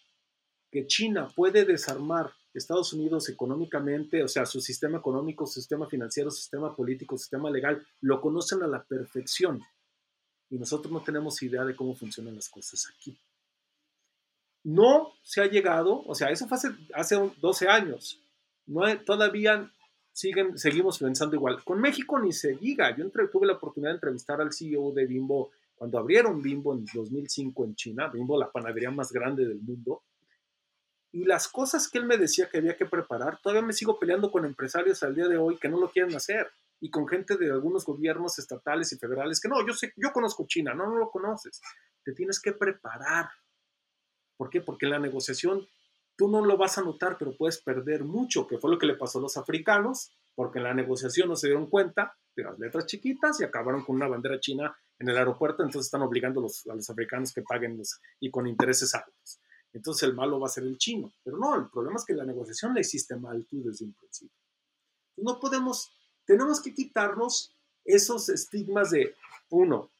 que 0.71 0.87
China 0.87 1.27
puede 1.35 1.65
desarmar 1.65 2.31
Estados 2.53 2.93
Unidos 2.93 3.29
económicamente, 3.29 4.23
o 4.23 4.27
sea, 4.27 4.45
su 4.45 4.61
sistema 4.61 4.97
económico, 4.97 5.45
su 5.45 5.59
sistema 5.59 5.87
financiero, 5.87 6.31
su 6.31 6.37
sistema 6.37 6.75
político, 6.75 7.15
su 7.17 7.23
sistema 7.23 7.49
legal, 7.49 7.85
lo 8.01 8.19
conocen 8.19 8.63
a 8.63 8.67
la 8.67 8.83
perfección. 8.83 9.61
Y 10.49 10.57
nosotros 10.57 10.91
no 10.91 11.01
tenemos 11.01 11.41
idea 11.43 11.63
de 11.65 11.75
cómo 11.75 11.93
funcionan 11.93 12.35
las 12.35 12.49
cosas 12.49 12.87
aquí. 12.89 13.17
No 14.63 15.13
se 15.23 15.41
ha 15.41 15.45
llegado, 15.45 16.03
o 16.05 16.15
sea, 16.15 16.29
eso 16.29 16.47
fue 16.47 16.57
hace, 16.57 16.69
hace 16.93 17.15
12 17.39 17.67
años. 17.67 18.19
No 18.65 18.81
todavía 19.01 19.71
siguen, 20.17 20.57
seguimos 20.57 20.97
pensando 20.97 21.35
igual. 21.35 21.63
Con 21.63 21.79
México 21.79 22.17
ni 22.19 22.33
se 22.33 22.53
diga. 22.55 22.95
Yo 22.95 23.07
tuve 23.31 23.45
la 23.45 23.53
oportunidad 23.53 23.91
de 23.91 23.97
entrevistar 23.97 24.41
al 24.41 24.51
CEO 24.51 24.91
de 24.91 25.05
Bimbo 25.05 25.51
cuando 25.75 25.99
abrieron 25.99 26.41
Bimbo 26.41 26.73
en 26.73 26.85
2005 26.91 27.65
en 27.65 27.75
China, 27.75 28.07
Bimbo 28.07 28.39
la 28.39 28.51
panadería 28.51 28.89
más 28.89 29.11
grande 29.11 29.45
del 29.45 29.61
mundo. 29.61 30.01
Y 31.11 31.23
las 31.23 31.47
cosas 31.47 31.87
que 31.87 31.99
él 31.99 32.05
me 32.05 32.17
decía 32.17 32.49
que 32.49 32.57
había 32.57 32.75
que 32.75 32.87
preparar, 32.87 33.39
todavía 33.43 33.61
me 33.61 33.73
sigo 33.73 33.99
peleando 33.99 34.31
con 34.31 34.43
empresarios 34.43 35.03
al 35.03 35.13
día 35.13 35.27
de 35.27 35.37
hoy 35.37 35.57
que 35.57 35.69
no 35.69 35.79
lo 35.79 35.91
quieren 35.91 36.15
hacer 36.15 36.47
y 36.79 36.89
con 36.89 37.07
gente 37.07 37.37
de 37.37 37.51
algunos 37.51 37.85
gobiernos 37.85 38.39
estatales 38.39 38.91
y 38.93 38.97
federales 38.97 39.39
que 39.39 39.49
no, 39.49 39.65
yo 39.67 39.73
sé, 39.73 39.93
yo 39.97 40.11
conozco 40.11 40.47
China, 40.47 40.73
no, 40.73 40.87
no 40.87 40.97
lo 40.97 41.11
conoces. 41.11 41.61
Te 42.03 42.13
tienes 42.13 42.39
que 42.39 42.53
preparar. 42.53 43.29
¿Por 44.35 44.49
qué? 44.49 44.61
Porque 44.61 44.87
la 44.87 44.97
negociación 44.97 45.67
tú 46.17 46.27
no 46.27 46.43
lo 46.43 46.57
vas 46.57 46.77
a 46.77 46.81
notar, 46.81 47.17
pero 47.17 47.35
puedes 47.35 47.61
perder 47.61 48.03
mucho, 48.03 48.47
que 48.47 48.57
fue 48.57 48.71
lo 48.71 48.77
que 48.77 48.87
le 48.87 48.95
pasó 48.95 49.19
a 49.19 49.21
los 49.21 49.37
africanos, 49.37 50.11
porque 50.35 50.59
en 50.59 50.65
la 50.65 50.73
negociación 50.73 51.29
no 51.29 51.35
se 51.35 51.47
dieron 51.47 51.69
cuenta 51.69 52.17
de 52.35 52.43
las 52.43 52.59
letras 52.59 52.85
chiquitas 52.85 53.39
y 53.39 53.43
acabaron 53.43 53.83
con 53.85 53.95
una 53.95 54.07
bandera 54.07 54.39
china 54.39 54.75
en 54.99 55.09
el 55.09 55.17
aeropuerto, 55.17 55.63
entonces 55.63 55.87
están 55.87 56.01
obligando 56.01 56.39
a 56.39 56.43
los, 56.43 56.89
africanos 56.89 57.33
que 57.33 57.43
paguen 57.43 57.77
los, 57.77 57.99
y 58.19 58.31
con 58.31 58.47
intereses 58.47 58.93
altos. 58.95 59.39
entonces 59.73 60.03
el 60.03 60.15
malo 60.15 60.39
va 60.39 60.47
a 60.47 60.51
ser 60.51 60.63
el 60.63 60.77
chino. 60.77 61.13
Pero 61.23 61.37
no, 61.37 61.55
el 61.55 61.69
problema 61.69 61.97
es 61.97 62.05
que 62.05 62.13
la 62.13 62.25
negociación 62.25 62.73
la 62.73 62.81
hiciste 62.81 63.15
mal 63.15 63.45
tú 63.47 63.63
desde 63.63 63.85
un 63.85 63.93
principio. 63.93 64.35
No 65.17 65.39
podemos, 65.39 65.91
tenemos 66.25 66.61
que 66.61 66.73
quitarnos 66.73 67.55
esos 67.85 68.29
estigmas 68.29 68.91
de, 68.91 69.15
uno, 69.49 69.91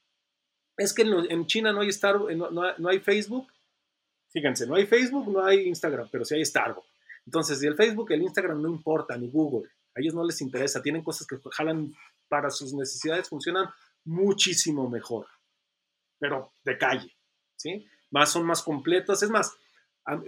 es 0.77 0.93
que 0.93 1.01
en, 1.01 1.45
China 1.47 1.73
no 1.73 1.81
hay, 1.81 1.89
Star, 1.89 2.19
no, 2.35 2.51
no, 2.51 2.89
hay 2.89 2.99
Facebook. 2.99 3.47
Fíjense, 4.29 4.67
no 4.67 4.75
hay 4.75 4.85
Facebook, 4.85 5.31
no 5.31 5.43
hay 5.43 5.67
Instagram, 5.67 6.09
pero 6.11 6.25
sí 6.25 6.35
hay 6.35 6.45
Starbucks. 6.45 6.87
Entonces, 7.25 7.59
si 7.59 7.67
el 7.67 7.75
Facebook, 7.75 8.11
el 8.11 8.21
Instagram 8.21 8.61
no 8.61 8.69
importa, 8.69 9.17
ni 9.17 9.29
Google, 9.29 9.69
a 9.95 9.99
ellos 9.99 10.13
no 10.13 10.23
les 10.23 10.39
interesa, 10.41 10.81
tienen 10.81 11.03
cosas 11.03 11.27
que 11.27 11.37
jalan 11.51 11.93
para 12.29 12.49
sus 12.49 12.73
necesidades, 12.73 13.29
funcionan 13.29 13.69
muchísimo 14.05 14.89
mejor, 14.89 15.27
pero 16.19 16.51
de 16.63 16.77
calle, 16.77 17.11
¿sí? 17.55 17.85
Más 18.11 18.31
son 18.31 18.45
más 18.45 18.63
completas, 18.63 19.21
es 19.23 19.29
más, 19.29 19.53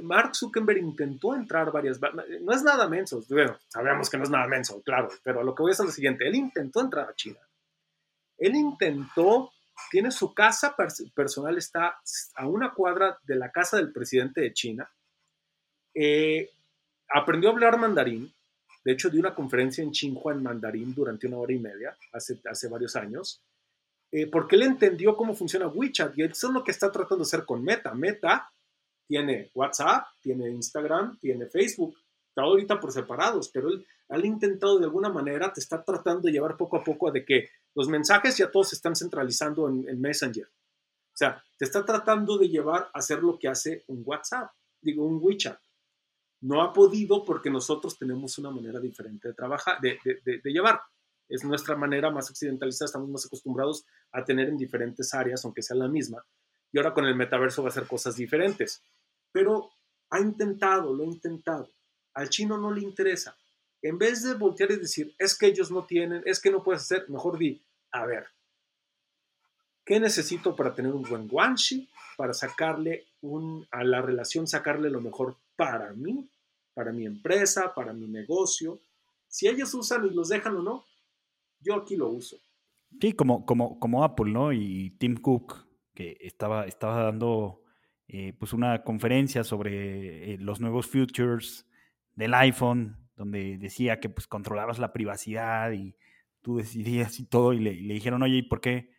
Mark 0.02 0.36
Zuckerberg 0.36 0.80
intentó 0.80 1.34
entrar 1.34 1.72
varias 1.72 2.00
no 2.42 2.52
es 2.52 2.64
nada 2.64 2.90
menso, 2.90 3.24
bueno, 3.30 3.58
sabemos 3.70 4.10
que 4.10 4.18
no 4.18 4.24
es 4.24 4.30
nada 4.30 4.48
menso, 4.48 4.82
claro, 4.82 5.10
pero 5.24 5.44
lo 5.44 5.56
que 5.56 5.64
voy 5.64 5.70
a 5.70 5.72
decir 5.72 5.86
es 5.86 5.90
lo 5.90 5.94
siguiente, 5.94 6.28
él 6.28 6.36
intentó 6.36 6.82
entrar 6.82 7.10
a 7.10 7.16
China, 7.16 7.40
él 8.38 8.56
intentó, 8.56 9.52
tiene 9.92 10.12
su 10.12 10.34
casa 10.34 10.76
personal, 11.14 11.58
está 11.58 12.00
a 12.36 12.48
una 12.48 12.74
cuadra 12.74 13.18
de 13.24 13.36
la 13.36 13.52
casa 13.52 13.78
del 13.78 13.92
presidente 13.92 14.42
de 14.42 14.54
China, 14.54 14.90
eh, 15.94 16.50
aprendió 17.10 17.50
a 17.50 17.54
hablar 17.54 17.78
mandarín, 17.78 18.32
de 18.84 18.92
hecho 18.92 19.10
dio 19.10 19.20
una 19.20 19.36
conferencia 19.36 19.84
en 19.84 19.94
Xinhua 19.94 20.34
en 20.34 20.44
mandarín 20.44 20.94
durante 20.94 21.28
una 21.28 21.38
hora 21.38 21.54
y 21.54 21.60
media, 21.60 21.96
hace, 22.14 22.40
hace 22.46 22.68
varios 22.68 22.96
años, 22.96 23.42
eh, 24.12 24.28
porque 24.28 24.56
él 24.56 24.64
entendió 24.64 25.16
cómo 25.16 25.36
funciona 25.36 25.68
WeChat 25.68 26.18
y 26.18 26.24
eso 26.24 26.48
es 26.48 26.54
lo 26.54 26.64
que 26.64 26.72
está 26.72 26.92
tratando 26.92 27.24
de 27.24 27.28
hacer 27.28 27.46
con 27.46 27.64
Meta. 27.64 27.94
Meta 27.94 28.50
tiene 29.08 29.50
WhatsApp, 29.54 30.08
tiene 30.22 30.50
Instagram, 30.50 31.18
tiene 31.20 31.46
Facebook, 31.46 31.96
está 32.30 32.42
ahorita 32.42 32.80
por 32.80 32.92
separados, 32.92 33.50
pero 33.50 33.70
él 33.70 33.86
ha 34.10 34.18
intentado 34.26 34.80
de 34.80 34.86
alguna 34.86 35.10
manera, 35.10 35.54
te 35.54 35.60
está 35.60 35.84
tratando 35.84 36.22
de 36.22 36.32
llevar 36.32 36.58
poco 36.58 36.78
a 36.78 36.84
poco 36.84 37.12
de 37.12 37.24
que 37.24 37.50
los 37.76 37.88
mensajes 37.88 38.38
ya 38.38 38.50
todos 38.50 38.70
se 38.70 38.76
están 38.76 38.96
centralizando 38.96 39.68
en, 39.68 40.00
Messenger. 40.00 40.46
O 40.46 41.18
sea, 41.20 41.44
te 41.58 41.66
está 41.66 41.86
tratando 41.86 42.38
de 42.38 42.50
llevar 42.50 42.90
a 42.94 43.00
hacer 43.00 43.22
lo 43.22 43.38
que 43.38 43.48
hace 43.48 43.84
un 43.88 44.04
WhatsApp, 44.06 44.52
digo, 44.82 45.06
un 45.06 45.20
WeChat. 45.22 45.60
No 46.42 46.62
ha 46.62 46.72
podido 46.72 47.26
porque 47.26 47.50
nosotros 47.50 47.98
tenemos 47.98 48.38
una 48.38 48.52
manera 48.52 48.80
diferente 48.80 49.28
de 49.28 49.34
trabajar, 49.34 49.80
de, 49.82 50.00
de, 50.04 50.40
de 50.42 50.52
llevar. 50.52 50.80
Es 51.28 51.44
nuestra 51.44 51.76
manera 51.76 52.10
más 52.10 52.30
occidentalizada, 52.30 52.86
estamos 52.86 53.10
más 53.10 53.26
acostumbrados 53.26 53.86
a 54.12 54.24
tener 54.24 54.48
en 54.48 54.58
diferentes 54.58 55.14
áreas, 55.14 55.44
aunque 55.44 55.62
sea 55.62 55.76
la 55.76 55.88
misma. 55.88 56.26
Y 56.72 56.78
ahora 56.78 56.94
con 56.94 57.06
el 57.06 57.16
metaverso 57.16 57.62
va 57.62 57.70
a 57.70 57.74
ser 57.74 57.86
cosas 57.86 58.16
diferentes 58.16 58.82
pero 59.32 59.72
ha 60.10 60.20
intentado, 60.20 60.94
lo 60.94 61.04
ha 61.04 61.08
intentado. 61.08 61.72
Al 62.14 62.30
chino 62.30 62.58
no 62.58 62.72
le 62.72 62.82
interesa. 62.82 63.38
En 63.82 63.98
vez 63.98 64.24
de 64.24 64.34
voltear 64.34 64.72
y 64.72 64.78
decir, 64.78 65.16
es 65.18 65.38
que 65.38 65.48
ellos 65.48 65.72
no 65.72 65.86
tienen, 65.86 66.22
es 66.26 66.42
que 66.42 66.52
no 66.52 66.64
puedes 66.64 66.82
hacer, 66.82 67.10
mejor 67.10 67.38
di, 67.38 67.62
a 67.92 68.06
ver, 68.06 68.28
¿qué 69.86 70.00
necesito 70.00 70.56
para 70.56 70.74
tener 70.74 70.94
un 70.94 71.04
buen 71.04 71.28
guanxi? 71.28 71.90
Para 72.18 72.34
sacarle 72.34 73.06
un, 73.22 73.66
a 73.72 73.84
la 73.84 74.02
relación, 74.02 74.48
sacarle 74.48 74.90
lo 74.90 75.00
mejor 75.00 75.38
para 75.56 75.94
mí, 75.94 76.30
para 76.74 76.92
mi 76.92 77.06
empresa, 77.06 77.74
para 77.74 77.94
mi 77.94 78.08
negocio. 78.08 78.82
Si 79.28 79.48
ellos 79.48 79.74
usan 79.74 80.06
y 80.06 80.10
los 80.10 80.30
dejan 80.30 80.58
o 80.58 80.62
no, 80.62 80.86
yo 81.62 81.76
aquí 81.76 81.96
lo 81.96 82.10
uso. 82.10 82.38
Sí, 83.00 83.14
como, 83.14 83.46
como, 83.46 83.80
como 83.80 84.04
Apple, 84.04 84.32
¿no? 84.32 84.52
Y 84.52 84.92
Tim 85.00 85.16
Cook, 85.16 85.68
que 85.94 86.18
estaba, 86.22 86.66
estaba 86.66 87.04
dando 87.04 87.64
eh, 88.08 88.34
pues 88.38 88.54
una 88.54 88.84
conferencia 88.84 89.44
sobre 89.44 90.34
eh, 90.34 90.38
los 90.40 90.60
nuevos 90.60 90.88
futures 90.88 91.68
del 92.16 92.34
iPhone, 92.34 93.09
donde 93.20 93.58
decía 93.58 94.00
que 94.00 94.10
pues 94.10 94.26
controlabas 94.26 94.80
la 94.80 94.94
privacidad 94.94 95.72
y 95.74 95.96
tú 96.42 96.58
decidías 96.58 97.20
y 97.20 97.26
todo, 97.26 97.54
y 97.54 97.60
le, 97.60 97.74
dijeron, 97.74 98.24
oye, 98.24 98.38
¿y 98.38 98.42
por 98.42 98.62
qué? 98.62 98.90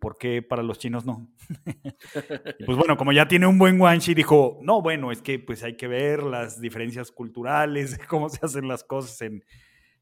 ¿Por 0.00 0.16
qué 0.16 0.42
para 0.42 0.62
los 0.62 0.78
chinos 0.78 1.04
no? 1.04 1.30
pues 2.66 2.78
bueno, 2.78 2.96
como 2.96 3.12
ya 3.12 3.28
tiene 3.28 3.46
un 3.46 3.58
buen 3.58 3.78
guanchi, 3.78 4.14
dijo, 4.14 4.58
no, 4.62 4.80
bueno, 4.80 5.12
es 5.12 5.20
que 5.20 5.38
pues 5.38 5.62
hay 5.62 5.76
que 5.76 5.86
ver 5.86 6.22
las 6.22 6.60
diferencias 6.60 7.12
culturales, 7.12 7.98
cómo 8.08 8.30
se 8.30 8.44
hacen 8.44 8.66
las 8.66 8.82
cosas 8.82 9.20
en, 9.20 9.44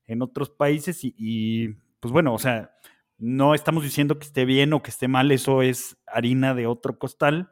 en 0.07 0.23
otros 0.23 0.49
países 0.51 1.01
y, 1.03 1.75
pues 2.01 2.13
bueno, 2.13 2.33
o 2.33 2.39
sea, 2.39 2.71
no 3.19 3.55
estamos 3.55 3.83
diciendo 3.83 4.19
que 4.19 4.27
esté 4.27 4.45
bien 4.45 4.73
o 4.73 4.83
que 4.83 4.91
esté 4.91 5.09
mal, 5.09 5.33
eso 5.33 5.63
es 5.63 5.99
harina 6.07 6.55
de 6.55 6.67
otro 6.69 6.99
costal 6.99 7.51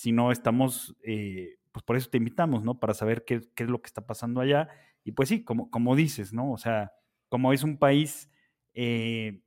si 0.00 0.12
no 0.12 0.32
estamos, 0.32 0.96
eh, 1.02 1.58
pues 1.72 1.82
por 1.84 1.96
eso 1.96 2.08
te 2.08 2.16
invitamos, 2.16 2.64
¿no? 2.64 2.80
Para 2.80 2.94
saber 2.94 3.24
qué, 3.26 3.42
es 3.54 3.68
lo 3.68 3.82
que 3.82 3.86
está 3.86 4.06
pasando 4.06 4.40
allá. 4.40 4.68
Y 5.04 5.12
pues 5.12 5.28
sí, 5.28 5.44
como, 5.44 5.70
como 5.70 5.96
dices, 5.96 6.32
¿no? 6.32 6.52
O 6.52 6.58
sea, 6.58 6.92
como 7.28 7.52
es 7.52 7.62
un 7.62 7.78
país 7.78 8.30
eh, 8.74 9.42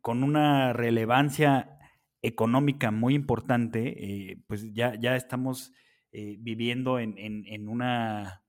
con 0.00 0.22
una 0.22 0.72
relevancia 0.72 1.78
económica 2.22 2.90
muy 2.90 3.14
importante, 3.14 4.30
eh, 4.30 4.38
pues 4.46 4.72
ya, 4.74 4.94
ya 4.98 5.16
estamos 5.16 5.72
viviendo 6.10 6.98
en, 6.98 7.68
una, 7.68 8.42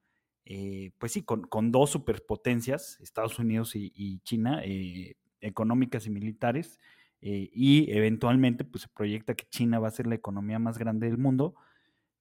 pues 0.98 1.12
sí, 1.12 1.24
con, 1.24 1.72
dos 1.72 1.92
superpotencias, 1.92 3.00
Estados 3.02 3.38
Unidos 3.38 3.76
y, 3.76 3.92
y 3.94 4.20
China, 4.22 4.64
económicas 5.42 6.08
y 6.08 6.10
militares, 6.10 6.80
eh, 7.22 7.50
y 7.52 7.92
eventualmente 7.92 8.64
pues, 8.64 8.84
se 8.84 8.90
proyecta 8.90 9.36
que 9.36 9.46
China 9.50 9.80
va 9.80 9.90
a 9.90 9.92
ser 9.92 10.08
la 10.08 10.16
economía 10.16 10.60
más 10.60 10.78
grande 10.78 11.08
del 11.08 11.18
mundo, 11.18 11.56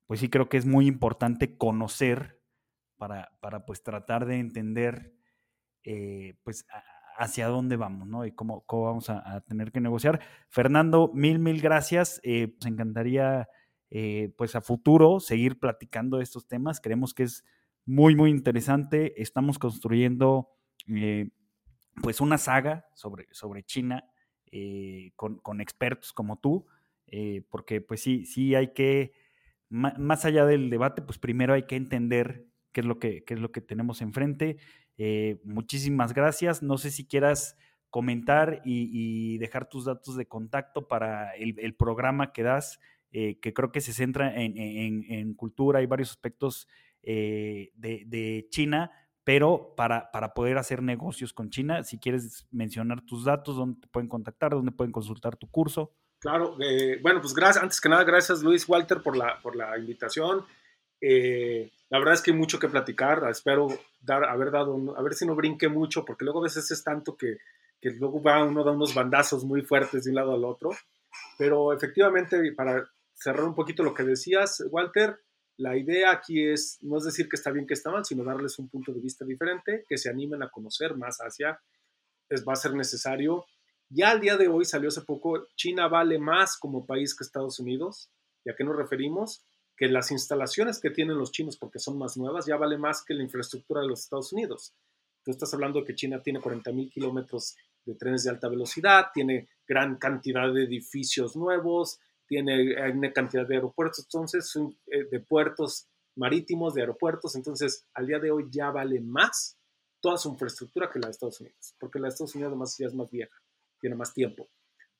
pues 0.06 0.20
sí 0.20 0.28
creo 0.28 0.48
que 0.48 0.56
es 0.56 0.66
muy 0.66 0.86
importante 0.86 1.56
conocer 1.56 2.37
para, 2.98 3.30
para 3.40 3.64
pues 3.64 3.82
tratar 3.82 4.26
de 4.26 4.38
entender 4.38 5.14
eh, 5.84 6.34
pues 6.42 6.66
hacia 7.16 7.48
dónde 7.48 7.76
vamos, 7.76 8.06
¿no? 8.06 8.26
Y 8.26 8.32
cómo, 8.32 8.64
cómo 8.66 8.84
vamos 8.84 9.10
a, 9.10 9.40
tener 9.48 9.72
que 9.72 9.80
negociar. 9.80 10.20
Fernando, 10.48 11.10
mil, 11.14 11.38
mil 11.38 11.60
gracias. 11.60 12.20
Eh, 12.22 12.48
pues 12.48 12.66
encantaría 12.66 13.48
pues 14.36 14.54
a 14.54 14.60
futuro 14.60 15.18
seguir 15.18 15.58
platicando 15.58 16.18
de 16.18 16.22
estos 16.22 16.46
temas. 16.46 16.78
Creemos 16.78 17.14
que 17.14 17.22
es 17.22 17.44
muy, 17.86 18.14
muy 18.14 18.30
interesante. 18.30 19.20
Estamos 19.22 19.58
construyendo 19.58 20.50
pues 22.02 22.20
una 22.20 22.38
saga 22.38 22.86
sobre, 22.94 23.26
sobre 23.30 23.62
China 23.62 24.04
eh, 24.50 25.12
con, 25.16 25.60
expertos 25.60 26.12
como 26.12 26.38
tú, 26.38 26.66
eh, 27.06 27.42
porque 27.50 27.80
pues 27.80 28.00
sí, 28.00 28.24
sí 28.24 28.54
hay 28.54 28.72
que, 28.72 29.12
más 29.68 30.24
allá 30.24 30.46
del 30.46 30.70
debate, 30.70 31.02
pues 31.02 31.18
primero 31.18 31.52
hay 31.52 31.64
que 31.64 31.76
entender 31.76 32.46
qué 32.72 32.80
es 32.80 32.86
lo 32.86 32.98
que, 32.98 33.24
es 33.26 33.40
lo 33.40 33.52
que 33.52 33.60
tenemos 33.60 34.00
enfrente. 34.02 34.56
Eh, 34.96 35.40
muchísimas 35.44 36.14
gracias. 36.14 36.62
No 36.62 36.78
sé 36.78 36.90
si 36.90 37.06
quieras 37.06 37.56
comentar 37.90 38.60
y, 38.64 39.38
dejar 39.38 39.68
tus 39.68 39.86
datos 39.86 40.16
de 40.16 40.26
contacto 40.26 40.88
para 40.88 41.34
el, 41.36 41.74
programa 41.74 42.32
que 42.32 42.42
das, 42.42 42.80
que 43.10 43.52
creo 43.54 43.72
que 43.72 43.80
se 43.80 43.94
centra 43.94 44.34
en, 44.36 45.34
cultura 45.34 45.80
y 45.80 45.86
varios 45.86 46.10
aspectos 46.10 46.68
de, 47.02 47.70
de 47.74 48.46
China, 48.50 48.90
pero 49.28 49.74
para, 49.76 50.10
para 50.10 50.32
poder 50.32 50.56
hacer 50.56 50.82
negocios 50.82 51.34
con 51.34 51.50
China, 51.50 51.82
si 51.82 51.98
quieres 51.98 52.46
mencionar 52.50 53.02
tus 53.02 53.26
datos, 53.26 53.56
dónde 53.56 53.78
te 53.80 53.86
pueden 53.88 54.08
contactar, 54.08 54.52
dónde 54.52 54.72
pueden 54.72 54.90
consultar 54.90 55.36
tu 55.36 55.50
curso. 55.50 55.94
Claro, 56.18 56.56
eh, 56.60 56.98
bueno, 57.02 57.20
pues 57.20 57.34
gracias, 57.34 57.62
antes 57.62 57.78
que 57.78 57.90
nada, 57.90 58.04
gracias 58.04 58.42
Luis 58.42 58.66
Walter 58.66 59.02
por 59.02 59.16
la, 59.16 59.38
por 59.42 59.54
la 59.54 59.78
invitación. 59.78 60.46
Eh, 61.00 61.70
la 61.90 61.98
verdad 61.98 62.14
es 62.14 62.22
que 62.22 62.32
hay 62.32 62.36
mucho 62.36 62.58
que 62.58 62.68
platicar, 62.68 63.22
espero 63.30 63.68
dar, 64.00 64.24
haber 64.24 64.50
dado, 64.50 64.96
a 64.96 65.02
ver 65.02 65.14
si 65.14 65.26
no 65.26 65.34
brinque 65.34 65.68
mucho, 65.68 66.04
porque 66.04 66.24
luego 66.24 66.40
a 66.40 66.44
veces 66.44 66.70
es 66.70 66.82
tanto 66.82 67.16
que, 67.16 67.38
que 67.80 67.90
luego 67.90 68.22
va 68.22 68.44
uno 68.44 68.64
da 68.64 68.72
unos 68.72 68.94
bandazos 68.94 69.44
muy 69.44 69.62
fuertes 69.62 70.04
de 70.04 70.10
un 70.10 70.16
lado 70.16 70.34
al 70.34 70.44
otro, 70.44 70.70
pero 71.38 71.72
efectivamente, 71.72 72.52
para 72.52 72.90
cerrar 73.14 73.44
un 73.44 73.54
poquito 73.54 73.82
lo 73.82 73.94
que 73.94 74.02
decías, 74.02 74.62
Walter, 74.70 75.18
la 75.58 75.76
idea 75.76 76.12
aquí 76.12 76.44
es, 76.44 76.78
no 76.82 76.98
es 76.98 77.04
decir 77.04 77.28
que 77.28 77.34
está 77.34 77.50
bien 77.50 77.66
que 77.66 77.74
está 77.74 77.90
mal, 77.90 78.04
sino 78.04 78.22
darles 78.22 78.58
un 78.60 78.68
punto 78.68 78.92
de 78.92 79.00
vista 79.00 79.24
diferente, 79.24 79.84
que 79.88 79.98
se 79.98 80.08
animen 80.08 80.42
a 80.42 80.50
conocer 80.50 80.96
más 80.96 81.20
Asia. 81.20 81.60
Es, 82.28 82.46
va 82.46 82.52
a 82.52 82.56
ser 82.56 82.74
necesario. 82.74 83.44
Ya 83.90 84.10
al 84.10 84.20
día 84.20 84.36
de 84.36 84.46
hoy 84.46 84.64
salió 84.64 84.88
hace 84.88 85.00
poco, 85.00 85.48
China 85.56 85.88
vale 85.88 86.18
más 86.18 86.56
como 86.56 86.86
país 86.86 87.16
que 87.16 87.24
Estados 87.24 87.58
Unidos. 87.58 88.08
¿Y 88.44 88.50
a 88.50 88.54
qué 88.54 88.62
nos 88.62 88.76
referimos? 88.76 89.42
Que 89.78 89.88
las 89.88 90.10
instalaciones 90.10 90.80
que 90.80 90.90
tienen 90.90 91.16
los 91.16 91.30
chinos, 91.30 91.56
porque 91.56 91.78
son 91.78 91.98
más 91.98 92.16
nuevas, 92.16 92.46
ya 92.46 92.56
vale 92.56 92.76
más 92.76 93.04
que 93.04 93.14
la 93.14 93.22
infraestructura 93.22 93.80
de 93.80 93.88
los 93.88 94.00
Estados 94.00 94.32
Unidos. 94.32 94.74
Tú 95.24 95.30
estás 95.30 95.52
hablando 95.54 95.80
de 95.80 95.86
que 95.86 95.94
China 95.94 96.20
tiene 96.22 96.40
40 96.40 96.72
mil 96.72 96.90
kilómetros 96.90 97.56
de 97.84 97.94
trenes 97.94 98.24
de 98.24 98.30
alta 98.30 98.48
velocidad, 98.48 99.06
tiene 99.14 99.48
gran 99.66 99.96
cantidad 99.96 100.52
de 100.52 100.64
edificios 100.64 101.36
nuevos, 101.36 102.00
tiene 102.26 102.74
una 102.92 103.12
cantidad 103.12 103.46
de 103.46 103.56
aeropuertos, 103.56 104.04
entonces, 104.04 104.54
eh, 104.86 105.04
de 105.10 105.20
puertos 105.20 105.88
marítimos, 106.16 106.74
de 106.74 106.82
aeropuertos, 106.82 107.34
entonces 107.36 107.86
al 107.94 108.06
día 108.06 108.18
de 108.18 108.30
hoy 108.30 108.46
ya 108.50 108.70
vale 108.70 109.00
más 109.00 109.56
toda 110.00 110.18
su 110.18 110.28
infraestructura 110.28 110.90
que 110.90 110.98
la 110.98 111.06
de 111.06 111.12
Estados 111.12 111.40
Unidos, 111.40 111.74
porque 111.78 111.98
la 111.98 112.08
de 112.08 112.10
Estados 112.10 112.34
Unidos 112.34 112.50
además 112.50 112.76
ya 112.78 112.86
es 112.86 112.94
más 112.94 113.10
vieja, 113.10 113.36
tiene 113.80 113.96
más 113.96 114.12
tiempo. 114.12 114.48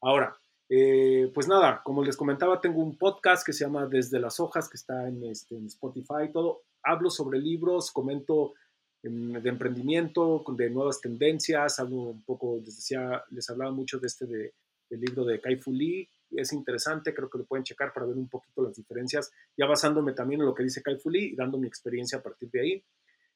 Ahora, 0.01 0.37
Eh, 0.69 1.31
pues 1.33 1.49
nada, 1.49 1.81
como 1.83 2.05
les 2.05 2.17
comentaba, 2.17 2.61
tengo 2.61 2.83
un 2.83 2.97
podcast 2.97 3.45
que 3.45 3.53
se 3.53 3.65
llama 3.65 3.87
Desde 3.87 4.21
las 4.21 4.39
Hojas, 4.39 4.69
que 4.69 4.77
está 4.77 5.09
en, 5.09 5.25
este, 5.25 5.57
en 5.57 5.67
Spotify 5.67 6.31
todo. 6.33 6.63
Hablo 6.83 7.11
sobre 7.11 7.39
libros, 7.39 7.91
comento 7.91 8.55
de 9.01 9.49
emprendimiento, 9.49 10.45
de 10.57 10.71
nuevas 10.71 11.01
tendencias, 11.01 11.79
hablo 11.79 11.97
un 11.97 12.23
poco, 12.23 12.57
les 12.57 12.77
decía, 12.77 13.23
les 13.31 13.49
hablaba 13.49 13.71
mucho 13.71 13.99
de 13.99 14.09
este 14.09 14.27
de, 14.27 14.55
del 14.91 15.01
libro 15.01 15.25
de 15.25 15.41
Kai 15.41 15.57
Fu 15.57 15.73
Lee, 15.73 16.09
es 16.31 16.53
interesante, 16.53 17.15
creo 17.15 17.31
que 17.31 17.39
lo 17.39 17.45
pueden 17.45 17.65
checar 17.65 17.93
para 17.93 18.07
ver 18.07 18.17
un 18.17 18.29
poquito 18.29 18.63
las 18.63 18.75
diferencias, 18.75 19.31
ya 19.57 19.67
basándome 19.67 20.13
también 20.13 20.41
en 20.41 20.47
lo 20.47 20.55
que 20.55 20.65
dice 20.65 20.83
Kai 20.83 20.99
Fu 20.99 21.11
Lee 21.11 21.31
y 21.33 21.37
dando 21.37 21.59
mi 21.59 21.67
experiencia 21.67 22.19
a 22.19 22.23
partir 22.23 22.51
de 22.51 22.61
ahí. 22.61 22.85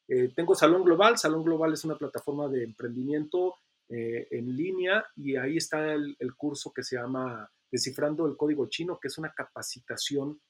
Eh, 0.08 0.32
tengo 0.34 0.54
Salón 0.54 0.84
Global, 0.84 1.16
Salón 1.16 1.44
Global 1.44 1.72
es 1.72 1.84
una 1.84 1.96
plataforma 1.96 2.48
de 2.48 2.64
emprendimiento 2.64 3.54
eh, 3.94 4.26
en 4.30 4.56
línea 4.56 5.04
y 5.16 5.36
ahí 5.36 5.58
está 5.58 5.92
el, 5.92 6.16
curso 6.34 6.72
que 6.72 6.82
se 6.82 6.96
llama 6.96 7.46
Descifrando 7.70 8.26
el 8.26 8.38
Código 8.38 8.66
Chino, 8.70 8.98
que 8.98 9.08
es 9.08 9.18
una 9.18 9.34
capacitación 9.34 10.40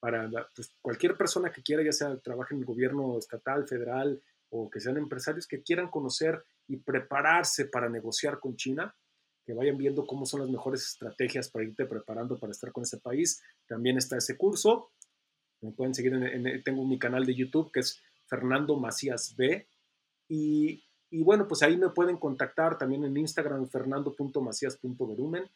para 0.00 0.30
pues, 0.54 0.74
cualquier 0.80 1.14
persona 1.14 1.52
que 1.52 1.62
quiera, 1.62 1.82
ya 1.82 1.92
sea 1.92 2.16
trabaje 2.20 2.54
en 2.54 2.60
el 2.60 2.66
gobierno 2.66 3.18
estatal, 3.18 3.68
federal 3.68 4.22
o 4.48 4.70
que 4.70 4.80
sean 4.80 4.96
empresarios 4.96 5.46
que 5.46 5.62
quieran 5.62 5.90
conocer 5.90 6.42
y 6.68 6.78
prepararse 6.78 7.66
para 7.66 7.90
negociar 7.90 8.40
con 8.40 8.56
China, 8.56 8.96
que 9.44 9.52
vayan 9.52 9.76
viendo 9.76 10.06
cómo 10.06 10.24
son 10.24 10.40
las 10.40 10.48
mejores 10.48 10.86
estrategias 10.86 11.50
para 11.50 11.66
irte 11.66 11.84
preparando 11.84 12.38
para 12.38 12.52
estar 12.52 12.72
con 12.72 12.84
ese 12.84 12.98
país. 12.98 13.42
También 13.66 13.98
está 13.98 14.16
ese 14.16 14.38
curso. 14.38 14.92
Me 15.60 15.72
pueden 15.72 15.92
seguir 15.92 16.14
en, 16.14 16.62
tengo 16.62 16.86
mi 16.86 16.98
canal 16.98 17.26
de 17.26 17.34
YouTube 17.34 17.70
que 17.72 17.80
es 17.80 18.02
Fernando 18.26 18.80
Macías 18.80 19.36
B. 19.36 19.68
Y, 20.28 20.85
y, 21.10 21.22
bueno, 21.22 21.46
pues 21.46 21.62
ahí 21.62 21.76
me 21.76 21.90
pueden 21.90 22.16
contactar 22.16 22.78
también 22.78 23.04
en 23.04 23.16
Instagram, 23.16 23.68
fernando.macías.verumen. 23.68 25.48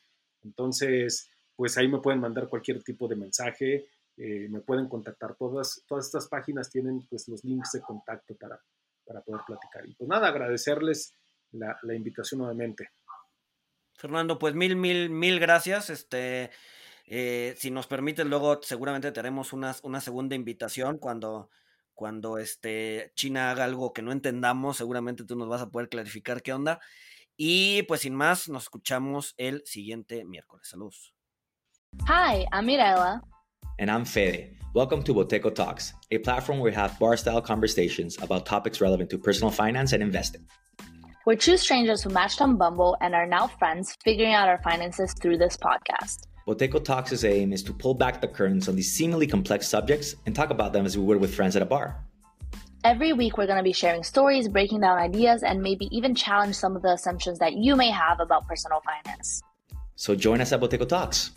Entonces, 0.43 1.29
pues 1.57 1.77
ahí 1.77 1.89
me 1.89 2.01
pueden 2.01 2.21
mandar 2.21 2.49
cualquier 2.49 2.83
tipo 2.83 3.07
de 3.07 3.17
mensaje, 3.17 3.89
eh, 4.17 4.49
me 4.49 4.61
pueden 4.61 4.89
contactar. 4.89 5.35
Todas, 5.37 5.83
todas 5.87 6.07
estas 6.07 6.29
páginas 6.29 6.71
tienen 6.71 7.07
pues 7.09 7.29
los 7.29 7.45
links 7.45 7.73
de 7.73 7.81
contacto 7.81 8.35
para, 8.35 8.61
para 9.05 9.21
poder 9.21 9.43
platicar. 9.47 9.87
Y 9.87 9.95
pues 9.95 10.09
nada, 10.09 10.29
agradecerles 10.29 11.15
la, 11.53 11.95
invitación 11.95 12.39
nuevamente. 12.39 12.91
Fernando, 13.95 14.39
pues 14.39 14.55
mil, 14.55 14.77
mil, 14.77 15.11
mil 15.11 15.41
gracias. 15.41 15.91
Este, 15.91 16.51
eh, 17.07 17.55
si 17.57 17.71
nos 17.71 17.87
permites, 17.87 18.27
luego 18.27 18.63
seguramente 18.63 19.13
tenemos 19.13 19.53
una, 19.53 19.75
una 19.83 20.01
segunda 20.01 20.35
invitación 20.35 20.99
cuando, 20.99 21.51
cuando 22.01 22.39
este, 22.39 23.13
China 23.15 23.51
haga 23.51 23.67
algo 23.67 23.93
que 23.93 24.01
no 24.01 24.11
entendamos. 24.11 24.79
Seguramente 24.79 25.25
tú 25.25 25.37
nos 25.37 25.51
vas 25.51 25.61
a 25.61 25.69
poder 25.69 25.91
clarificar 25.91 26.41
qué 26.41 26.55
onda. 26.55 26.81
Y 27.37 27.83
pues 27.83 28.01
sin 28.01 28.15
más, 28.15 28.49
nos 28.49 28.63
escuchamos 28.63 29.35
el 29.37 29.61
siguiente 29.67 30.25
miércoles. 30.25 30.67
Saludos. 30.67 31.13
Hi, 32.09 32.47
I'm 32.55 32.65
Mirella. 32.65 33.21
And 33.79 33.91
I'm 33.91 34.07
Fede. 34.07 34.57
Welcome 34.75 35.03
to 35.03 35.13
Boteco 35.13 35.55
Talks, 35.55 35.93
a 36.11 36.17
platform 36.17 36.61
where 36.61 36.73
we 36.73 36.75
have 36.75 36.99
bar 36.99 37.19
style 37.19 37.43
conversations 37.43 38.17
about 38.23 38.47
topics 38.47 38.81
relevant 38.81 39.11
to 39.11 39.19
personal 39.19 39.51
finance 39.51 39.93
and 39.93 40.03
investing. 40.03 40.47
We're 41.27 41.37
two 41.37 41.59
strangers 41.59 42.03
who 42.03 42.09
matched 42.09 42.41
on 42.41 42.57
Bumble 42.57 42.97
and 43.03 43.15
are 43.15 43.27
now 43.27 43.47
friends, 43.47 43.95
figuring 44.03 44.33
out 44.33 44.49
our 44.49 44.63
finances 44.63 45.13
through 45.21 45.37
this 45.37 45.59
podcast. 45.59 46.21
Boteco 46.51 46.85
Talks' 46.85 47.23
aim 47.23 47.53
is 47.53 47.63
to 47.63 47.73
pull 47.73 47.95
back 47.95 48.21
the 48.21 48.27
curtains 48.27 48.69
on 48.69 48.75
these 48.75 48.91
seemingly 48.91 49.25
complex 49.29 49.69
subjects 49.69 50.17
and 50.27 50.35
talk 50.35 50.51
about 50.51 50.73
them 50.73 50.85
as 50.85 50.99
we 50.99 51.05
would 51.05 51.21
with 51.21 51.33
friends 51.33 51.55
at 51.55 51.63
a 51.63 51.65
bar. 51.65 52.05
Every 52.83 53.13
week, 53.13 53.39
we're 53.39 53.47
going 53.47 53.59
to 53.59 53.63
be 53.63 53.73
sharing 53.73 54.03
stories, 54.03 54.49
breaking 54.49 54.81
down 54.81 54.99
ideas, 54.99 55.45
and 55.45 55.63
maybe 55.63 55.87
even 55.97 56.13
challenge 56.13 56.57
some 56.57 56.75
of 56.75 56.83
the 56.83 56.89
assumptions 56.89 57.39
that 57.39 57.53
you 57.53 57.77
may 57.77 57.91
have 57.91 58.19
about 58.19 58.49
personal 58.49 58.81
finance. 58.81 59.43
So 59.95 60.17
join 60.17 60.41
us 60.41 60.51
at 60.51 60.61
Boteco 60.61 60.89
Talks. 60.89 61.31